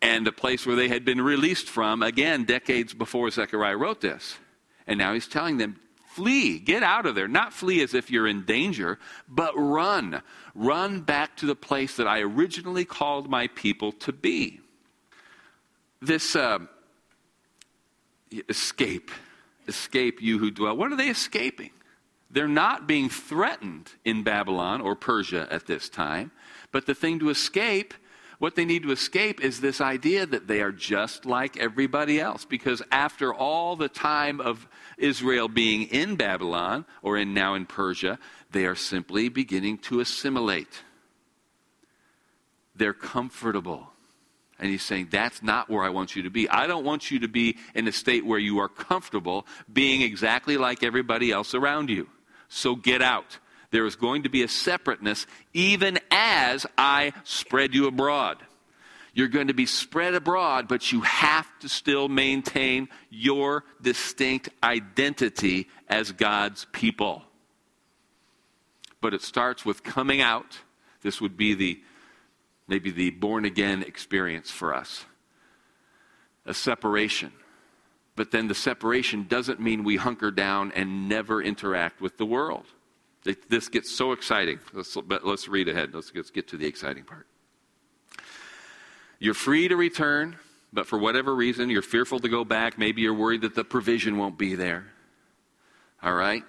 and 0.03 0.27
a 0.27 0.33
place 0.33 0.65
where 0.65 0.75
they 0.75 0.89
had 0.89 1.05
been 1.05 1.21
released 1.21 1.69
from, 1.69 2.03
again, 2.03 2.43
decades 2.43 2.93
before 2.93 3.31
Zechariah 3.31 3.77
wrote 3.77 4.01
this. 4.01 4.37
And 4.85 4.99
now 4.99 5.13
he's 5.13 5.29
telling 5.29 5.57
them, 5.57 5.79
flee, 6.09 6.59
get 6.59 6.83
out 6.83 7.05
of 7.05 7.15
there. 7.15 7.29
Not 7.29 7.53
flee 7.53 7.81
as 7.81 7.93
if 7.93 8.11
you're 8.11 8.27
in 8.27 8.43
danger, 8.43 8.99
but 9.29 9.53
run. 9.55 10.21
Run 10.53 10.99
back 10.99 11.37
to 11.37 11.45
the 11.45 11.55
place 11.55 11.95
that 11.95 12.07
I 12.07 12.19
originally 12.19 12.83
called 12.83 13.29
my 13.29 13.47
people 13.47 13.93
to 13.93 14.11
be. 14.11 14.59
This 16.01 16.35
uh, 16.35 16.59
escape, 18.49 19.09
escape 19.69 20.21
you 20.21 20.37
who 20.37 20.51
dwell. 20.51 20.75
What 20.75 20.91
are 20.91 20.97
they 20.97 21.07
escaping? 21.07 21.71
They're 22.29 22.47
not 22.49 22.87
being 22.87 23.07
threatened 23.07 23.91
in 24.03 24.23
Babylon 24.23 24.81
or 24.81 24.97
Persia 24.97 25.47
at 25.49 25.65
this 25.65 25.87
time, 25.87 26.31
but 26.73 26.87
the 26.87 26.95
thing 26.95 27.19
to 27.19 27.29
escape 27.29 27.93
what 28.43 28.55
they 28.55 28.65
need 28.65 28.83
to 28.83 28.91
escape 28.91 29.41
is 29.41 29.61
this 29.61 29.79
idea 29.79 30.25
that 30.25 30.49
they 30.49 30.59
are 30.59 30.73
just 30.73 31.25
like 31.25 31.55
everybody 31.55 32.19
else. 32.19 32.43
Because 32.43 32.81
after 32.91 33.33
all 33.33 33.77
the 33.77 33.87
time 33.87 34.41
of 34.41 34.67
Israel 34.97 35.47
being 35.47 35.83
in 35.83 36.17
Babylon, 36.17 36.83
or 37.01 37.17
in, 37.17 37.33
now 37.33 37.53
in 37.53 37.65
Persia, 37.65 38.19
they 38.51 38.65
are 38.65 38.75
simply 38.75 39.29
beginning 39.29 39.77
to 39.77 40.01
assimilate. 40.01 40.83
They're 42.75 42.91
comfortable. 42.91 43.87
And 44.59 44.69
he's 44.69 44.83
saying, 44.83 45.07
That's 45.09 45.41
not 45.41 45.69
where 45.69 45.85
I 45.85 45.89
want 45.89 46.17
you 46.17 46.23
to 46.23 46.29
be. 46.29 46.49
I 46.49 46.67
don't 46.67 46.83
want 46.83 47.11
you 47.11 47.19
to 47.19 47.29
be 47.29 47.55
in 47.73 47.87
a 47.87 47.93
state 47.93 48.25
where 48.25 48.39
you 48.39 48.59
are 48.59 48.67
comfortable 48.67 49.47
being 49.71 50.01
exactly 50.01 50.57
like 50.57 50.83
everybody 50.83 51.31
else 51.31 51.55
around 51.55 51.89
you. 51.89 52.09
So 52.49 52.75
get 52.75 53.01
out 53.01 53.37
there 53.73 53.87
is 53.87 53.95
going 53.95 54.21
to 54.21 54.29
be 54.29 54.43
a 54.43 54.47
separateness 54.47 55.25
even 55.51 55.99
as 56.11 56.67
I 56.77 57.11
spread 57.23 57.73
you 57.73 57.87
abroad. 57.87 58.37
You're 59.15 59.29
going 59.29 59.47
to 59.47 59.55
be 59.55 59.65
spread 59.65 60.13
abroad, 60.13 60.67
but 60.67 60.91
you 60.91 61.01
have 61.01 61.47
to 61.59 61.67
still 61.67 62.07
maintain 62.07 62.87
your 63.09 63.63
distinct 63.81 64.49
identity 64.63 65.69
as 65.89 66.11
God's 66.11 66.67
people. 66.71 67.23
But 69.01 69.15
it 69.15 69.23
starts 69.23 69.65
with 69.65 69.83
coming 69.83 70.21
out. 70.21 70.59
This 71.01 71.19
would 71.19 71.35
be 71.35 71.55
the 71.55 71.81
maybe 72.67 72.91
the 72.91 73.09
born 73.09 73.43
again 73.43 73.81
experience 73.81 74.51
for 74.51 74.75
us. 74.75 75.05
A 76.45 76.53
separation. 76.53 77.31
But 78.15 78.29
then 78.29 78.47
the 78.47 78.55
separation 78.55 79.25
doesn't 79.27 79.59
mean 79.59 79.83
we 79.83 79.95
hunker 79.95 80.29
down 80.29 80.71
and 80.73 81.09
never 81.09 81.41
interact 81.41 82.01
with 82.01 82.17
the 82.17 82.25
world. 82.25 82.67
This 83.23 83.69
gets 83.69 83.89
so 83.89 84.11
exciting. 84.11 84.59
Let's, 84.73 84.97
let's 85.23 85.47
read 85.47 85.69
ahead. 85.69 85.93
Let's, 85.93 86.11
let's 86.13 86.29
get 86.29 86.47
to 86.49 86.57
the 86.57 86.67
exciting 86.67 87.05
part. 87.05 87.25
You're 89.19 89.33
free 89.33 89.69
to 89.69 89.77
return, 89.77 90.35
but 90.73 90.87
for 90.87 90.99
whatever 90.99 91.33
reason, 91.33 91.69
you're 91.69 91.81
fearful 91.81 92.19
to 92.19 92.27
go 92.27 92.43
back. 92.43 92.77
Maybe 92.77 93.01
you're 93.01 93.13
worried 93.13 93.41
that 93.41 93.55
the 93.55 93.63
provision 93.63 94.17
won't 94.17 94.37
be 94.37 94.55
there. 94.55 94.87
All 96.01 96.13
right? 96.13 96.43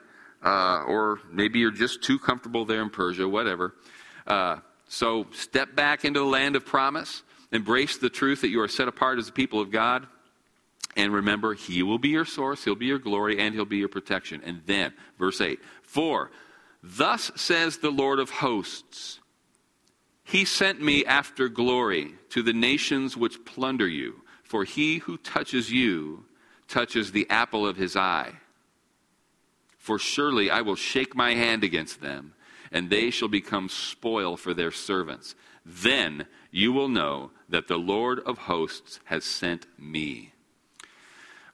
Uh, 0.45 0.83
or 0.83 1.21
maybe 1.31 1.61
you're 1.61 1.71
just 1.71 2.03
too 2.03 2.19
comfortable 2.19 2.65
there 2.65 2.83
in 2.83 2.91
Persia, 2.91 3.29
whatever. 3.29 3.75
Uh, 4.27 4.57
so 4.89 5.27
step 5.33 5.77
back 5.77 6.05
into 6.05 6.21
the 6.21 6.27
land 6.27 6.57
of 6.57 6.67
promise. 6.67 7.23
Embrace 7.53 7.99
the 7.99 8.11
truth 8.11 8.41
that 8.41 8.49
you 8.49 8.61
are 8.61 8.69
set 8.69 8.89
apart 8.89 9.21
as 9.21 9.29
a 9.29 9.33
people 9.33 9.61
of 9.61 9.71
God. 9.71 10.09
And 10.97 11.13
remember, 11.13 11.55
He 11.55 11.83
will 11.83 11.99
be 11.99 12.11
your 12.11 12.25
source, 12.25 12.65
He'll 12.65 12.75
be 12.75 12.87
your 12.87 12.99
glory, 12.99 13.39
and 13.39 13.55
He'll 13.55 13.65
be 13.65 13.79
your 13.79 13.89
protection. 13.89 14.43
And 14.45 14.63
then, 14.67 14.93
verse 15.19 15.41
8 15.41 15.61
For 15.83 16.31
Thus 16.87 17.33
says 17.35 17.79
the 17.79 17.91
Lord 17.91 18.19
of 18.19 18.29
hosts 18.29 19.19
He 20.23 20.45
sent 20.45 20.83
me 20.83 21.03
after 21.07 21.49
glory 21.49 22.17
to 22.29 22.43
the 22.43 22.53
nations 22.53 23.17
which 23.17 23.43
plunder 23.47 23.89
you, 23.89 24.21
for 24.43 24.65
he 24.65 24.99
who 24.99 25.17
touches 25.17 25.73
you 25.73 26.27
touches 26.69 27.11
the 27.13 27.27
apple 27.31 27.67
of 27.67 27.79
his 27.79 27.97
eye. 27.97 28.35
For 29.79 29.99
surely 29.99 30.51
I 30.51 30.61
will 30.61 30.77
shake 30.77 31.17
my 31.17 31.33
hand 31.33 31.65
against 31.65 32.03
them, 32.03 32.35
and 32.71 32.91
they 32.91 33.09
shall 33.09 33.29
become 33.29 33.71
spoil 33.71 34.37
for 34.37 34.53
their 34.53 34.71
servants. 34.71 35.35
Then 35.65 36.27
you 36.51 36.71
will 36.71 36.89
know 36.89 37.31
that 37.49 37.67
the 37.67 37.79
Lord 37.79 38.21
of 38.21 38.37
hosts 38.37 39.01
has 39.05 39.25
sent 39.25 39.67
me 39.79 40.34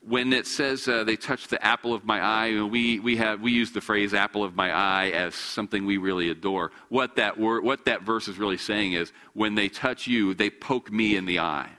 when 0.07 0.33
it 0.33 0.47
says 0.47 0.89
uh, 0.89 1.05
they 1.05 1.17
touch 1.17 1.49
the 1.49 1.63
apple 1.65 1.93
of 1.93 2.05
my 2.05 2.21
eye, 2.21 2.63
we, 2.63 3.01
we, 3.01 3.17
have, 3.17 3.41
we 3.41 3.53
use 3.53 3.73
the 3.73 3.83
phrase 3.83 4.15
apple 4.15 4.43
of 4.43 4.55
my 4.57 4.73
eye 4.73 5.11
as 5.11 5.35
something 5.35 5.85
we 5.85 5.99
really 5.99 6.31
adore. 6.31 6.73
What 6.89 7.17
that, 7.17 7.39
word, 7.39 7.65
what 7.65 7.85
that 7.85 8.03
verse 8.03 8.27
is 8.27 8.39
really 8.39 8.57
saying 8.57 8.95
is 8.95 9.13
when 9.35 9.55
they 9.55 9.69
touch 9.69 10.07
you, 10.07 10.33
they 10.33 10.49
poke 10.49 10.91
me 10.91 11.17
in 11.17 11.27
the 11.27 11.41
eye. 11.41 11.71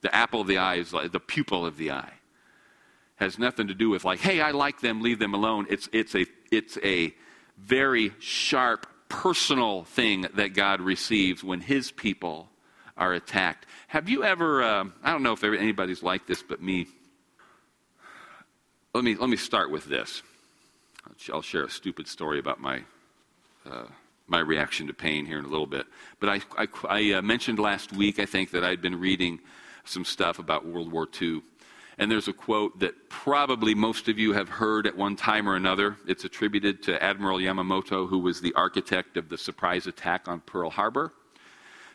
The 0.00 0.14
apple 0.14 0.40
of 0.40 0.46
the 0.46 0.58
eye 0.58 0.76
is 0.76 0.92
like 0.92 1.12
the 1.12 1.20
pupil 1.20 1.66
of 1.66 1.76
the 1.76 1.92
eye. 1.92 2.12
Has 3.16 3.38
nothing 3.38 3.68
to 3.68 3.74
do 3.74 3.90
with 3.90 4.04
like, 4.04 4.18
hey, 4.18 4.40
I 4.40 4.52
like 4.52 4.80
them, 4.80 5.02
leave 5.02 5.18
them 5.18 5.34
alone. 5.34 5.66
It's, 5.68 5.88
it's, 5.92 6.14
a, 6.14 6.26
it's 6.50 6.78
a 6.82 7.14
very 7.58 8.12
sharp, 8.18 8.86
personal 9.08 9.84
thing 9.84 10.26
that 10.34 10.54
God 10.54 10.80
receives 10.80 11.44
when 11.44 11.60
his 11.60 11.92
people 11.92 12.48
are 12.96 13.12
attacked. 13.12 13.66
Have 13.88 14.08
you 14.08 14.24
ever, 14.24 14.62
uh, 14.62 14.84
I 15.02 15.12
don't 15.12 15.22
know 15.22 15.34
if 15.34 15.44
anybody's 15.44 16.02
like 16.02 16.26
this 16.26 16.42
but 16.42 16.62
me, 16.62 16.86
let 18.94 19.04
me, 19.04 19.14
let 19.14 19.30
me 19.30 19.36
start 19.36 19.70
with 19.70 19.86
this. 19.86 20.22
I'll 21.32 21.42
share 21.42 21.64
a 21.64 21.70
stupid 21.70 22.06
story 22.06 22.38
about 22.38 22.60
my, 22.60 22.82
uh, 23.68 23.84
my 24.26 24.40
reaction 24.40 24.86
to 24.88 24.92
pain 24.92 25.24
here 25.24 25.38
in 25.38 25.46
a 25.46 25.48
little 25.48 25.66
bit. 25.66 25.86
But 26.20 26.28
I, 26.28 26.40
I, 26.58 26.68
I 26.88 27.12
uh, 27.12 27.22
mentioned 27.22 27.58
last 27.58 27.92
week, 27.92 28.18
I 28.18 28.26
think, 28.26 28.50
that 28.50 28.64
I'd 28.64 28.82
been 28.82 29.00
reading 29.00 29.40
some 29.84 30.04
stuff 30.04 30.38
about 30.38 30.66
World 30.66 30.92
War 30.92 31.08
II. 31.20 31.42
And 31.98 32.10
there's 32.10 32.28
a 32.28 32.32
quote 32.34 32.80
that 32.80 33.08
probably 33.08 33.74
most 33.74 34.08
of 34.08 34.18
you 34.18 34.34
have 34.34 34.48
heard 34.48 34.86
at 34.86 34.96
one 34.96 35.16
time 35.16 35.48
or 35.48 35.56
another. 35.56 35.96
It's 36.06 36.24
attributed 36.24 36.82
to 36.84 37.02
Admiral 37.02 37.38
Yamamoto, 37.38 38.08
who 38.08 38.18
was 38.18 38.40
the 38.40 38.52
architect 38.54 39.16
of 39.16 39.30
the 39.30 39.38
surprise 39.38 39.86
attack 39.86 40.28
on 40.28 40.40
Pearl 40.40 40.70
Harbor, 40.70 41.12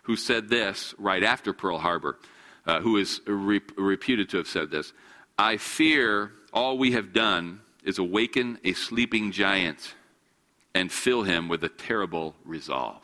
who 0.03 0.15
said 0.15 0.49
this 0.49 0.95
right 0.97 1.23
after 1.23 1.53
Pearl 1.53 1.77
Harbor, 1.77 2.17
uh, 2.65 2.79
who 2.81 2.97
is 2.97 3.21
re- 3.27 3.62
reputed 3.77 4.29
to 4.29 4.38
have 4.38 4.47
said 4.47 4.71
this 4.71 4.93
I 5.38 5.57
fear 5.57 6.31
all 6.53 6.77
we 6.77 6.91
have 6.91 7.13
done 7.13 7.62
is 7.83 7.97
awaken 7.97 8.60
a 8.63 8.73
sleeping 8.73 9.31
giant 9.31 9.95
and 10.73 10.91
fill 10.91 11.23
him 11.23 11.47
with 11.47 11.63
a 11.63 11.69
terrible 11.69 12.36
resolve. 12.45 13.03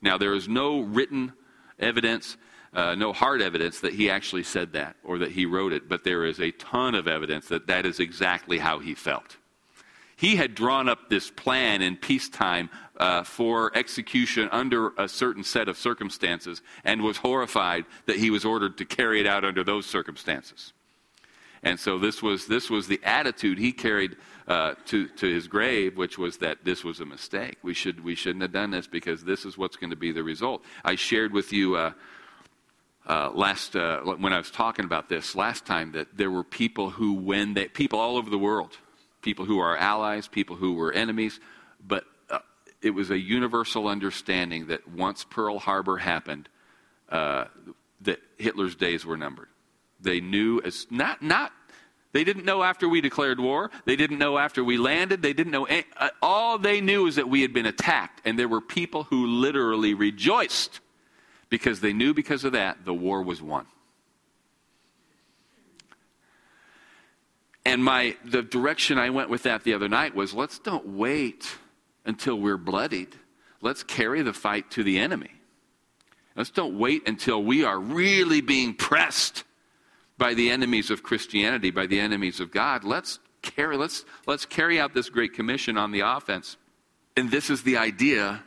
Now, 0.00 0.18
there 0.18 0.34
is 0.34 0.48
no 0.48 0.80
written 0.80 1.32
evidence 1.78 2.36
uh, 2.74 2.94
no 2.94 3.12
hard 3.12 3.42
evidence 3.42 3.80
that 3.80 3.92
he 3.92 4.08
actually 4.08 4.42
said 4.42 4.72
that 4.72 4.96
or 5.04 5.18
that 5.18 5.32
he 5.32 5.44
wrote 5.44 5.72
it, 5.72 5.88
but 5.88 6.04
there 6.04 6.24
is 6.24 6.40
a 6.40 6.50
ton 6.52 6.94
of 6.94 7.06
evidence 7.06 7.48
that 7.48 7.66
that 7.66 7.84
is 7.84 8.00
exactly 8.00 8.58
how 8.58 8.78
he 8.78 8.94
felt. 8.94 9.36
He 10.16 10.36
had 10.36 10.54
drawn 10.54 10.88
up 10.88 11.10
this 11.10 11.30
plan 11.30 11.82
in 11.82 11.96
peacetime 11.96 12.70
uh, 12.96 13.24
for 13.24 13.76
execution 13.76 14.48
under 14.52 14.92
a 14.96 15.08
certain 15.08 15.42
set 15.42 15.68
of 15.68 15.76
circumstances 15.76 16.62
and 16.84 17.02
was 17.02 17.18
horrified 17.18 17.84
that 18.06 18.16
he 18.16 18.30
was 18.30 18.44
ordered 18.44 18.78
to 18.78 18.84
carry 18.84 19.20
it 19.20 19.26
out 19.26 19.44
under 19.44 19.64
those 19.64 19.84
circumstances. 19.84 20.72
And 21.62 21.78
so 21.78 21.98
this 21.98 22.22
was, 22.22 22.46
this 22.46 22.68
was 22.68 22.88
the 22.88 23.00
attitude 23.04 23.58
he 23.58 23.72
carried 23.72 24.16
uh, 24.48 24.74
to, 24.86 25.06
to 25.08 25.26
his 25.26 25.46
grave, 25.46 25.96
which 25.96 26.18
was 26.18 26.38
that 26.38 26.64
this 26.64 26.82
was 26.82 26.98
a 27.00 27.06
mistake. 27.06 27.58
We, 27.62 27.72
should, 27.72 28.02
we 28.02 28.16
shouldn't 28.16 28.42
have 28.42 28.52
done 28.52 28.72
this 28.72 28.88
because 28.88 29.22
this 29.22 29.44
is 29.44 29.56
what's 29.56 29.76
going 29.76 29.90
to 29.90 29.96
be 29.96 30.10
the 30.10 30.24
result. 30.24 30.64
I 30.84 30.96
shared 30.96 31.32
with 31.32 31.52
you 31.52 31.76
uh, 31.76 31.92
uh, 33.06 33.30
last 33.30 33.76
uh, 33.76 34.00
when 34.00 34.32
I 34.32 34.38
was 34.38 34.50
talking 34.50 34.84
about 34.84 35.08
this 35.08 35.34
last 35.34 35.64
time 35.64 35.92
that 35.92 36.16
there 36.16 36.30
were 36.30 36.44
people 36.44 36.90
who, 36.90 37.14
when 37.14 37.54
they 37.54 37.68
people 37.68 37.98
all 37.98 38.16
over 38.16 38.30
the 38.30 38.38
world, 38.38 38.76
people 39.22 39.44
who 39.44 39.58
are 39.58 39.76
allies, 39.76 40.28
people 40.28 40.56
who 40.56 40.74
were 40.74 40.92
enemies, 40.92 41.40
but 41.86 42.04
uh, 42.30 42.38
it 42.80 42.90
was 42.90 43.10
a 43.10 43.18
universal 43.18 43.88
understanding 43.88 44.66
that 44.66 44.88
once 44.88 45.24
Pearl 45.24 45.58
Harbor 45.58 45.98
happened, 45.98 46.48
uh, 47.08 47.44
that 48.00 48.20
Hitler's 48.38 48.74
days 48.74 49.04
were 49.04 49.16
numbered. 49.16 49.48
They 50.02 50.20
knew 50.20 50.60
as 50.62 50.86
not 50.90 51.22
not. 51.22 51.52
They 52.12 52.24
didn't 52.24 52.44
know 52.44 52.62
after 52.62 52.88
we 52.88 53.00
declared 53.00 53.40
war. 53.40 53.70
They 53.86 53.96
didn't 53.96 54.18
know 54.18 54.36
after 54.36 54.62
we 54.62 54.76
landed. 54.76 55.22
They 55.22 55.32
didn't 55.32 55.52
know. 55.52 55.64
Any, 55.64 55.84
uh, 55.96 56.10
all 56.20 56.58
they 56.58 56.82
knew 56.82 57.06
is 57.06 57.16
that 57.16 57.28
we 57.28 57.40
had 57.40 57.54
been 57.54 57.64
attacked, 57.64 58.20
and 58.26 58.38
there 58.38 58.48
were 58.48 58.60
people 58.60 59.04
who 59.04 59.26
literally 59.26 59.94
rejoiced 59.94 60.80
because 61.48 61.80
they 61.80 61.92
knew 61.92 62.12
because 62.12 62.44
of 62.44 62.52
that 62.52 62.84
the 62.84 62.94
war 62.94 63.22
was 63.22 63.40
won. 63.40 63.66
And 67.64 67.82
my 67.82 68.16
the 68.24 68.42
direction 68.42 68.98
I 68.98 69.10
went 69.10 69.30
with 69.30 69.44
that 69.44 69.62
the 69.64 69.74
other 69.74 69.88
night 69.88 70.14
was 70.14 70.34
let's 70.34 70.58
don't 70.58 70.96
wait 70.96 71.56
until 72.04 72.38
we're 72.38 72.56
bloodied. 72.56 73.14
Let's 73.60 73.84
carry 73.84 74.22
the 74.22 74.32
fight 74.32 74.70
to 74.72 74.82
the 74.82 74.98
enemy. 74.98 75.30
Let's 76.34 76.50
don't 76.50 76.78
wait 76.78 77.06
until 77.06 77.42
we 77.42 77.64
are 77.64 77.78
really 77.78 78.40
being 78.40 78.74
pressed 78.74 79.44
by 80.18 80.34
the 80.34 80.50
enemies 80.50 80.90
of 80.90 81.02
Christianity, 81.02 81.70
by 81.70 81.86
the 81.86 82.00
enemies 82.00 82.40
of 82.40 82.50
God. 82.50 82.84
Let's 82.84 83.18
carry 83.42 83.76
let's 83.76 84.04
let's 84.26 84.46
carry 84.46 84.78
out 84.78 84.94
this 84.94 85.10
great 85.10 85.32
commission 85.34 85.76
on 85.76 85.90
the 85.90 86.00
offense. 86.00 86.56
And 87.16 87.30
this 87.30 87.50
is 87.50 87.62
the 87.62 87.76
idea 87.76 88.42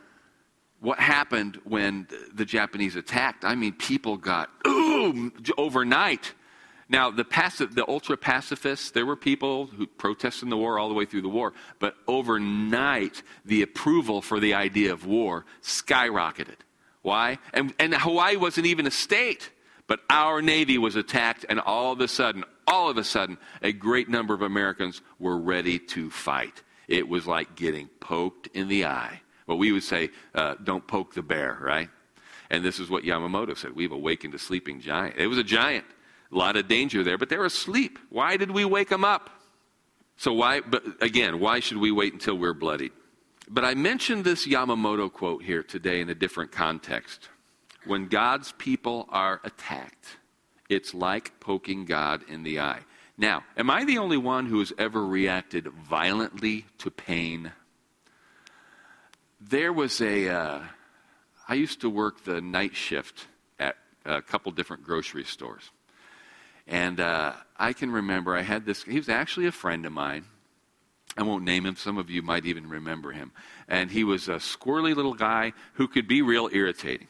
what 0.80 0.98
happened 0.98 1.60
when 1.64 2.06
the 2.34 2.44
Japanese 2.44 2.96
attacked. 2.96 3.44
I 3.44 3.54
mean, 3.54 3.72
people 3.72 4.16
got 4.16 4.50
ooh 4.66 5.32
overnight. 5.56 6.34
Now, 6.88 7.10
the, 7.10 7.24
pacif- 7.24 7.74
the 7.74 7.88
ultra 7.88 8.16
pacifists, 8.16 8.92
there 8.92 9.04
were 9.04 9.16
people 9.16 9.66
who 9.66 9.86
protested 9.86 10.50
the 10.50 10.56
war 10.56 10.78
all 10.78 10.88
the 10.88 10.94
way 10.94 11.04
through 11.04 11.22
the 11.22 11.28
war, 11.28 11.52
but 11.80 11.96
overnight, 12.06 13.22
the 13.44 13.62
approval 13.62 14.22
for 14.22 14.38
the 14.38 14.54
idea 14.54 14.92
of 14.92 15.04
war 15.04 15.44
skyrocketed. 15.62 16.58
Why? 17.02 17.38
And, 17.52 17.74
and 17.80 17.92
Hawaii 17.94 18.36
wasn't 18.36 18.66
even 18.66 18.86
a 18.86 18.92
state, 18.92 19.50
but 19.86 20.00
our 20.10 20.42
Navy 20.42 20.78
was 20.78 20.96
attacked, 20.96 21.44
and 21.48 21.60
all 21.60 21.92
of 21.92 22.00
a 22.00 22.08
sudden, 22.08 22.44
all 22.66 22.90
of 22.90 22.98
a 22.98 23.04
sudden, 23.04 23.38
a 23.62 23.72
great 23.72 24.08
number 24.08 24.34
of 24.34 24.42
Americans 24.42 25.00
were 25.18 25.38
ready 25.38 25.78
to 25.78 26.10
fight. 26.10 26.62
It 26.88 27.08
was 27.08 27.26
like 27.26 27.54
getting 27.54 27.88
poked 28.00 28.48
in 28.48 28.68
the 28.68 28.86
eye. 28.86 29.20
Well, 29.46 29.58
we 29.58 29.72
would 29.72 29.84
say, 29.84 30.10
uh, 30.34 30.56
don't 30.62 30.86
poke 30.86 31.14
the 31.14 31.22
bear, 31.22 31.58
right? 31.60 31.88
And 32.50 32.64
this 32.64 32.78
is 32.78 32.90
what 32.90 33.04
Yamamoto 33.04 33.56
said. 33.56 33.74
We've 33.74 33.92
awakened 33.92 34.34
a 34.34 34.38
sleeping 34.38 34.80
giant. 34.80 35.16
It 35.16 35.26
was 35.26 35.38
a 35.38 35.44
giant. 35.44 35.84
A 36.32 36.36
lot 36.36 36.56
of 36.56 36.66
danger 36.66 37.04
there, 37.04 37.18
but 37.18 37.28
they're 37.28 37.44
asleep. 37.44 37.98
Why 38.10 38.36
did 38.36 38.50
we 38.50 38.64
wake 38.64 38.88
them 38.88 39.04
up? 39.04 39.30
So 40.16 40.32
why, 40.32 40.60
but 40.60 40.84
again, 41.00 41.38
why 41.40 41.60
should 41.60 41.78
we 41.78 41.92
wait 41.92 42.12
until 42.12 42.36
we're 42.36 42.54
bloodied? 42.54 42.92
But 43.48 43.64
I 43.64 43.74
mentioned 43.74 44.24
this 44.24 44.46
Yamamoto 44.46 45.12
quote 45.12 45.44
here 45.44 45.62
today 45.62 46.00
in 46.00 46.08
a 46.08 46.14
different 46.14 46.50
context. 46.50 47.28
When 47.86 48.08
God's 48.08 48.52
people 48.52 49.06
are 49.10 49.40
attacked, 49.44 50.18
it's 50.68 50.92
like 50.92 51.38
poking 51.40 51.84
God 51.84 52.22
in 52.28 52.42
the 52.42 52.60
eye. 52.60 52.80
Now, 53.16 53.44
am 53.56 53.70
I 53.70 53.84
the 53.84 53.98
only 53.98 54.16
one 54.16 54.46
who 54.46 54.58
has 54.58 54.72
ever 54.76 55.04
reacted 55.06 55.68
violently 55.68 56.66
to 56.78 56.90
pain? 56.90 57.52
there 59.40 59.72
was 59.72 60.00
a. 60.00 60.28
Uh, 60.28 60.60
I 61.48 61.54
used 61.54 61.80
to 61.82 61.90
work 61.90 62.24
the 62.24 62.40
night 62.40 62.74
shift 62.74 63.26
at 63.58 63.76
a 64.04 64.20
couple 64.20 64.50
different 64.52 64.82
grocery 64.82 65.24
stores. 65.24 65.70
And 66.66 66.98
uh, 66.98 67.34
I 67.56 67.72
can 67.72 67.92
remember 67.92 68.36
I 68.36 68.42
had 68.42 68.66
this, 68.66 68.82
he 68.82 68.96
was 68.96 69.08
actually 69.08 69.46
a 69.46 69.52
friend 69.52 69.86
of 69.86 69.92
mine. 69.92 70.24
I 71.16 71.22
won't 71.22 71.44
name 71.44 71.64
him, 71.64 71.76
some 71.76 71.98
of 71.98 72.10
you 72.10 72.20
might 72.22 72.44
even 72.46 72.68
remember 72.68 73.12
him. 73.12 73.30
And 73.68 73.92
he 73.92 74.02
was 74.02 74.26
a 74.26 74.36
squirrely 74.36 74.96
little 74.96 75.14
guy 75.14 75.52
who 75.74 75.86
could 75.86 76.08
be 76.08 76.20
real 76.20 76.50
irritating. 76.52 77.06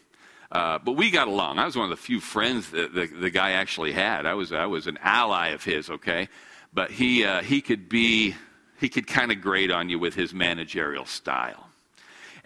Uh, 0.50 0.78
but 0.78 0.92
we 0.92 1.10
got 1.10 1.28
along. 1.28 1.58
I 1.58 1.64
was 1.64 1.76
one 1.76 1.84
of 1.84 1.90
the 1.90 1.96
few 1.96 2.20
friends 2.20 2.70
that 2.70 2.94
the, 2.94 3.06
the 3.06 3.30
guy 3.30 3.52
actually 3.52 3.92
had. 3.92 4.26
I 4.26 4.34
was, 4.34 4.52
I 4.52 4.66
was 4.66 4.86
an 4.86 4.98
ally 5.02 5.48
of 5.48 5.64
his, 5.64 5.90
okay? 5.90 6.28
But 6.72 6.90
he, 6.90 7.24
uh, 7.24 7.42
he 7.42 7.60
could 7.60 7.88
be, 7.88 8.34
he 8.80 8.88
could 8.88 9.06
kind 9.06 9.32
of 9.32 9.40
grate 9.40 9.70
on 9.70 9.88
you 9.88 9.98
with 9.98 10.14
his 10.14 10.32
managerial 10.32 11.06
style 11.06 11.66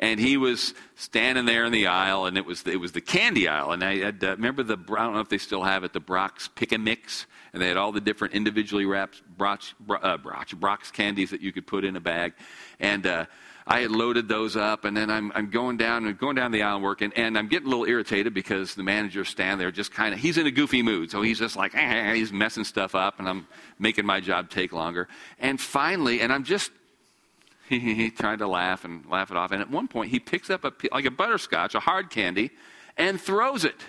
and 0.00 0.18
he 0.18 0.38
was 0.38 0.74
standing 0.96 1.44
there 1.44 1.64
in 1.66 1.72
the 1.72 1.86
aisle, 1.86 2.24
and 2.24 2.36
it 2.36 2.44
was 2.44 2.66
it 2.66 2.80
was 2.80 2.92
the 2.92 3.02
candy 3.02 3.46
aisle, 3.46 3.70
and 3.70 3.84
I 3.84 3.98
had, 3.98 4.24
uh, 4.24 4.30
remember 4.30 4.62
the 4.62 4.78
I 4.96 5.04
don't 5.04 5.14
know 5.14 5.20
if 5.20 5.28
they 5.28 5.38
still 5.38 5.62
have 5.62 5.84
it, 5.84 5.92
the 5.92 6.00
Brock's 6.00 6.48
Pick 6.48 6.72
and 6.72 6.82
Mix, 6.82 7.26
and 7.52 7.62
they 7.62 7.68
had 7.68 7.76
all 7.76 7.92
the 7.92 8.00
different 8.00 8.34
individually 8.34 8.86
wrapped 8.86 9.22
Brock's, 9.36 9.74
uh, 9.88 10.16
Brach, 10.16 10.58
Brach's 10.58 10.90
candies 10.90 11.30
that 11.30 11.42
you 11.42 11.52
could 11.52 11.66
put 11.66 11.84
in 11.84 11.94
a 11.94 12.00
bag, 12.00 12.32
and. 12.80 13.28
I 13.70 13.82
had 13.82 13.92
loaded 13.92 14.26
those 14.26 14.56
up, 14.56 14.84
and 14.84 14.96
then 14.96 15.10
I'm, 15.10 15.30
I'm 15.32 15.48
going 15.48 15.76
down 15.76 16.04
and 16.04 16.18
going 16.18 16.34
down 16.34 16.50
the 16.50 16.64
aisle 16.64 16.80
working, 16.80 17.12
and 17.14 17.38
I'm 17.38 17.46
getting 17.46 17.68
a 17.68 17.70
little 17.70 17.86
irritated 17.86 18.34
because 18.34 18.74
the 18.74 18.82
manager 18.82 19.24
stand 19.24 19.60
there 19.60 19.70
just 19.70 19.92
kind 19.92 20.12
of 20.12 20.18
he's 20.18 20.38
in 20.38 20.46
a 20.48 20.50
goofy 20.50 20.82
mood, 20.82 21.12
so 21.12 21.22
he's 21.22 21.38
just 21.38 21.54
like 21.54 21.76
eh, 21.76 22.14
he's 22.14 22.32
messing 22.32 22.64
stuff 22.64 22.96
up, 22.96 23.20
and 23.20 23.28
I'm 23.28 23.46
making 23.78 24.04
my 24.04 24.18
job 24.18 24.50
take 24.50 24.72
longer. 24.72 25.06
And 25.38 25.60
finally, 25.60 26.20
and 26.20 26.32
I'm 26.32 26.42
just 26.42 26.72
he 27.68 28.10
tried 28.10 28.40
to 28.40 28.48
laugh 28.48 28.84
and 28.84 29.06
laugh 29.08 29.30
it 29.30 29.36
off. 29.36 29.52
And 29.52 29.62
at 29.62 29.70
one 29.70 29.86
point, 29.86 30.10
he 30.10 30.18
picks 30.18 30.50
up 30.50 30.64
a, 30.64 30.72
like 30.92 31.04
a 31.04 31.10
butterscotch, 31.12 31.76
a 31.76 31.80
hard 31.80 32.10
candy, 32.10 32.50
and 32.96 33.20
throws 33.20 33.64
it 33.64 33.80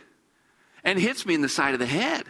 and 0.83 0.99
hits 0.99 1.25
me 1.25 1.33
in 1.33 1.41
the 1.41 1.49
side 1.49 1.73
of 1.73 1.79
the 1.79 1.87
head. 1.87 2.25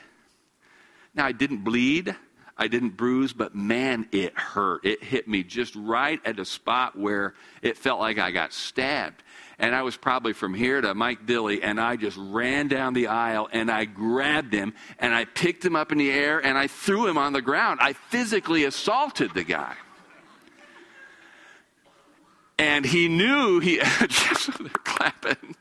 Now, 1.13 1.25
I 1.25 1.33
didn't 1.33 1.65
bleed, 1.65 2.15
I 2.61 2.67
didn't 2.67 2.95
bruise, 2.95 3.33
but 3.33 3.55
man, 3.55 4.07
it 4.11 4.37
hurt. 4.37 4.85
It 4.85 5.03
hit 5.03 5.27
me 5.27 5.41
just 5.41 5.75
right 5.75 6.21
at 6.23 6.39
a 6.39 6.45
spot 6.45 6.95
where 6.95 7.33
it 7.63 7.75
felt 7.75 7.99
like 7.99 8.19
I 8.19 8.29
got 8.29 8.53
stabbed. 8.53 9.23
And 9.57 9.73
I 9.73 9.81
was 9.81 9.97
probably 9.97 10.33
from 10.33 10.53
here 10.53 10.79
to 10.79 10.93
Mike 10.93 11.25
Dilly, 11.25 11.63
and 11.63 11.81
I 11.81 11.95
just 11.95 12.17
ran 12.19 12.67
down 12.67 12.93
the 12.93 13.07
aisle 13.07 13.49
and 13.51 13.71
I 13.71 13.85
grabbed 13.85 14.53
him 14.53 14.75
and 14.99 15.11
I 15.11 15.25
picked 15.25 15.65
him 15.65 15.75
up 15.75 15.91
in 15.91 15.97
the 15.97 16.11
air 16.11 16.37
and 16.37 16.55
I 16.55 16.67
threw 16.67 17.07
him 17.07 17.17
on 17.17 17.33
the 17.33 17.41
ground. 17.41 17.79
I 17.81 17.93
physically 17.93 18.65
assaulted 18.65 19.33
the 19.33 19.43
guy. 19.43 19.73
And 22.59 22.85
he 22.85 23.07
knew 23.07 23.59
he, 23.59 23.77
they're 23.99 24.69
clapping. 24.83 25.55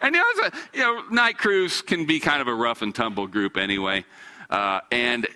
And 0.00 0.14
you 0.14 0.20
know, 0.20 0.46
a, 0.46 0.52
you 0.72 0.82
know, 0.82 1.02
night 1.10 1.36
crews 1.36 1.82
can 1.82 2.06
be 2.06 2.20
kind 2.20 2.40
of 2.40 2.46
a 2.46 2.54
rough 2.54 2.80
and 2.80 2.94
tumble 2.94 3.26
group 3.26 3.56
anyway. 3.56 4.04
Uh, 4.48 4.82
and 4.92 5.26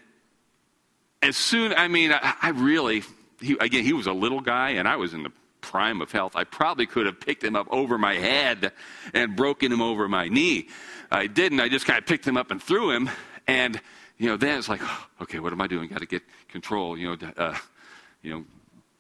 as 1.27 1.37
soon, 1.37 1.73
I 1.75 1.89
mean, 1.89 2.13
I, 2.13 2.35
I 2.41 2.49
really, 2.51 3.03
he, 3.41 3.57
again, 3.61 3.85
he 3.85 3.93
was 3.93 4.07
a 4.07 4.13
little 4.13 4.41
guy, 4.41 4.71
and 4.71 4.87
I 4.87 4.97
was 4.97 5.13
in 5.13 5.23
the 5.23 5.33
prime 5.61 6.01
of 6.01 6.13
health. 6.13 6.37
I 6.37 6.45
probably 6.45 6.87
could 6.87 7.07
have 7.07 7.21
picked 7.21 7.43
him 7.43 7.57
up 7.57 7.67
over 7.71 7.99
my 7.99 8.15
head 8.15 8.73
and 9.13 9.35
broken 9.35 9.73
him 9.73 9.83
over 9.83 10.09
my 10.09 10.29
knee. 10.29 10.69
I 11.11 11.27
didn't. 11.27 11.61
I 11.61 11.69
just 11.69 11.87
kind 11.87 11.99
of 11.99 12.07
picked 12.07 12.27
him 12.27 12.37
up 12.37 12.51
and 12.51 12.63
threw 12.63 12.93
him. 12.93 13.11
And, 13.49 13.81
you 14.19 14.29
know, 14.29 14.37
then 14.37 14.59
it's 14.59 14.69
like, 14.69 14.81
oh, 14.83 15.07
okay, 15.23 15.41
what 15.41 15.53
am 15.53 15.61
I 15.61 15.67
doing? 15.67 15.89
Got 15.89 16.01
to 16.01 16.07
get 16.07 16.23
control, 16.49 16.97
you 16.97 17.17
know, 17.17 17.33
uh, 17.37 17.57
you 18.23 18.33
know, 18.33 18.45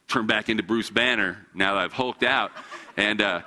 turn 0.08 0.26
back 0.26 0.48
into 0.48 0.62
Bruce 0.62 0.90
Banner 0.90 1.46
now 1.54 1.74
that 1.74 1.84
I've 1.84 1.92
hulked 1.92 2.24
out. 2.24 2.50
And, 2.96 3.22
uh, 3.22 3.42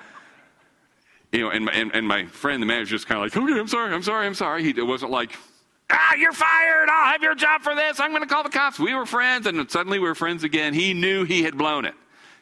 you 1.31 1.41
know, 1.41 1.49
and, 1.51 1.69
and, 1.69 1.91
and 1.93 2.07
my 2.07 2.25
friend, 2.25 2.61
the 2.61 2.65
manager, 2.65 2.91
just 2.91 3.07
kind 3.07 3.17
of 3.17 3.35
like, 3.35 3.43
okay, 3.43 3.59
I'm 3.59 3.67
sorry, 3.67 3.93
I'm 3.93 4.03
sorry, 4.03 4.25
I'm 4.25 4.33
sorry. 4.33 4.63
He, 4.63 4.69
it 4.69 4.87
wasn't 4.87 5.11
like, 5.11 5.31
Ah, 5.91 6.15
you're 6.15 6.33
fired. 6.33 6.89
I'll 6.89 7.11
have 7.11 7.23
your 7.23 7.35
job 7.35 7.61
for 7.61 7.73
this. 7.73 7.99
I'm 7.99 8.11
going 8.11 8.21
to 8.21 8.27
call 8.27 8.43
the 8.43 8.49
cops. 8.49 8.79
We 8.79 8.93
were 8.93 9.05
friends, 9.05 9.47
and 9.47 9.69
suddenly 9.71 9.99
we 9.99 10.07
were 10.07 10.15
friends 10.15 10.43
again. 10.43 10.73
He 10.73 10.93
knew 10.93 11.23
he 11.23 11.43
had 11.43 11.57
blown 11.57 11.85
it. 11.85 11.95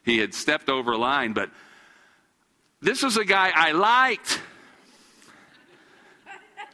He 0.04 0.18
had 0.18 0.34
stepped 0.34 0.70
over 0.70 0.94
a 0.94 0.98
line, 0.98 1.34
but 1.34 1.50
this 2.82 3.04
was 3.04 3.18
a 3.18 3.26
guy 3.26 3.52
I 3.54 3.72
liked 3.72 4.42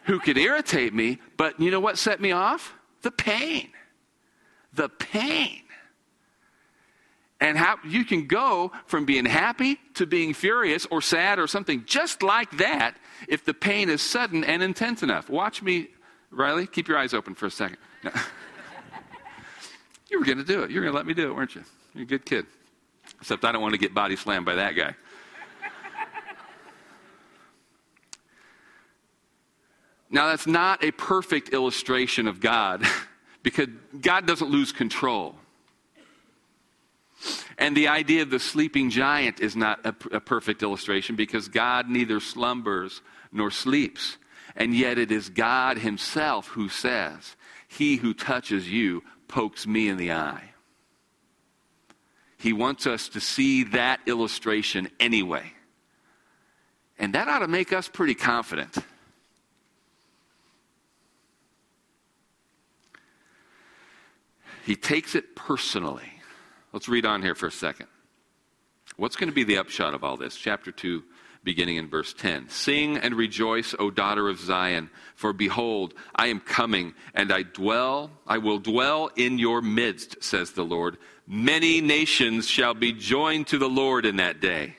who 0.03 0.19
could 0.19 0.37
irritate 0.37 0.93
me, 0.93 1.19
but 1.37 1.59
you 1.59 1.71
know 1.71 1.79
what 1.79 1.97
set 1.97 2.19
me 2.19 2.31
off? 2.31 2.73
The 3.01 3.11
pain. 3.11 3.69
The 4.73 4.89
pain. 4.89 5.61
And 7.39 7.57
how 7.57 7.77
you 7.85 8.05
can 8.05 8.27
go 8.27 8.71
from 8.85 9.05
being 9.05 9.25
happy 9.25 9.79
to 9.95 10.05
being 10.05 10.33
furious 10.33 10.85
or 10.89 11.01
sad 11.01 11.39
or 11.39 11.47
something 11.47 11.83
just 11.85 12.23
like 12.23 12.57
that 12.57 12.95
if 13.27 13.43
the 13.43 13.53
pain 13.53 13.89
is 13.89 14.01
sudden 14.01 14.43
and 14.43 14.63
intense 14.63 15.03
enough. 15.03 15.29
Watch 15.29 15.61
me, 15.61 15.89
Riley. 16.33 16.67
Keep 16.67 16.87
your 16.87 16.97
eyes 16.97 17.13
open 17.13 17.35
for 17.35 17.45
a 17.45 17.51
second. 17.51 17.77
No. 18.03 18.11
you 20.09 20.19
were 20.19 20.25
going 20.25 20.37
to 20.37 20.43
do 20.43 20.63
it. 20.63 20.71
You 20.71 20.77
were 20.77 20.83
going 20.83 20.93
to 20.93 20.97
let 20.97 21.05
me 21.05 21.13
do 21.13 21.29
it, 21.29 21.35
weren't 21.35 21.55
you? 21.55 21.63
You're 21.93 22.03
a 22.03 22.07
good 22.07 22.25
kid. 22.25 22.45
Except 23.19 23.45
I 23.45 23.51
don't 23.51 23.61
want 23.61 23.73
to 23.73 23.79
get 23.79 23.93
body 23.93 24.15
slammed 24.15 24.45
by 24.45 24.55
that 24.55 24.75
guy. 24.75 24.95
Now, 30.13 30.27
that's 30.27 30.45
not 30.45 30.83
a 30.83 30.91
perfect 30.91 31.49
illustration 31.49 32.27
of 32.27 32.39
God 32.39 32.85
because 33.41 33.67
God 33.99 34.27
doesn't 34.27 34.49
lose 34.49 34.71
control. 34.71 35.35
And 37.57 37.75
the 37.75 37.87
idea 37.87 38.21
of 38.21 38.29
the 38.29 38.39
sleeping 38.39 38.91
giant 38.91 39.39
is 39.39 39.55
not 39.55 39.83
a, 39.85 39.95
a, 40.15 40.19
perfect 40.19 40.61
illustration 40.61 41.15
because 41.15 41.47
God 41.47 41.89
neither 41.89 42.19
slumbers 42.19 43.01
nor 43.31 43.49
sleeps. 43.49 44.17
And 44.55 44.75
yet 44.75 44.97
it 44.97 45.11
is 45.11 45.29
God 45.29 45.79
Himself 45.79 46.47
who 46.47 46.69
says, 46.69 47.35
He 47.67 47.97
who 47.97 48.13
touches 48.13 48.69
you 48.69 49.03
pokes 49.27 49.65
me 49.65 49.87
in 49.87 49.97
the 49.97 50.11
eye. 50.11 50.51
He 52.37 52.53
wants 52.53 52.85
us 52.85 53.07
to 53.09 53.21
see 53.21 53.63
that 53.63 54.01
illustration 54.05 54.89
anyway. 54.99 55.53
And 56.99 57.13
that 57.15 57.27
ought 57.27 57.39
to 57.39 57.47
make 57.47 57.73
us 57.73 57.87
pretty 57.87 58.15
confident. 58.15 58.77
He 64.65 64.75
takes 64.75 65.15
it 65.15 65.35
personally. 65.35 66.09
Let's 66.71 66.87
read 66.87 67.05
on 67.05 67.21
here 67.21 67.35
for 67.35 67.47
a 67.47 67.51
second. 67.51 67.87
What's 68.97 69.15
going 69.15 69.29
to 69.29 69.35
be 69.35 69.43
the 69.43 69.57
upshot 69.57 69.93
of 69.93 70.03
all 70.03 70.17
this? 70.17 70.35
Chapter 70.35 70.71
2, 70.71 71.03
beginning 71.43 71.75
in 71.75 71.89
verse 71.89 72.13
10. 72.13 72.49
Sing 72.49 72.97
and 72.97 73.15
rejoice, 73.15 73.75
O 73.77 73.91
daughter 73.91 74.29
of 74.29 74.39
Zion, 74.39 74.89
for 75.15 75.33
behold, 75.33 75.93
I 76.15 76.27
am 76.27 76.39
coming, 76.39 76.93
and 77.13 77.31
I 77.31 77.43
dwell, 77.43 78.11
I 78.25 78.37
will 78.37 78.59
dwell 78.59 79.09
in 79.15 79.39
your 79.39 79.61
midst, 79.61 80.23
says 80.23 80.51
the 80.51 80.63
Lord. 80.63 80.97
Many 81.27 81.81
nations 81.81 82.47
shall 82.47 82.73
be 82.73 82.91
joined 82.91 83.47
to 83.47 83.57
the 83.57 83.69
Lord 83.69 84.05
in 84.05 84.17
that 84.17 84.39
day, 84.39 84.75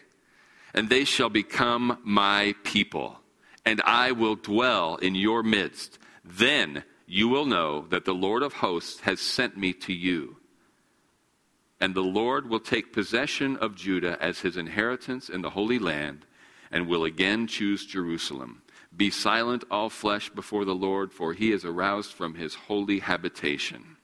and 0.72 0.88
they 0.88 1.04
shall 1.04 1.30
become 1.30 1.98
my 2.04 2.54
people, 2.64 3.20
and 3.64 3.80
I 3.84 4.12
will 4.12 4.36
dwell 4.36 4.96
in 4.96 5.14
your 5.14 5.42
midst. 5.42 5.98
Then 6.24 6.84
you 7.06 7.28
will 7.28 7.46
know 7.46 7.86
that 7.90 8.04
the 8.04 8.14
Lord 8.14 8.42
of 8.42 8.54
hosts 8.54 9.00
has 9.00 9.20
sent 9.20 9.56
me 9.56 9.72
to 9.74 9.92
you. 9.92 10.36
And 11.80 11.94
the 11.94 12.02
Lord 12.02 12.48
will 12.48 12.60
take 12.60 12.92
possession 12.92 13.56
of 13.58 13.74
Judah 13.74 14.16
as 14.20 14.40
his 14.40 14.56
inheritance 14.56 15.28
in 15.28 15.42
the 15.42 15.50
Holy 15.50 15.78
Land, 15.78 16.24
and 16.74 16.88
will 16.88 17.04
again 17.04 17.46
choose 17.46 17.86
Jerusalem. 17.86 18.60
Be 18.96 19.08
silent, 19.08 19.62
all 19.70 19.88
flesh, 19.88 20.28
before 20.28 20.64
the 20.64 20.74
Lord, 20.74 21.12
for 21.12 21.32
he 21.32 21.52
is 21.52 21.64
aroused 21.64 22.12
from 22.12 22.34
his 22.34 22.54
holy 22.54 22.98
habitation. 22.98 23.96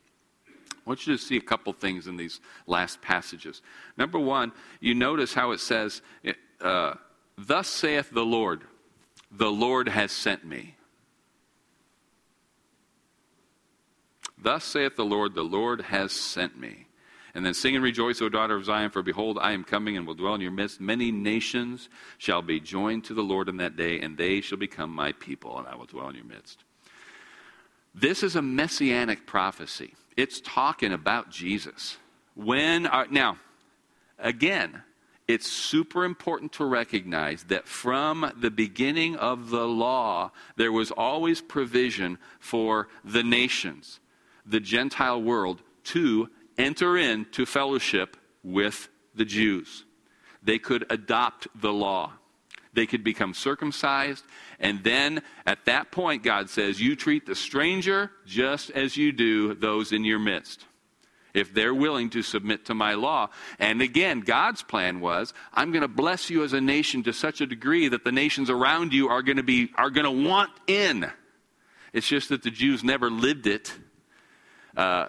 I 0.47 0.79
want 0.87 1.05
you 1.05 1.17
to 1.17 1.23
see 1.23 1.37
a 1.37 1.41
couple 1.41 1.73
things 1.73 2.07
in 2.07 2.17
these 2.17 2.41
last 2.69 3.03
passages. 3.03 3.61
Number 3.97 4.21
one, 4.21 4.53
you 4.79 4.95
notice 4.95 5.35
how 5.35 5.51
it 5.51 5.59
says, 5.59 6.01
uh, 6.61 6.95
Thus 7.37 7.67
saith 7.67 8.11
the 8.11 8.25
Lord, 8.25 8.63
the 9.33 9.51
Lord 9.51 9.89
has 9.89 10.13
sent 10.13 10.45
me. 10.45 10.77
Thus 14.39 14.63
saith 14.63 14.95
the 14.95 15.05
Lord, 15.05 15.35
the 15.35 15.43
Lord 15.43 15.81
has 15.83 16.13
sent 16.13 16.59
me. 16.59 16.87
And 17.35 17.45
then 17.45 17.55
sing 17.55 17.75
and 17.75 17.85
rejoice, 17.85 18.21
O 18.21 18.29
daughter 18.29 18.57
of 18.57 18.65
Zion, 18.65 18.91
for 18.91 19.03
behold, 19.03 19.39
I 19.41 19.53
am 19.53 19.65
coming 19.65 19.97
and 19.97 20.07
will 20.07 20.15
dwell 20.15 20.35
in 20.35 20.41
your 20.41 20.51
midst. 20.51 20.81
Many 20.81 21.13
nations 21.13 21.89
shall 22.19 22.43
be 22.43 22.61
joined 22.61 23.05
to 23.05 23.15
the 23.15 23.23
Lord 23.23 23.49
in 23.49 23.59
that 23.59 23.77
day, 23.77 24.01
and 24.01 24.17
they 24.17 24.41
shall 24.41 24.59
become 24.59 24.91
my 24.91 25.13
people, 25.13 25.59
and 25.59 25.67
I 25.67 25.77
will 25.77 25.87
dwell 25.87 26.09
in 26.09 26.17
your 26.17 26.25
midst. 26.25 26.65
This 27.95 28.23
is 28.23 28.37
a 28.37 28.43
messianic 28.43 29.27
prophecy. 29.27 29.95
It's 30.17 30.41
talking 30.41 30.93
about 30.93 31.31
Jesus. 31.31 31.97
When 32.35 32.87
are, 32.87 33.07
now, 33.11 33.39
again, 34.19 34.83
it's 35.29 35.47
super 35.47 36.05
important 36.05 36.53
to 36.55 36.65
recognize 36.65 37.45
that 37.45 37.69
from 37.69 38.33
the 38.37 38.51
beginning 38.51 39.17
of 39.17 39.51
the 39.51 39.67
law, 39.67 40.33
there 40.57 40.73
was 40.73 40.91
always 40.91 41.41
provision 41.41 42.19
for 42.41 42.89
the 43.05 43.23
nations 43.23 44.01
the 44.47 44.61
Gentile 44.61 45.23
world 45.23 45.63
to 45.85 46.29
enter 46.61 46.97
into 46.97 47.47
fellowship 47.47 48.17
with 48.43 48.89
the 49.15 49.25
Jews. 49.25 49.85
They 50.43 50.59
could 50.59 50.87
adopt 50.91 51.49
the 51.61 51.73
law. 51.73 52.13
They 52.73 52.87
could 52.87 53.03
become 53.03 53.35
circumcised. 53.35 54.25
And 54.59 54.85
then 54.85 55.23
at 55.45 55.65
that 55.65 55.91
point, 55.91 56.23
God 56.23 56.49
says, 56.49 56.81
You 56.81 56.95
treat 56.95 57.27
the 57.27 57.35
stranger 57.35 58.13
just 58.27 58.71
as 58.71 58.97
you 58.97 59.13
do 59.13 59.55
those 59.55 59.93
in 59.93 60.05
your 60.05 60.19
midst. 60.19 60.67
If 61.33 61.55
they're 61.55 61.75
willing 61.75 62.11
to 62.11 62.23
submit 62.23 62.65
to 62.67 62.75
my 62.75 62.95
law. 62.95 63.31
And 63.61 63.81
again, 63.83 64.21
God's 64.21 64.63
plan 64.63 65.01
was, 65.01 65.33
I'm 65.53 65.71
going 65.71 65.83
to 65.83 65.89
bless 65.89 66.29
you 66.29 66.43
as 66.43 66.53
a 66.53 66.61
nation 66.61 67.05
to 67.05 67.13
such 67.13 67.41
a 67.41 67.47
degree 67.47 67.89
that 67.89 68.05
the 68.05 68.11
nations 68.11 68.51
around 68.51 68.93
you 68.93 69.09
are 69.09 69.23
going 69.23 69.37
to 69.37 69.45
be, 69.45 69.71
are 69.77 69.91
going 69.91 70.05
to 70.05 70.29
want 70.29 70.51
in. 70.67 71.11
It's 71.93 72.09
just 72.09 72.31
that 72.31 72.43
the 72.43 72.51
Jews 72.51 72.83
never 72.83 73.11
lived 73.11 73.47
it 73.47 73.73
uh, 74.77 75.07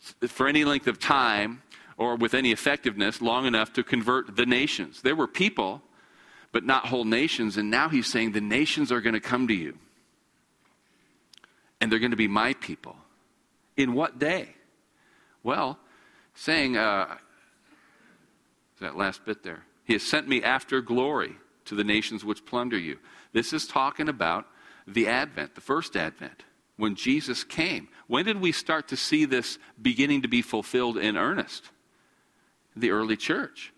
for 0.00 0.48
any 0.48 0.64
length 0.64 0.86
of 0.86 0.98
time 0.98 1.62
or 1.96 2.16
with 2.16 2.34
any 2.34 2.50
effectiveness 2.50 3.20
long 3.20 3.46
enough 3.46 3.72
to 3.74 3.82
convert 3.82 4.36
the 4.36 4.46
nations. 4.46 5.02
There 5.02 5.14
were 5.14 5.26
people, 5.26 5.82
but 6.52 6.64
not 6.64 6.86
whole 6.86 7.04
nations. 7.04 7.56
And 7.56 7.70
now 7.70 7.88
he's 7.88 8.10
saying 8.10 8.32
the 8.32 8.40
nations 8.40 8.90
are 8.90 9.00
going 9.00 9.14
to 9.14 9.20
come 9.20 9.46
to 9.48 9.54
you. 9.54 9.76
And 11.80 11.90
they're 11.90 11.98
going 11.98 12.10
to 12.10 12.16
be 12.16 12.28
my 12.28 12.54
people. 12.54 12.96
In 13.76 13.94
what 13.94 14.18
day? 14.18 14.54
Well, 15.42 15.78
saying, 16.34 16.76
uh, 16.76 17.16
that 18.80 18.96
last 18.96 19.24
bit 19.24 19.42
there. 19.42 19.64
He 19.84 19.92
has 19.92 20.02
sent 20.02 20.28
me 20.28 20.42
after 20.42 20.80
glory 20.80 21.36
to 21.66 21.74
the 21.74 21.84
nations 21.84 22.24
which 22.24 22.46
plunder 22.46 22.78
you. 22.78 22.98
This 23.32 23.52
is 23.52 23.66
talking 23.66 24.08
about 24.08 24.46
the 24.86 25.06
Advent, 25.06 25.54
the 25.54 25.60
first 25.60 25.96
Advent 25.96 26.44
when 26.80 26.96
Jesus 26.96 27.44
came. 27.44 27.88
When 28.08 28.24
did 28.24 28.40
we 28.40 28.50
start 28.50 28.88
to 28.88 28.96
see 28.96 29.24
this 29.24 29.58
beginning 29.80 30.22
to 30.22 30.28
be 30.28 30.42
fulfilled 30.42 30.96
in 30.96 31.16
earnest? 31.16 31.70
The 32.74 32.90
early 32.90 33.16
church. 33.16 33.72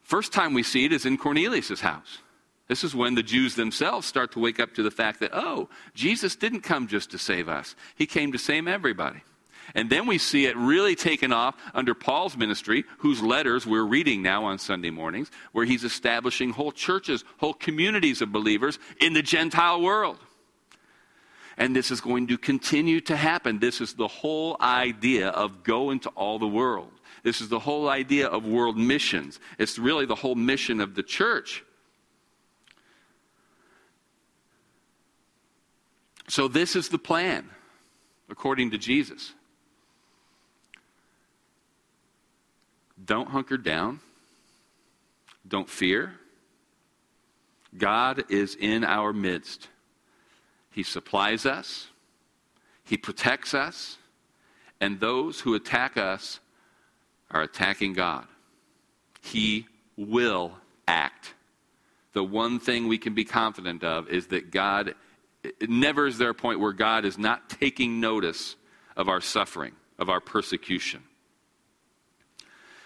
First 0.00 0.32
time 0.32 0.54
we 0.54 0.64
see 0.64 0.84
it 0.84 0.92
is 0.92 1.06
in 1.06 1.18
Cornelius' 1.18 1.80
house. 1.80 2.18
This 2.66 2.82
is 2.82 2.94
when 2.94 3.14
the 3.14 3.22
Jews 3.22 3.54
themselves 3.54 4.06
start 4.06 4.32
to 4.32 4.40
wake 4.40 4.58
up 4.58 4.74
to 4.74 4.82
the 4.82 4.90
fact 4.90 5.20
that, 5.20 5.30
oh, 5.32 5.68
Jesus 5.94 6.36
didn't 6.36 6.62
come 6.62 6.88
just 6.88 7.10
to 7.10 7.18
save 7.18 7.48
us, 7.48 7.76
he 7.94 8.06
came 8.06 8.32
to 8.32 8.38
save 8.38 8.66
everybody. 8.66 9.22
And 9.74 9.88
then 9.88 10.06
we 10.06 10.18
see 10.18 10.46
it 10.46 10.56
really 10.56 10.96
taken 10.96 11.32
off 11.32 11.54
under 11.74 11.94
Paul's 11.94 12.36
ministry, 12.36 12.84
whose 12.98 13.22
letters 13.22 13.66
we're 13.66 13.84
reading 13.84 14.20
now 14.20 14.44
on 14.44 14.58
Sunday 14.58 14.90
mornings, 14.90 15.30
where 15.52 15.64
he's 15.64 15.84
establishing 15.84 16.50
whole 16.50 16.72
churches, 16.72 17.24
whole 17.38 17.54
communities 17.54 18.20
of 18.20 18.32
believers 18.32 18.80
in 19.00 19.12
the 19.12 19.22
Gentile 19.22 19.80
world 19.80 20.18
and 21.60 21.76
this 21.76 21.90
is 21.90 22.00
going 22.00 22.26
to 22.28 22.38
continue 22.38 23.02
to 23.02 23.14
happen. 23.14 23.58
This 23.58 23.82
is 23.82 23.92
the 23.92 24.08
whole 24.08 24.56
idea 24.62 25.28
of 25.28 25.62
go 25.62 25.90
into 25.90 26.08
all 26.10 26.38
the 26.38 26.48
world. 26.48 26.90
This 27.22 27.42
is 27.42 27.50
the 27.50 27.58
whole 27.58 27.90
idea 27.90 28.28
of 28.28 28.46
world 28.46 28.78
missions. 28.78 29.38
It's 29.58 29.78
really 29.78 30.06
the 30.06 30.14
whole 30.14 30.34
mission 30.34 30.80
of 30.80 30.94
the 30.94 31.02
church. 31.02 31.62
So, 36.28 36.48
this 36.48 36.76
is 36.76 36.88
the 36.88 36.98
plan, 36.98 37.50
according 38.30 38.70
to 38.70 38.78
Jesus. 38.78 39.34
Don't 43.04 43.28
hunker 43.28 43.58
down. 43.58 44.00
Don't 45.46 45.68
fear. 45.68 46.14
God 47.76 48.24
is 48.30 48.54
in 48.54 48.82
our 48.82 49.12
midst. 49.12 49.68
He 50.70 50.82
supplies 50.82 51.46
us, 51.46 51.88
He 52.84 52.96
protects 52.96 53.54
us, 53.54 53.98
and 54.80 54.98
those 54.98 55.40
who 55.40 55.54
attack 55.54 55.96
us 55.96 56.40
are 57.30 57.42
attacking 57.42 57.92
God. 57.92 58.26
He 59.22 59.66
will 59.96 60.52
act. 60.88 61.34
The 62.12 62.24
one 62.24 62.58
thing 62.58 62.88
we 62.88 62.98
can 62.98 63.14
be 63.14 63.24
confident 63.24 63.84
of 63.84 64.08
is 64.08 64.28
that 64.28 64.50
God 64.50 64.94
never 65.60 66.06
is 66.06 66.18
there 66.18 66.30
a 66.30 66.34
point 66.34 66.60
where 66.60 66.72
God 66.72 67.04
is 67.04 67.18
not 67.18 67.48
taking 67.48 68.00
notice 68.00 68.56
of 68.96 69.08
our 69.08 69.20
suffering, 69.20 69.72
of 69.98 70.08
our 70.08 70.20
persecution. 70.20 71.02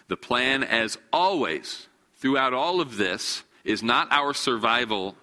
The 0.09 0.17
plan, 0.17 0.63
as 0.63 0.99
always, 1.13 1.89
throughout 2.17 2.53
all 2.53 2.81
of 2.81 2.97
this, 2.97 3.43
is 3.65 3.83
not 3.83 4.09
our 4.11 4.35
survival, 4.35 5.17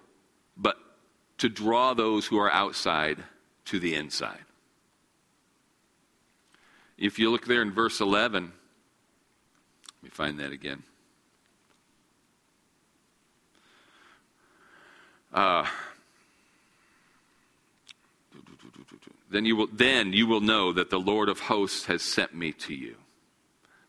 but 0.56 0.76
to 1.42 1.48
draw 1.48 1.92
those 1.92 2.24
who 2.24 2.38
are 2.38 2.52
outside 2.52 3.18
to 3.64 3.80
the 3.80 3.96
inside. 3.96 4.44
If 6.96 7.18
you 7.18 7.32
look 7.32 7.46
there 7.46 7.62
in 7.62 7.72
verse 7.72 8.00
11, 8.00 8.44
let 8.44 8.52
me 10.04 10.08
find 10.08 10.38
that 10.38 10.52
again. 10.52 10.84
Uh, 15.34 15.66
then 19.28 19.44
you 19.44 19.56
will 19.56 19.68
then 19.72 20.12
you 20.12 20.28
will 20.28 20.40
know 20.40 20.72
that 20.72 20.90
the 20.90 21.00
Lord 21.00 21.28
of 21.28 21.40
hosts 21.40 21.86
has 21.86 22.02
sent 22.02 22.32
me 22.32 22.52
to 22.52 22.72
you. 22.72 22.94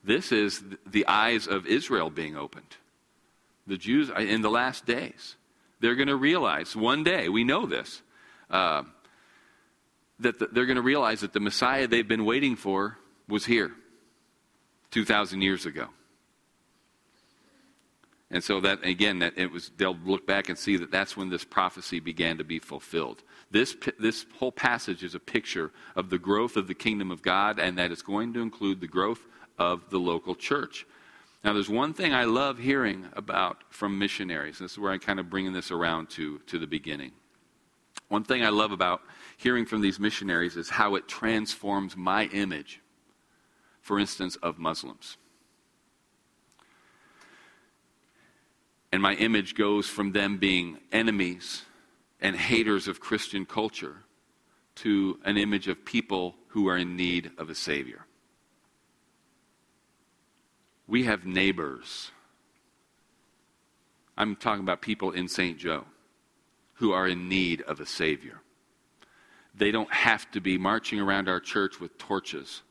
This 0.04 0.32
is 0.32 0.64
the 0.88 1.06
eyes 1.06 1.46
of 1.46 1.68
Israel 1.68 2.10
being 2.10 2.36
opened. 2.36 2.78
The 3.68 3.78
Jews 3.78 4.10
in 4.10 4.42
the 4.42 4.50
last 4.50 4.88
days, 4.88 5.36
they're 5.84 5.96
going 5.96 6.08
to 6.08 6.16
realize 6.16 6.78
one 6.78 7.04
day. 7.04 7.28
We 7.28 7.44
know 7.44 7.66
this. 7.66 8.02
Uh, 8.50 8.84
that 10.20 10.40
the, 10.40 10.48
they're 10.48 10.66
going 10.66 10.78
to 10.78 10.82
realize 10.82 11.20
that 11.20 11.34
the 11.34 11.42
Messiah 11.42 11.88
they've 11.88 12.08
been 12.08 12.24
waiting 12.24 12.56
for 12.56 12.98
was 13.28 13.46
here 13.46 13.72
2,000 14.92 15.42
years 15.42 15.66
ago. 15.66 15.90
And 18.32 18.42
so 18.42 18.62
that 18.62 18.84
again, 18.86 19.20
that 19.20 19.38
it 19.38 19.52
was 19.52 19.72
they'll 19.76 19.98
look 20.06 20.26
back 20.26 20.48
and 20.48 20.58
see 20.58 20.78
that 20.78 20.90
that's 20.90 21.18
when 21.18 21.30
this 21.30 21.44
prophecy 21.44 22.00
began 22.00 22.38
to 22.38 22.44
be 22.44 22.60
fulfilled. 22.60 23.22
This 23.52 23.76
this 24.00 24.26
whole 24.40 24.52
passage 24.52 25.04
is 25.04 25.14
a 25.14 25.20
picture 25.20 25.72
of 25.96 26.10
the 26.10 26.18
growth 26.18 26.58
of 26.58 26.68
the 26.68 26.74
kingdom 26.74 27.12
of 27.12 27.22
God, 27.22 27.60
and 27.60 27.78
that 27.78 27.92
it's 27.92 28.02
going 28.02 28.34
to 28.34 28.42
include 28.42 28.82
the 28.82 28.88
growth 28.88 29.20
of 29.60 29.92
the 29.92 30.00
local 30.00 30.34
church. 30.34 30.88
Now, 31.44 31.52
there's 31.52 31.70
one 31.70 31.94
thing 31.94 32.14
I 32.14 32.24
love 32.24 32.58
hearing 32.58 33.08
about 33.14 33.64
from 33.70 34.00
missionaries. 34.00 34.60
This 34.60 34.74
is 34.74 34.80
where 34.80 34.94
I'm 34.94 35.00
kind 35.00 35.20
of 35.20 35.30
bringing 35.30 35.52
this 35.52 35.72
around 35.72 36.10
to, 36.12 36.40
to 36.48 36.58
the 36.58 36.68
beginning. 36.68 37.12
One 38.08 38.24
thing 38.24 38.44
I 38.44 38.50
love 38.50 38.72
about 38.72 39.02
hearing 39.38 39.66
from 39.66 39.82
these 39.82 40.00
missionaries 40.00 40.56
is 40.56 40.70
how 40.70 40.96
it 40.96 41.08
transforms 41.08 41.98
my 41.98 42.26
image, 42.28 42.80
for 43.82 44.00
instance, 44.00 44.38
of 44.38 44.58
Muslims. 44.58 45.18
And 48.94 49.02
my 49.02 49.16
image 49.16 49.56
goes 49.56 49.88
from 49.88 50.12
them 50.12 50.38
being 50.38 50.78
enemies 50.92 51.64
and 52.22 52.36
haters 52.36 52.88
of 52.88 53.00
Christian 53.00 53.46
culture 53.46 53.98
to 54.76 55.20
an 55.26 55.38
image 55.38 55.68
of 55.68 55.84
people 55.84 56.36
who 56.50 56.68
are 56.68 56.78
in 56.78 56.96
need 56.96 57.32
of 57.38 57.50
a 57.50 57.56
Savior. 57.56 58.03
We 60.94 61.06
have 61.06 61.26
neighbors. 61.26 62.12
I'm 64.16 64.36
talking 64.36 64.62
about 64.62 64.84
people 64.84 65.10
in 65.10 65.28
St. 65.28 65.58
Joe 65.58 65.86
who 66.76 66.92
are 66.92 67.08
in 67.08 67.28
need 67.28 67.64
of 67.64 67.80
a 67.80 67.86
Savior. 67.88 68.42
They 69.56 69.72
don't 69.72 69.92
have 69.92 70.30
to 70.34 70.40
be 70.40 70.60
marching 70.60 71.00
around 71.00 71.28
our 71.28 71.40
church 71.40 71.80
with 71.80 71.98
torches 71.98 72.62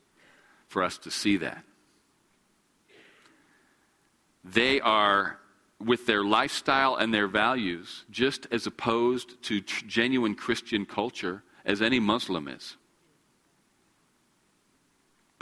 for 0.69 0.83
us 0.83 0.97
to 0.99 1.11
see 1.11 1.35
that. 1.35 1.65
They 4.41 4.79
are 4.79 5.37
with 5.81 6.05
their 6.05 6.23
lifestyle 6.23 6.95
and 6.95 7.13
their 7.13 7.27
values 7.27 8.05
just 8.09 8.47
as 8.51 8.65
opposed 8.65 9.43
to 9.43 9.59
genuine 9.59 10.35
Christian 10.35 10.85
culture 10.85 11.43
as 11.65 11.81
any 11.81 11.99
Muslim 11.99 12.47
is. 12.47 12.77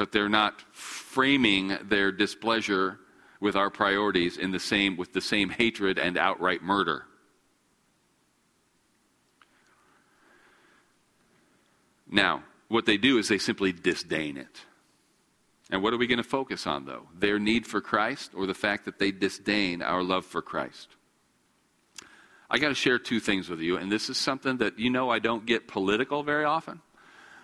But 0.02 0.12
they're 0.12 0.30
not 0.30 0.60
framing 0.74 1.78
their 1.84 2.12
displeasure 2.12 2.98
with 3.40 3.56
our 3.56 3.70
priorities 3.70 4.36
in 4.36 4.50
the 4.50 4.60
same, 4.60 4.98
with 4.98 5.14
the 5.14 5.22
same 5.22 5.52
hatred 5.52 6.00
and 6.00 6.18
outright 6.18 6.64
murder. 6.64 7.06
Now, 12.10 12.42
what 12.68 12.88
they 12.88 12.98
do 12.98 13.20
is 13.20 13.28
they 13.28 13.38
simply 13.38 13.72
disdain 13.72 14.38
it. 14.38 14.62
And 15.70 15.84
what 15.84 15.94
are 15.94 15.98
we 15.98 16.08
going 16.08 16.18
to 16.18 16.24
focus 16.24 16.66
on, 16.66 16.86
though? 16.86 17.08
Their 17.16 17.38
need 17.38 17.68
for 17.68 17.80
Christ 17.80 18.32
or 18.34 18.48
the 18.48 18.56
fact 18.56 18.86
that 18.86 18.98
they 18.98 19.12
disdain 19.12 19.84
our 19.84 20.02
love 20.02 20.26
for 20.26 20.42
Christ? 20.42 20.88
I 22.50 22.58
got 22.58 22.70
to 22.70 22.74
share 22.74 22.98
two 22.98 23.20
things 23.20 23.50
with 23.50 23.60
you, 23.60 23.78
and 23.78 23.92
this 23.92 24.10
is 24.10 24.18
something 24.18 24.58
that 24.58 24.80
you 24.80 24.90
know 24.90 25.12
I 25.12 25.20
don't 25.20 25.46
get 25.46 25.68
political 25.68 26.24
very 26.24 26.44
often. 26.44 26.82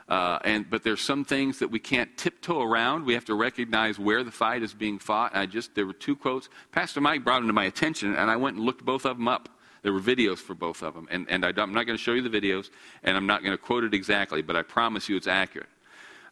Uh, 0.08 0.40
and 0.46 0.70
but 0.70 0.84
there's 0.84 1.02
some 1.02 1.26
things 1.26 1.60
that 1.60 1.70
we 1.70 1.80
can't 1.80 2.16
tiptoe 2.18 2.62
around. 2.62 3.06
We 3.06 3.14
have 3.14 3.26
to 3.26 3.36
recognize 3.36 4.00
where 4.00 4.24
the 4.24 4.32
fight 4.32 4.64
is 4.64 4.74
being 4.74 5.00
fought. 5.00 5.36
I 5.36 5.46
just 5.46 5.76
there 5.76 5.86
were 5.86 5.94
two 5.94 6.16
quotes. 6.16 6.48
Pastor 6.72 7.02
Mike 7.02 7.26
brought 7.26 7.40
them 7.40 7.48
to 7.48 7.54
my 7.54 7.66
attention, 7.66 8.16
and 8.16 8.32
I 8.32 8.38
went 8.38 8.56
and 8.56 8.66
looked 8.66 8.86
both 8.86 9.06
of 9.06 9.18
them 9.18 9.28
up. 9.28 9.50
There 9.84 9.94
were 9.94 10.00
videos 10.00 10.38
for 10.38 10.54
both 10.54 10.82
of 10.82 10.94
them, 10.94 11.08
and, 11.12 11.28
and 11.30 11.46
I 11.46 11.50
am 11.50 11.74
not 11.74 11.86
going 11.86 11.98
to 11.98 12.04
show 12.04 12.14
you 12.14 12.28
the 12.28 12.30
videos, 12.30 12.70
and 13.04 13.16
I'm 13.16 13.28
not 13.28 13.44
going 13.44 13.52
to 13.52 13.58
quote 13.58 13.84
it 13.84 13.94
exactly, 13.94 14.42
but 14.42 14.56
I 14.56 14.62
promise 14.62 15.08
you 15.08 15.16
it's 15.16 15.28
accurate. 15.28 15.70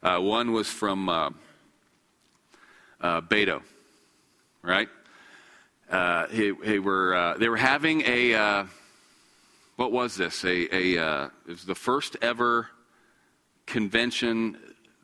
Uh, 0.02 0.18
one 0.18 0.52
was 0.52 0.68
from 0.68 1.08
uh, 1.08 1.30
uh, 3.00 3.20
Beto, 3.22 3.62
right? 4.62 4.88
Uh, 5.90 6.26
he, 6.28 6.52
he 6.64 6.78
were, 6.78 7.14
uh, 7.14 7.38
they 7.38 7.48
were 7.48 7.56
having 7.56 8.02
a, 8.02 8.34
uh, 8.34 8.64
what 9.76 9.92
was 9.92 10.16
this? 10.16 10.44
A, 10.44 10.74
a, 10.74 10.98
uh, 10.98 11.28
it 11.46 11.52
was 11.52 11.64
the 11.64 11.74
first 11.74 12.16
ever 12.20 12.68
convention 13.66 14.56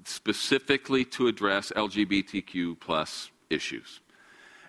specifically 0.05 1.05
to 1.05 1.27
address 1.27 1.73
LGBTQ 1.75 2.79
plus 2.81 3.31
issues. 3.51 4.01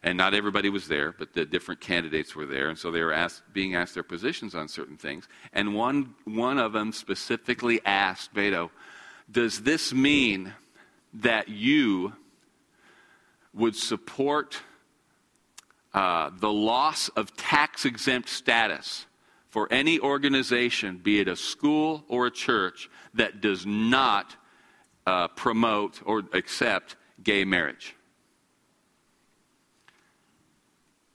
And 0.06 0.18
not 0.18 0.34
everybody 0.34 0.70
was 0.70 0.88
there, 0.90 1.14
but 1.14 1.34
the 1.34 1.46
different 1.46 1.80
candidates 1.80 2.36
were 2.36 2.46
there. 2.46 2.68
And 2.68 2.78
so 2.78 2.92
they 2.92 3.02
were 3.02 3.14
asked, 3.14 3.42
being 3.54 3.76
asked 3.76 3.94
their 3.94 4.04
positions 4.04 4.54
on 4.54 4.68
certain 4.68 4.98
things. 4.98 5.30
And 5.54 5.74
one, 5.74 6.14
one 6.26 6.60
of 6.60 6.74
them 6.74 6.92
specifically 6.92 7.80
asked 7.86 8.34
Beto, 8.34 8.70
Does 9.32 9.62
this 9.62 9.94
mean 9.94 10.54
that 11.14 11.48
you 11.48 12.14
would 13.54 13.76
support 13.76 14.60
uh, 15.94 16.32
the 16.38 16.52
loss 16.52 17.08
of 17.10 17.36
tax 17.38 17.86
exempt 17.86 18.28
status 18.28 19.06
for 19.54 19.72
any 19.72 20.00
organization, 20.00 20.98
be 20.98 21.20
it 21.20 21.28
a 21.28 21.36
school 21.36 22.04
or 22.08 22.26
a 22.26 22.32
church, 22.32 22.90
that 23.14 23.40
does 23.40 23.68
not 23.68 24.36
uh, 25.06 25.28
promote 25.28 26.02
or 26.06 26.24
accept 26.34 26.96
gay 27.22 27.46
marriage. 27.46 27.96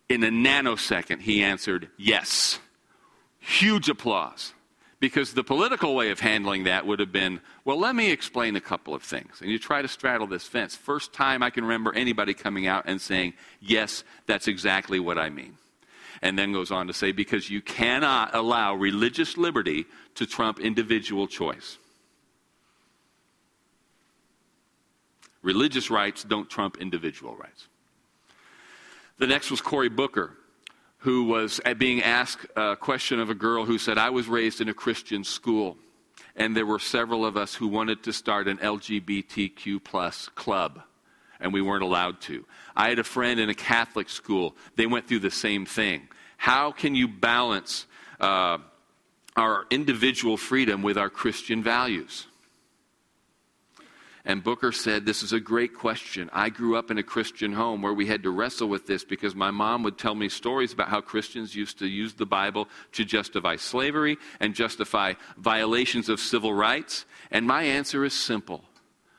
In 0.09 0.23
a 0.23 0.29
nanosecond, 0.29 1.21
he 1.21 1.43
answered, 1.43 1.89
Yes. 1.99 2.61
Huge 3.41 3.89
applause. 3.89 4.53
Because 5.01 5.35
the 5.35 5.43
political 5.43 5.97
way 5.97 6.11
of 6.11 6.21
handling 6.21 6.63
that 6.65 6.87
would 6.87 7.01
have 7.01 7.11
been, 7.11 7.41
well, 7.65 7.79
let 7.79 7.97
me 7.97 8.13
explain 8.13 8.55
a 8.55 8.61
couple 8.61 8.95
of 8.95 9.03
things. 9.03 9.41
And 9.41 9.51
you 9.51 9.59
try 9.59 9.83
to 9.83 9.89
straddle 9.89 10.29
this 10.29 10.45
fence. 10.45 10.77
First 10.77 11.13
time 11.13 11.43
I 11.43 11.51
can 11.51 11.65
remember 11.65 11.93
anybody 11.93 12.35
coming 12.35 12.69
out 12.69 12.85
and 12.87 13.01
saying, 13.01 13.35
yes, 13.61 14.05
that's 14.27 14.47
exactly 14.47 15.01
what 15.01 15.19
I 15.19 15.29
mean. 15.29 15.57
And 16.23 16.39
then 16.39 16.53
goes 16.53 16.71
on 16.71 16.89
to 16.89 16.93
say, 16.93 17.13
because 17.13 17.49
you 17.49 17.61
cannot 17.61 18.35
allow 18.35 18.75
religious 18.75 19.37
liberty 19.37 19.87
to 20.17 20.27
trump 20.27 20.59
individual 20.59 21.27
choice. 21.27 21.79
Religious 25.43 25.91
rights 25.91 26.25
don't 26.25 26.51
trump 26.51 26.79
individual 26.79 27.37
rights. 27.37 27.69
The 29.19 29.27
next 29.27 29.51
was 29.51 29.61
Cory 29.61 29.89
Booker 29.89 30.37
who 30.99 31.25
was 31.25 31.61
being 31.79 32.03
asked 32.03 32.47
a 32.57 32.77
question 32.77 33.21
of 33.21 33.31
a 33.31 33.35
girl 33.35 33.65
who 33.65 33.79
said, 33.79 33.99
I 33.99 34.11
was 34.11 34.27
raised 34.27 34.61
in 34.61 34.69
a 34.69 34.75
Christian 34.75 35.23
school. 35.23 35.77
And 36.35 36.57
there 36.57 36.67
were 36.67 36.79
several 36.79 37.25
of 37.25 37.37
us 37.37 37.55
who 37.55 37.69
wanted 37.69 38.03
to 38.05 38.13
start 38.13 38.49
an 38.49 38.59
LGBTQ 38.59 39.83
plus 39.83 40.29
club, 40.35 40.83
and 41.41 41.53
we 41.53 41.63
weren't 41.63 41.83
allowed 41.83 42.21
to. 42.23 42.45
I 42.77 42.89
had 42.89 42.99
a 42.99 43.05
friend 43.05 43.41
in 43.41 43.49
a 43.49 43.55
Catholic 43.55 44.09
school. 44.09 44.57
They 44.77 44.87
went 44.87 45.09
through 45.09 45.21
the 45.21 45.31
same 45.31 45.67
thing. 45.67 46.09
How 46.37 46.73
can 46.73 46.95
you 46.95 47.09
balance 47.09 47.87
uh, 48.21 48.59
our 49.37 49.67
individual 49.71 50.37
freedom 50.37 50.83
with 50.83 50.97
our 50.97 51.11
Christian 51.11 51.63
values? 51.63 52.27
And 54.25 54.45
Booker 54.45 54.73
said, 54.73 55.07
This 55.07 55.23
is 55.23 55.33
a 55.33 55.41
great 55.41 55.75
question. 55.75 56.29
I 56.35 56.51
grew 56.51 56.77
up 56.77 56.91
in 56.91 56.99
a 56.99 57.03
Christian 57.03 57.55
home 57.55 57.81
where 57.81 57.95
we 57.95 58.07
had 58.07 58.23
to 58.25 58.31
wrestle 58.31 58.69
with 58.69 58.87
this 58.87 59.03
because 59.03 59.35
my 59.35 59.51
mom 59.51 59.83
would 59.85 59.97
tell 59.97 60.15
me 60.15 60.29
stories 60.29 60.73
about 60.73 60.91
how 60.91 61.01
Christians 61.01 61.55
used 61.55 61.79
to 61.79 61.87
use 61.87 62.13
the 62.13 62.27
Bible 62.27 62.69
to 62.93 63.07
justify 63.07 63.57
slavery 63.57 64.19
and 64.39 64.55
justify 64.55 65.15
violations 65.39 66.11
of 66.11 66.21
civil 66.21 66.53
rights. 66.53 67.07
And 67.31 67.47
my 67.47 67.63
answer 67.63 68.05
is 68.05 68.13
simple 68.13 68.65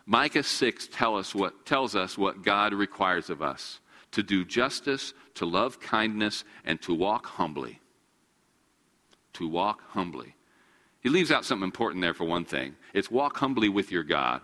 Micah 0.10 0.42
6 0.42 0.90
tell 0.92 1.16
us 1.16 1.36
what, 1.36 1.68
tells 1.68 1.96
us 1.96 2.18
what 2.18 2.44
God 2.44 2.74
requires 2.74 3.30
of 3.30 3.44
us 3.44 3.80
to 4.12 4.24
do 4.24 4.44
justice, 4.44 5.14
to 5.36 5.46
love 5.46 5.80
kindness, 5.80 6.44
and 6.66 6.82
to 6.82 6.96
walk 6.96 7.28
humbly. 7.28 7.80
To 9.34 9.48
walk 9.48 9.84
humbly. 9.90 10.34
He 11.02 11.10
leaves 11.10 11.30
out 11.30 11.46
something 11.46 11.64
important 11.64 12.02
there 12.02 12.16
for 12.16 12.24
one 12.26 12.44
thing 12.44 12.76
it's 12.92 13.12
walk 13.12 13.38
humbly 13.38 13.70
with 13.70 13.92
your 13.92 14.02
God. 14.02 14.42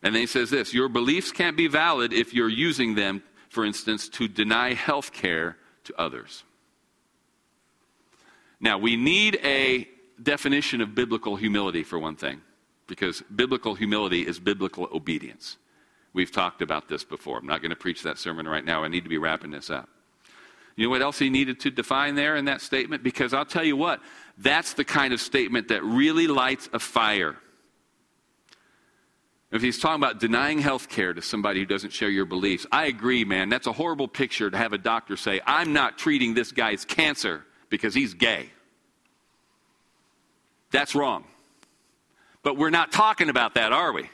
And 0.00 0.14
then 0.14 0.20
he 0.20 0.28
says 0.28 0.50
this 0.50 0.72
Your 0.72 0.88
beliefs 0.88 1.32
can't 1.32 1.56
be 1.56 1.66
valid 1.66 2.12
if 2.12 2.32
you're 2.32 2.48
using 2.48 2.94
them, 2.94 3.24
for 3.48 3.64
instance, 3.64 4.08
to 4.10 4.28
deny 4.28 4.74
health 4.74 5.12
care 5.12 5.56
to 5.82 6.00
others. 6.00 6.44
Now, 8.60 8.78
we 8.78 8.94
need 8.94 9.40
a 9.42 9.88
definition 10.22 10.80
of 10.80 10.94
biblical 10.94 11.36
humility, 11.36 11.82
for 11.82 11.98
one 11.98 12.16
thing, 12.16 12.40
because 12.86 13.22
biblical 13.34 13.74
humility 13.74 14.26
is 14.26 14.38
biblical 14.38 14.88
obedience. 14.92 15.56
We've 16.12 16.32
talked 16.32 16.60
about 16.62 16.88
this 16.88 17.04
before. 17.04 17.38
I'm 17.38 17.46
not 17.46 17.62
going 17.62 17.70
to 17.70 17.76
preach 17.76 18.02
that 18.02 18.18
sermon 18.18 18.48
right 18.48 18.64
now. 18.64 18.82
I 18.82 18.88
need 18.88 19.04
to 19.04 19.08
be 19.08 19.18
wrapping 19.18 19.50
this 19.50 19.70
up. 19.70 19.88
You 20.76 20.86
know 20.86 20.90
what 20.90 21.02
else 21.02 21.18
he 21.18 21.30
needed 21.30 21.60
to 21.60 21.70
define 21.70 22.14
there 22.14 22.36
in 22.36 22.46
that 22.46 22.60
statement? 22.60 23.02
Because 23.02 23.34
I'll 23.34 23.44
tell 23.44 23.64
you 23.64 23.76
what, 23.76 24.00
that's 24.38 24.74
the 24.74 24.84
kind 24.84 25.12
of 25.12 25.20
statement 25.20 25.68
that 25.68 25.84
really 25.84 26.26
lights 26.26 26.68
a 26.72 26.78
fire. 26.78 27.36
If 29.52 29.62
he's 29.62 29.80
talking 29.80 30.02
about 30.02 30.20
denying 30.20 30.60
health 30.60 30.88
care 30.88 31.12
to 31.12 31.20
somebody 31.20 31.60
who 31.60 31.66
doesn't 31.66 31.92
share 31.92 32.08
your 32.08 32.24
beliefs, 32.24 32.66
I 32.70 32.86
agree, 32.86 33.24
man. 33.24 33.48
That's 33.48 33.66
a 33.66 33.72
horrible 33.72 34.06
picture 34.08 34.48
to 34.48 34.56
have 34.56 34.72
a 34.72 34.78
doctor 34.78 35.16
say, 35.16 35.40
I'm 35.44 35.72
not 35.72 35.98
treating 35.98 36.34
this 36.34 36.52
guy's 36.52 36.84
cancer 36.84 37.44
because 37.68 37.92
he's 37.92 38.14
gay. 38.14 38.50
That's 40.70 40.94
wrong. 40.94 41.24
But 42.42 42.56
we're 42.56 42.70
not 42.70 42.92
talking 42.92 43.28
about 43.28 43.54
that, 43.54 43.72
are 43.72 43.92
we? 43.92 44.08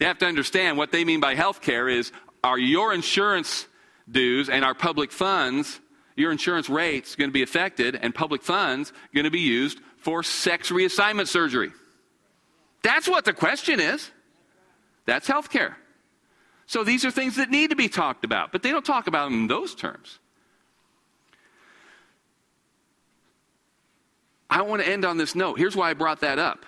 You 0.00 0.06
have 0.06 0.18
to 0.18 0.26
understand 0.26 0.76
what 0.76 0.92
they 0.92 1.04
mean 1.04 1.20
by 1.20 1.34
health 1.34 1.60
care 1.60 1.88
is 1.88 2.12
are 2.42 2.58
your 2.58 2.92
insurance 2.92 3.66
dues 4.10 4.48
and 4.48 4.64
our 4.64 4.74
public 4.74 5.12
funds, 5.12 5.80
your 6.16 6.30
insurance 6.30 6.68
rates 6.68 7.16
going 7.16 7.30
to 7.30 7.32
be 7.32 7.42
affected 7.42 7.96
and 7.96 8.14
public 8.14 8.42
funds 8.42 8.92
going 9.14 9.24
to 9.24 9.30
be 9.30 9.40
used 9.40 9.78
for 9.98 10.22
sex 10.22 10.70
reassignment 10.70 11.28
surgery? 11.28 11.72
That's 12.82 13.08
what 13.08 13.24
the 13.24 13.32
question 13.32 13.80
is. 13.80 14.10
That's 15.06 15.26
health 15.26 15.50
care. 15.50 15.76
So 16.66 16.84
these 16.84 17.04
are 17.04 17.10
things 17.10 17.36
that 17.36 17.50
need 17.50 17.70
to 17.70 17.76
be 17.76 17.88
talked 17.88 18.24
about, 18.24 18.52
but 18.52 18.62
they 18.62 18.70
don't 18.70 18.84
talk 18.84 19.06
about 19.06 19.30
them 19.30 19.40
in 19.40 19.46
those 19.48 19.74
terms. 19.74 20.18
I 24.54 24.62
want 24.62 24.82
to 24.82 24.88
end 24.88 25.04
on 25.04 25.16
this 25.16 25.34
note. 25.34 25.58
Here's 25.58 25.74
why 25.74 25.90
I 25.90 25.94
brought 25.94 26.20
that 26.20 26.38
up. 26.38 26.64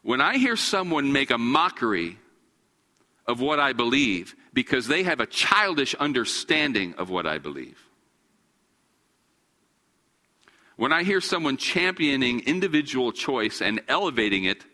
When 0.00 0.18
I 0.18 0.38
hear 0.38 0.56
someone 0.56 1.12
make 1.12 1.30
a 1.30 1.36
mockery 1.36 2.18
of 3.26 3.42
what 3.42 3.60
I 3.60 3.74
believe 3.74 4.34
because 4.54 4.86
they 4.86 5.02
have 5.02 5.20
a 5.20 5.26
childish 5.26 5.94
understanding 5.94 6.94
of 6.94 7.10
what 7.10 7.26
I 7.26 7.36
believe, 7.36 7.78
when 10.76 10.90
I 10.90 11.02
hear 11.02 11.20
someone 11.20 11.58
championing 11.58 12.40
individual 12.40 13.12
choice 13.12 13.60
and 13.60 13.82
elevating 13.86 14.44
it 14.44 14.64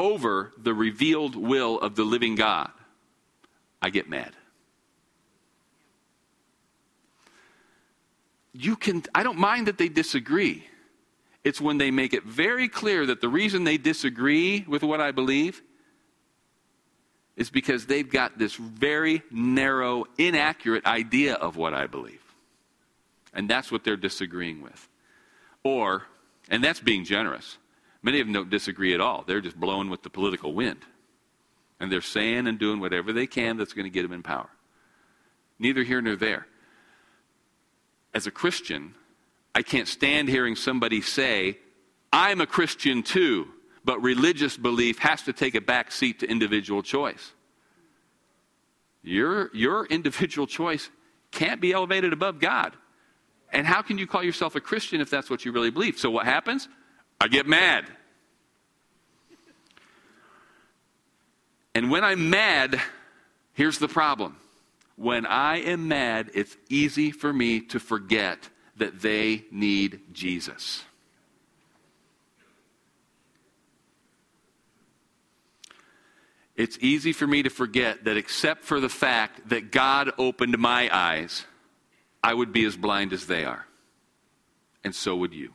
over 0.00 0.52
the 0.58 0.74
revealed 0.74 1.36
will 1.36 1.78
of 1.78 1.94
the 1.94 2.04
living 2.04 2.34
God, 2.34 2.72
I 3.80 3.90
get 3.90 4.08
mad. 4.08 4.32
You 8.58 8.76
can 8.76 9.02
I 9.14 9.22
don't 9.22 9.38
mind 9.38 9.66
that 9.66 9.78
they 9.78 9.88
disagree. 9.88 10.66
It's 11.44 11.60
when 11.60 11.78
they 11.78 11.90
make 11.90 12.12
it 12.12 12.24
very 12.24 12.68
clear 12.68 13.06
that 13.06 13.20
the 13.20 13.28
reason 13.28 13.64
they 13.64 13.78
disagree 13.78 14.64
with 14.66 14.82
what 14.82 15.00
I 15.00 15.12
believe 15.12 15.62
is 17.36 17.50
because 17.50 17.86
they've 17.86 18.10
got 18.10 18.38
this 18.38 18.54
very 18.56 19.22
narrow, 19.30 20.06
inaccurate 20.18 20.86
idea 20.86 21.34
of 21.34 21.56
what 21.56 21.74
I 21.74 21.86
believe. 21.86 22.22
And 23.34 23.48
that's 23.48 23.70
what 23.70 23.84
they're 23.84 23.96
disagreeing 23.96 24.62
with. 24.62 24.88
Or, 25.62 26.04
and 26.48 26.64
that's 26.64 26.80
being 26.80 27.04
generous, 27.04 27.58
many 28.02 28.20
of 28.20 28.26
them 28.26 28.32
don't 28.32 28.50
disagree 28.50 28.94
at 28.94 29.00
all. 29.00 29.22
They're 29.26 29.42
just 29.42 29.60
blowing 29.60 29.90
with 29.90 30.02
the 30.02 30.10
political 30.10 30.54
wind. 30.54 30.80
And 31.78 31.92
they're 31.92 32.00
saying 32.00 32.46
and 32.46 32.58
doing 32.58 32.80
whatever 32.80 33.12
they 33.12 33.26
can 33.26 33.58
that's 33.58 33.74
going 33.74 33.84
to 33.84 33.90
get 33.90 34.02
them 34.02 34.12
in 34.12 34.22
power. 34.22 34.48
Neither 35.58 35.82
here 35.82 36.00
nor 36.00 36.16
there. 36.16 36.46
As 38.16 38.26
a 38.26 38.30
Christian, 38.30 38.94
I 39.54 39.60
can't 39.60 39.86
stand 39.86 40.30
hearing 40.30 40.56
somebody 40.56 41.02
say, 41.02 41.58
I'm 42.10 42.40
a 42.40 42.46
Christian 42.46 43.02
too, 43.02 43.46
but 43.84 44.00
religious 44.00 44.56
belief 44.56 45.00
has 45.00 45.20
to 45.24 45.34
take 45.34 45.54
a 45.54 45.60
back 45.60 45.92
seat 45.92 46.20
to 46.20 46.26
individual 46.26 46.82
choice. 46.82 47.34
Your, 49.02 49.54
your 49.54 49.84
individual 49.98 50.46
choice 50.46 50.88
can't 51.30 51.60
be 51.60 51.74
elevated 51.74 52.14
above 52.14 52.40
God. 52.40 52.72
And 53.52 53.66
how 53.66 53.82
can 53.82 53.98
you 53.98 54.06
call 54.06 54.22
yourself 54.22 54.54
a 54.54 54.62
Christian 54.62 55.02
if 55.02 55.10
that's 55.10 55.28
what 55.28 55.44
you 55.44 55.52
really 55.52 55.70
believe? 55.70 55.98
So 55.98 56.10
what 56.10 56.24
happens? 56.24 56.70
I 57.20 57.28
get 57.28 57.46
mad. 57.46 57.84
And 61.74 61.90
when 61.90 62.02
I'm 62.02 62.30
mad, 62.30 62.80
here's 63.52 63.78
the 63.78 63.88
problem. 63.88 64.38
When 64.96 65.26
I 65.26 65.58
am 65.58 65.88
mad, 65.88 66.30
it's 66.34 66.56
easy 66.68 67.10
for 67.10 67.32
me 67.32 67.60
to 67.60 67.78
forget 67.78 68.48
that 68.76 69.00
they 69.00 69.44
need 69.50 70.00
Jesus. 70.12 70.84
It's 76.56 76.78
easy 76.80 77.12
for 77.12 77.26
me 77.26 77.42
to 77.42 77.50
forget 77.50 78.04
that, 78.04 78.16
except 78.16 78.64
for 78.64 78.80
the 78.80 78.88
fact 78.88 79.50
that 79.50 79.70
God 79.70 80.12
opened 80.16 80.56
my 80.58 80.88
eyes, 80.90 81.44
I 82.24 82.32
would 82.32 82.50
be 82.50 82.64
as 82.64 82.76
blind 82.76 83.12
as 83.12 83.26
they 83.26 83.44
are. 83.44 83.66
And 84.82 84.94
so 84.94 85.16
would 85.16 85.34
you. 85.34 85.52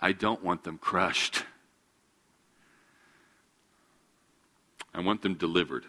I 0.00 0.12
don't 0.12 0.42
want 0.42 0.64
them 0.64 0.78
crushed. 0.78 1.44
I 5.00 5.02
want 5.02 5.22
them 5.22 5.32
delivered. 5.32 5.86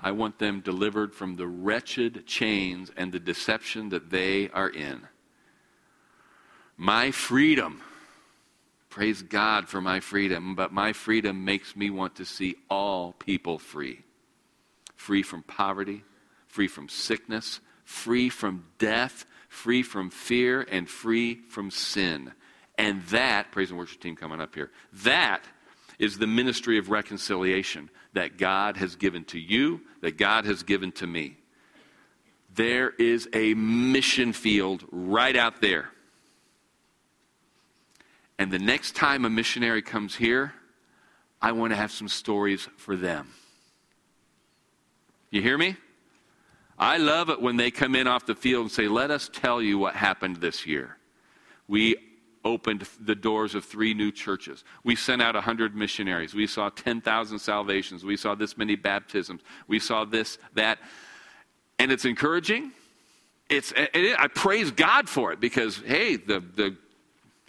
I 0.00 0.10
want 0.10 0.40
them 0.40 0.62
delivered 0.62 1.14
from 1.14 1.36
the 1.36 1.46
wretched 1.46 2.26
chains 2.26 2.90
and 2.96 3.12
the 3.12 3.20
deception 3.20 3.90
that 3.90 4.10
they 4.10 4.48
are 4.48 4.68
in. 4.68 5.02
My 6.76 7.12
freedom, 7.12 7.80
praise 8.90 9.22
God 9.22 9.68
for 9.68 9.80
my 9.80 10.00
freedom, 10.00 10.56
but 10.56 10.72
my 10.72 10.92
freedom 10.92 11.44
makes 11.44 11.76
me 11.76 11.88
want 11.88 12.16
to 12.16 12.24
see 12.24 12.56
all 12.68 13.12
people 13.12 13.60
free. 13.60 14.00
Free 14.96 15.22
from 15.22 15.44
poverty, 15.44 16.02
free 16.48 16.66
from 16.66 16.88
sickness, 16.88 17.60
free 17.84 18.28
from 18.28 18.64
death, 18.78 19.24
free 19.48 19.84
from 19.84 20.10
fear, 20.10 20.66
and 20.68 20.90
free 20.90 21.42
from 21.48 21.70
sin. 21.70 22.32
And 22.76 23.04
that, 23.10 23.52
praise 23.52 23.70
and 23.70 23.78
worship 23.78 24.00
team 24.00 24.16
coming 24.16 24.40
up 24.40 24.56
here, 24.56 24.72
that 25.04 25.44
is 25.98 26.18
the 26.18 26.26
ministry 26.26 26.78
of 26.78 26.90
reconciliation 26.90 27.90
that 28.12 28.38
God 28.38 28.76
has 28.76 28.96
given 28.96 29.24
to 29.24 29.38
you, 29.38 29.80
that 30.00 30.16
God 30.16 30.44
has 30.44 30.62
given 30.62 30.92
to 30.92 31.06
me. 31.06 31.36
There 32.54 32.90
is 32.90 33.28
a 33.32 33.54
mission 33.54 34.32
field 34.32 34.84
right 34.90 35.36
out 35.36 35.60
there. 35.60 35.90
And 38.38 38.52
the 38.52 38.58
next 38.58 38.94
time 38.94 39.24
a 39.24 39.30
missionary 39.30 39.82
comes 39.82 40.14
here, 40.14 40.52
I 41.42 41.52
want 41.52 41.72
to 41.72 41.76
have 41.76 41.90
some 41.90 42.08
stories 42.08 42.68
for 42.76 42.96
them. 42.96 43.28
You 45.30 45.42
hear 45.42 45.58
me? 45.58 45.76
I 46.78 46.98
love 46.98 47.28
it 47.28 47.42
when 47.42 47.56
they 47.56 47.70
come 47.70 47.96
in 47.96 48.06
off 48.06 48.26
the 48.26 48.36
field 48.36 48.62
and 48.62 48.72
say, 48.72 48.86
Let 48.86 49.10
us 49.10 49.28
tell 49.32 49.60
you 49.60 49.78
what 49.78 49.94
happened 49.94 50.36
this 50.36 50.66
year. 50.66 50.96
We 51.66 51.96
opened 52.44 52.86
the 53.00 53.14
doors 53.14 53.54
of 53.54 53.64
three 53.64 53.94
new 53.94 54.10
churches. 54.10 54.64
We 54.84 54.96
sent 54.96 55.22
out 55.22 55.34
100 55.34 55.74
missionaries. 55.74 56.34
We 56.34 56.46
saw 56.46 56.70
10,000 56.70 57.38
salvations. 57.38 58.04
We 58.04 58.16
saw 58.16 58.34
this 58.34 58.56
many 58.56 58.76
baptisms. 58.76 59.42
We 59.66 59.78
saw 59.78 60.04
this, 60.04 60.38
that. 60.54 60.78
And 61.78 61.92
it's 61.92 62.04
encouraging. 62.04 62.72
It's, 63.48 63.72
it, 63.76 64.16
I 64.18 64.28
praise 64.28 64.70
God 64.70 65.08
for 65.08 65.32
it 65.32 65.40
because, 65.40 65.78
hey, 65.78 66.16
the, 66.16 66.40
the, 66.40 66.76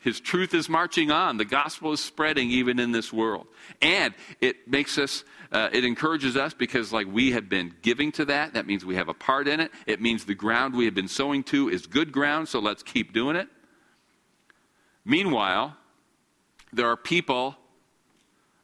his 0.02 0.20
truth 0.20 0.54
is 0.54 0.70
marching 0.70 1.12
on. 1.12 1.38
The 1.38 1.46
gospel 1.46 1.92
is 1.92 2.00
spreading 2.00 2.50
even 2.52 2.80
in 2.80 2.92
this 2.92 3.12
world. 3.12 3.48
And 3.82 4.14
it 4.40 4.68
makes 4.68 4.98
us, 4.98 5.24
uh, 5.52 5.70
it 5.74 5.84
encourages 5.84 6.38
us 6.38 6.54
because, 6.54 6.94
like, 6.94 7.08
we 7.08 7.32
have 7.32 7.50
been 7.50 7.76
giving 7.82 8.12
to 8.14 8.26
that. 8.26 8.54
That 8.54 8.66
means 8.66 8.86
we 8.86 8.96
have 8.96 9.10
a 9.10 9.14
part 9.14 9.48
in 9.48 9.60
it. 9.60 9.72
It 9.88 10.02
means 10.02 10.26
the 10.26 10.36
ground 10.36 10.74
we 10.74 10.86
have 10.86 10.96
been 10.96 11.10
sowing 11.10 11.44
to 11.46 11.70
is 11.70 11.86
good 11.86 12.12
ground, 12.12 12.48
so 12.48 12.60
let's 12.60 12.84
keep 12.84 13.14
doing 13.14 13.36
it. 13.36 13.50
Meanwhile, 15.10 15.76
there 16.72 16.88
are 16.88 16.96
people 16.96 17.56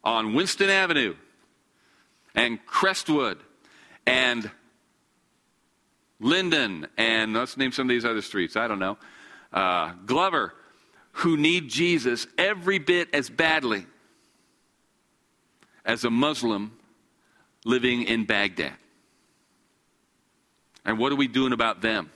on 0.04 0.32
Winston 0.32 0.70
Avenue 0.70 1.16
and 2.36 2.64
Crestwood 2.64 3.38
and 4.06 4.48
Linden 6.20 6.86
and 6.96 7.34
let's 7.34 7.56
name 7.56 7.72
some 7.72 7.86
of 7.86 7.88
these 7.88 8.04
other 8.04 8.22
streets, 8.22 8.54
I 8.54 8.68
don't 8.68 8.78
know, 8.78 8.96
uh, 9.52 9.94
Glover, 10.06 10.54
who 11.10 11.36
need 11.36 11.68
Jesus 11.68 12.28
every 12.38 12.78
bit 12.78 13.12
as 13.12 13.28
badly 13.28 13.84
as 15.84 16.04
a 16.04 16.10
Muslim 16.10 16.78
living 17.64 18.04
in 18.04 18.24
Baghdad. 18.24 18.76
And 20.84 20.96
what 20.96 21.10
are 21.10 21.16
we 21.16 21.26
doing 21.26 21.52
about 21.52 21.80
them? 21.80 22.12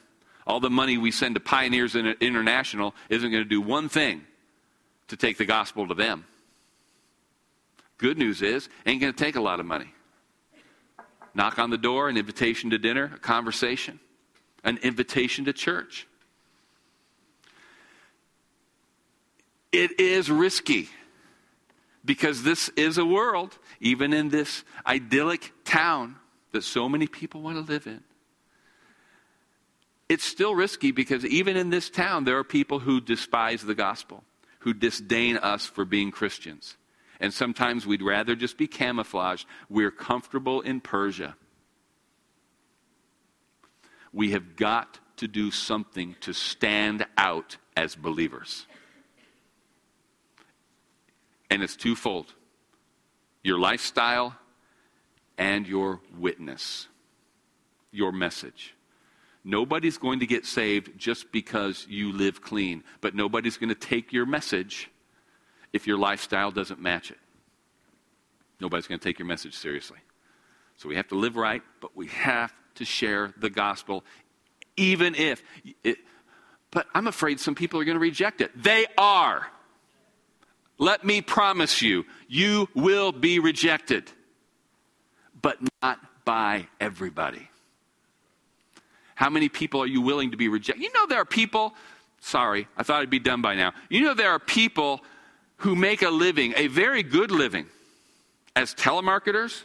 All 0.50 0.58
the 0.58 0.68
money 0.68 0.98
we 0.98 1.12
send 1.12 1.36
to 1.36 1.40
Pioneers 1.40 1.94
International 1.94 2.92
isn't 3.08 3.30
going 3.30 3.44
to 3.44 3.48
do 3.48 3.60
one 3.60 3.88
thing 3.88 4.22
to 5.06 5.16
take 5.16 5.38
the 5.38 5.44
gospel 5.44 5.86
to 5.86 5.94
them. 5.94 6.24
Good 7.98 8.18
news 8.18 8.42
is, 8.42 8.68
ain't 8.84 9.00
going 9.00 9.12
to 9.12 9.24
take 9.24 9.36
a 9.36 9.40
lot 9.40 9.60
of 9.60 9.66
money. 9.66 9.94
Knock 11.34 11.60
on 11.60 11.70
the 11.70 11.78
door, 11.78 12.08
an 12.08 12.16
invitation 12.16 12.70
to 12.70 12.78
dinner, 12.78 13.12
a 13.14 13.18
conversation, 13.20 14.00
an 14.64 14.78
invitation 14.78 15.44
to 15.44 15.52
church. 15.52 16.08
It 19.70 20.00
is 20.00 20.32
risky 20.32 20.88
because 22.04 22.42
this 22.42 22.70
is 22.70 22.98
a 22.98 23.04
world, 23.04 23.56
even 23.78 24.12
in 24.12 24.30
this 24.30 24.64
idyllic 24.84 25.52
town 25.64 26.16
that 26.50 26.64
so 26.64 26.88
many 26.88 27.06
people 27.06 27.40
want 27.40 27.54
to 27.54 27.72
live 27.72 27.86
in. 27.86 28.02
It's 30.10 30.24
still 30.24 30.56
risky 30.56 30.90
because 30.90 31.24
even 31.24 31.56
in 31.56 31.70
this 31.70 31.88
town, 31.88 32.24
there 32.24 32.36
are 32.36 32.42
people 32.42 32.80
who 32.80 33.00
despise 33.00 33.62
the 33.62 33.76
gospel, 33.76 34.24
who 34.58 34.74
disdain 34.74 35.36
us 35.36 35.66
for 35.66 35.84
being 35.84 36.10
Christians. 36.10 36.76
And 37.20 37.32
sometimes 37.32 37.86
we'd 37.86 38.02
rather 38.02 38.34
just 38.34 38.58
be 38.58 38.66
camouflaged. 38.66 39.46
We're 39.68 39.92
comfortable 39.92 40.62
in 40.62 40.80
Persia. 40.80 41.36
We 44.12 44.32
have 44.32 44.56
got 44.56 44.98
to 45.18 45.28
do 45.28 45.52
something 45.52 46.16
to 46.22 46.32
stand 46.32 47.06
out 47.16 47.58
as 47.76 47.94
believers. 47.94 48.66
And 51.48 51.62
it's 51.62 51.76
twofold 51.76 52.34
your 53.44 53.60
lifestyle 53.60 54.34
and 55.38 55.68
your 55.68 56.00
witness, 56.18 56.88
your 57.92 58.10
message. 58.10 58.74
Nobody's 59.44 59.96
going 59.96 60.20
to 60.20 60.26
get 60.26 60.44
saved 60.44 60.98
just 60.98 61.32
because 61.32 61.86
you 61.88 62.12
live 62.12 62.42
clean, 62.42 62.84
but 63.00 63.14
nobody's 63.14 63.56
going 63.56 63.70
to 63.70 63.74
take 63.74 64.12
your 64.12 64.26
message 64.26 64.90
if 65.72 65.86
your 65.86 65.98
lifestyle 65.98 66.50
doesn't 66.50 66.80
match 66.80 67.10
it. 67.10 67.18
Nobody's 68.60 68.86
going 68.86 68.98
to 68.98 69.04
take 69.04 69.18
your 69.18 69.26
message 69.26 69.54
seriously. 69.54 69.98
So 70.76 70.88
we 70.88 70.96
have 70.96 71.08
to 71.08 71.14
live 71.14 71.36
right, 71.36 71.62
but 71.80 71.96
we 71.96 72.08
have 72.08 72.52
to 72.76 72.84
share 72.84 73.34
the 73.38 73.50
gospel, 73.50 74.04
even 74.76 75.14
if. 75.14 75.42
It, 75.84 75.98
but 76.70 76.86
I'm 76.94 77.06
afraid 77.06 77.40
some 77.40 77.54
people 77.54 77.80
are 77.80 77.84
going 77.84 77.96
to 77.96 78.00
reject 78.00 78.40
it. 78.40 78.50
They 78.62 78.86
are. 78.96 79.46
Let 80.78 81.04
me 81.04 81.20
promise 81.20 81.82
you, 81.82 82.06
you 82.28 82.68
will 82.74 83.12
be 83.12 83.38
rejected, 83.38 84.10
but 85.40 85.58
not 85.82 85.98
by 86.24 86.68
everybody. 86.80 87.49
How 89.20 89.28
many 89.28 89.50
people 89.50 89.82
are 89.82 89.86
you 89.86 90.00
willing 90.00 90.30
to 90.30 90.38
be 90.38 90.48
rejected? 90.48 90.82
You 90.82 90.90
know, 90.94 91.04
there 91.06 91.20
are 91.20 91.26
people, 91.26 91.74
sorry, 92.22 92.66
I 92.78 92.82
thought 92.82 93.02
I'd 93.02 93.10
be 93.10 93.18
done 93.18 93.42
by 93.42 93.54
now. 93.54 93.74
You 93.90 94.00
know, 94.00 94.14
there 94.14 94.30
are 94.30 94.38
people 94.38 95.02
who 95.58 95.76
make 95.76 96.00
a 96.00 96.08
living, 96.08 96.54
a 96.56 96.68
very 96.68 97.02
good 97.02 97.30
living, 97.30 97.66
as 98.56 98.74
telemarketers, 98.74 99.64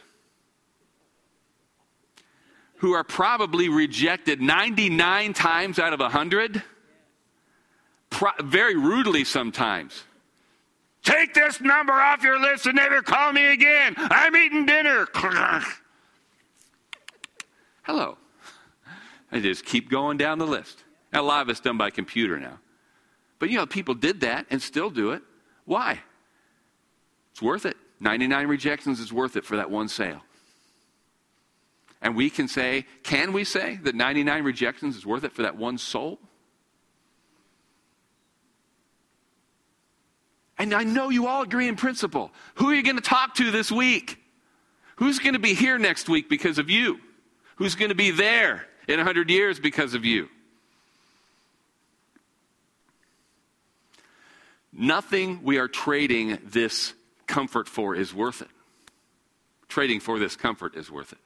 who 2.80 2.92
are 2.92 3.02
probably 3.02 3.70
rejected 3.70 4.42
99 4.42 5.32
times 5.32 5.78
out 5.78 5.94
of 5.94 6.00
100, 6.00 6.62
pro- 8.10 8.32
very 8.42 8.76
rudely 8.76 9.24
sometimes. 9.24 10.04
Take 11.02 11.32
this 11.32 11.62
number 11.62 11.94
off 11.94 12.22
your 12.22 12.38
list 12.38 12.66
and 12.66 12.76
never 12.76 13.00
call 13.00 13.32
me 13.32 13.46
again. 13.46 13.94
I'm 13.96 14.36
eating 14.36 14.66
dinner. 14.66 15.06
Hello. 17.84 18.18
I 19.36 19.40
just 19.40 19.64
keep 19.64 19.90
going 19.90 20.16
down 20.16 20.38
the 20.38 20.46
list. 20.46 20.82
Now, 21.12 21.20
a 21.20 21.22
lot 21.22 21.42
of 21.42 21.48
it's 21.48 21.60
done 21.60 21.76
by 21.76 21.90
computer 21.90 22.38
now. 22.38 22.58
But 23.38 23.50
you 23.50 23.58
know, 23.58 23.66
people 23.66 23.94
did 23.94 24.20
that 24.20 24.46
and 24.50 24.60
still 24.62 24.90
do 24.90 25.12
it. 25.12 25.22
Why? 25.64 26.00
It's 27.32 27.42
worth 27.42 27.66
it. 27.66 27.76
99 28.00 28.46
rejections 28.46 29.00
is 29.00 29.12
worth 29.12 29.36
it 29.36 29.44
for 29.44 29.56
that 29.56 29.70
one 29.70 29.88
sale. 29.88 30.22
And 32.00 32.14
we 32.14 32.30
can 32.30 32.48
say, 32.48 32.86
can 33.02 33.32
we 33.32 33.44
say 33.44 33.78
that 33.82 33.94
99 33.94 34.42
rejections 34.44 34.96
is 34.96 35.04
worth 35.04 35.24
it 35.24 35.32
for 35.32 35.42
that 35.42 35.56
one 35.56 35.78
soul? 35.78 36.18
And 40.58 40.72
I 40.72 40.84
know 40.84 41.10
you 41.10 41.26
all 41.26 41.42
agree 41.42 41.68
in 41.68 41.76
principle. 41.76 42.30
Who 42.56 42.70
are 42.70 42.74
you 42.74 42.82
going 42.82 42.96
to 42.96 43.02
talk 43.02 43.34
to 43.34 43.50
this 43.50 43.70
week? 43.70 44.18
Who's 44.96 45.18
going 45.18 45.34
to 45.34 45.38
be 45.38 45.54
here 45.54 45.78
next 45.78 46.08
week 46.08 46.30
because 46.30 46.58
of 46.58 46.70
you? 46.70 47.00
Who's 47.56 47.74
going 47.74 47.90
to 47.90 47.94
be 47.94 48.10
there 48.10 48.66
in 48.86 48.96
100 48.96 49.30
years 49.30 49.58
because 49.58 49.94
of 49.94 50.04
you? 50.04 50.28
Nothing 54.72 55.42
we 55.42 55.58
are 55.58 55.68
trading 55.68 56.38
this 56.44 56.92
comfort 57.26 57.68
for 57.68 57.94
is 57.94 58.12
worth 58.12 58.42
it. 58.42 58.48
Trading 59.68 60.00
for 60.00 60.18
this 60.18 60.36
comfort 60.36 60.76
is 60.76 60.90
worth 60.90 61.12
it. 61.12 61.18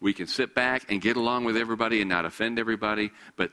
We 0.00 0.12
can 0.14 0.26
sit 0.26 0.54
back 0.54 0.90
and 0.90 1.00
get 1.00 1.16
along 1.16 1.44
with 1.44 1.56
everybody 1.56 2.00
and 2.00 2.08
not 2.08 2.24
offend 2.24 2.58
everybody, 2.58 3.10
but 3.36 3.50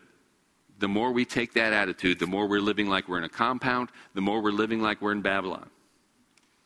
the 0.78 0.88
more 0.88 1.12
we 1.12 1.26
take 1.26 1.54
that 1.54 1.74
attitude, 1.74 2.20
the 2.20 2.28
more 2.28 2.48
we're 2.48 2.62
living 2.62 2.88
like 2.88 3.08
we're 3.08 3.18
in 3.18 3.24
a 3.24 3.30
compound, 3.30 3.90
the 4.14 4.22
more 4.22 4.42
we're 4.42 4.52
living 4.52 4.82
like 4.82 5.02
we're 5.02 5.12
in 5.12 5.22
Babylon. 5.22 5.70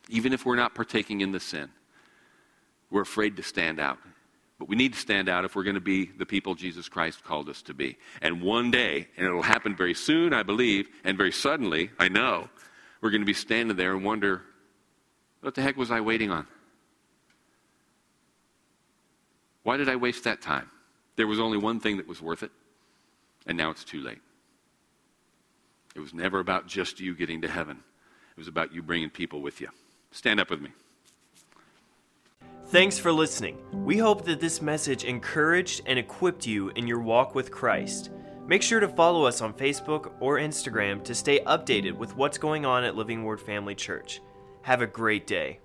Even 0.09 0.33
if 0.33 0.45
we're 0.45 0.55
not 0.55 0.75
partaking 0.75 1.21
in 1.21 1.31
the 1.31 1.39
sin, 1.39 1.69
we're 2.89 3.01
afraid 3.01 3.37
to 3.37 3.43
stand 3.43 3.79
out. 3.79 3.99
But 4.59 4.67
we 4.67 4.75
need 4.75 4.93
to 4.93 4.99
stand 4.99 5.29
out 5.29 5.45
if 5.45 5.55
we're 5.55 5.63
going 5.63 5.75
to 5.75 5.81
be 5.81 6.05
the 6.05 6.25
people 6.25 6.53
Jesus 6.53 6.89
Christ 6.89 7.23
called 7.23 7.49
us 7.49 7.61
to 7.63 7.73
be. 7.73 7.97
And 8.21 8.41
one 8.41 8.71
day, 8.71 9.07
and 9.17 9.25
it'll 9.25 9.41
happen 9.41 9.75
very 9.75 9.93
soon, 9.93 10.33
I 10.33 10.43
believe, 10.43 10.87
and 11.03 11.17
very 11.17 11.31
suddenly, 11.31 11.91
I 11.97 12.09
know, 12.09 12.49
we're 13.01 13.11
going 13.11 13.21
to 13.21 13.25
be 13.25 13.33
standing 13.33 13.77
there 13.77 13.95
and 13.95 14.03
wonder, 14.03 14.41
what 15.41 15.55
the 15.55 15.61
heck 15.61 15.77
was 15.77 15.89
I 15.89 16.01
waiting 16.01 16.29
on? 16.29 16.45
Why 19.63 19.77
did 19.77 19.87
I 19.87 19.95
waste 19.95 20.25
that 20.25 20.41
time? 20.41 20.69
There 21.15 21.27
was 21.27 21.39
only 21.39 21.57
one 21.57 21.79
thing 21.79 21.97
that 21.97 22.07
was 22.07 22.21
worth 22.21 22.43
it 22.43 22.51
and 23.49 23.57
now 23.57 23.71
it's 23.71 23.83
too 23.83 24.01
late. 24.01 24.19
It 25.95 25.99
was 25.99 26.13
never 26.13 26.39
about 26.39 26.67
just 26.67 26.99
you 26.99 27.15
getting 27.15 27.41
to 27.41 27.49
heaven, 27.49 27.77
it 28.31 28.37
was 28.37 28.47
about 28.47 28.73
you 28.73 28.81
bringing 28.81 29.09
people 29.09 29.41
with 29.41 29.59
you. 29.59 29.69
Stand 30.11 30.39
up 30.39 30.49
with 30.49 30.61
me. 30.61 30.69
Thanks 32.69 32.99
for 32.99 33.11
listening. 33.11 33.57
We 33.83 33.97
hope 33.97 34.25
that 34.25 34.39
this 34.39 34.61
message 34.61 35.03
encouraged 35.03 35.81
and 35.87 35.97
equipped 35.97 36.45
you 36.45 36.69
in 36.75 36.85
your 36.85 36.99
walk 36.99 37.33
with 37.33 37.49
Christ. 37.49 38.11
Make 38.45 38.61
sure 38.61 38.79
to 38.79 38.87
follow 38.87 39.23
us 39.25 39.41
on 39.41 39.55
Facebook 39.55 40.11
or 40.19 40.37
Instagram 40.37 41.03
to 41.05 41.15
stay 41.15 41.39
updated 41.45 41.93
with 41.93 42.15
what's 42.15 42.37
going 42.37 42.67
on 42.67 42.83
at 42.83 42.95
Living 42.95 43.23
Word 43.23 43.41
Family 43.41 43.73
Church. 43.73 44.21
Have 44.61 44.83
a 44.83 44.87
great 44.87 45.25
day. 45.25 45.61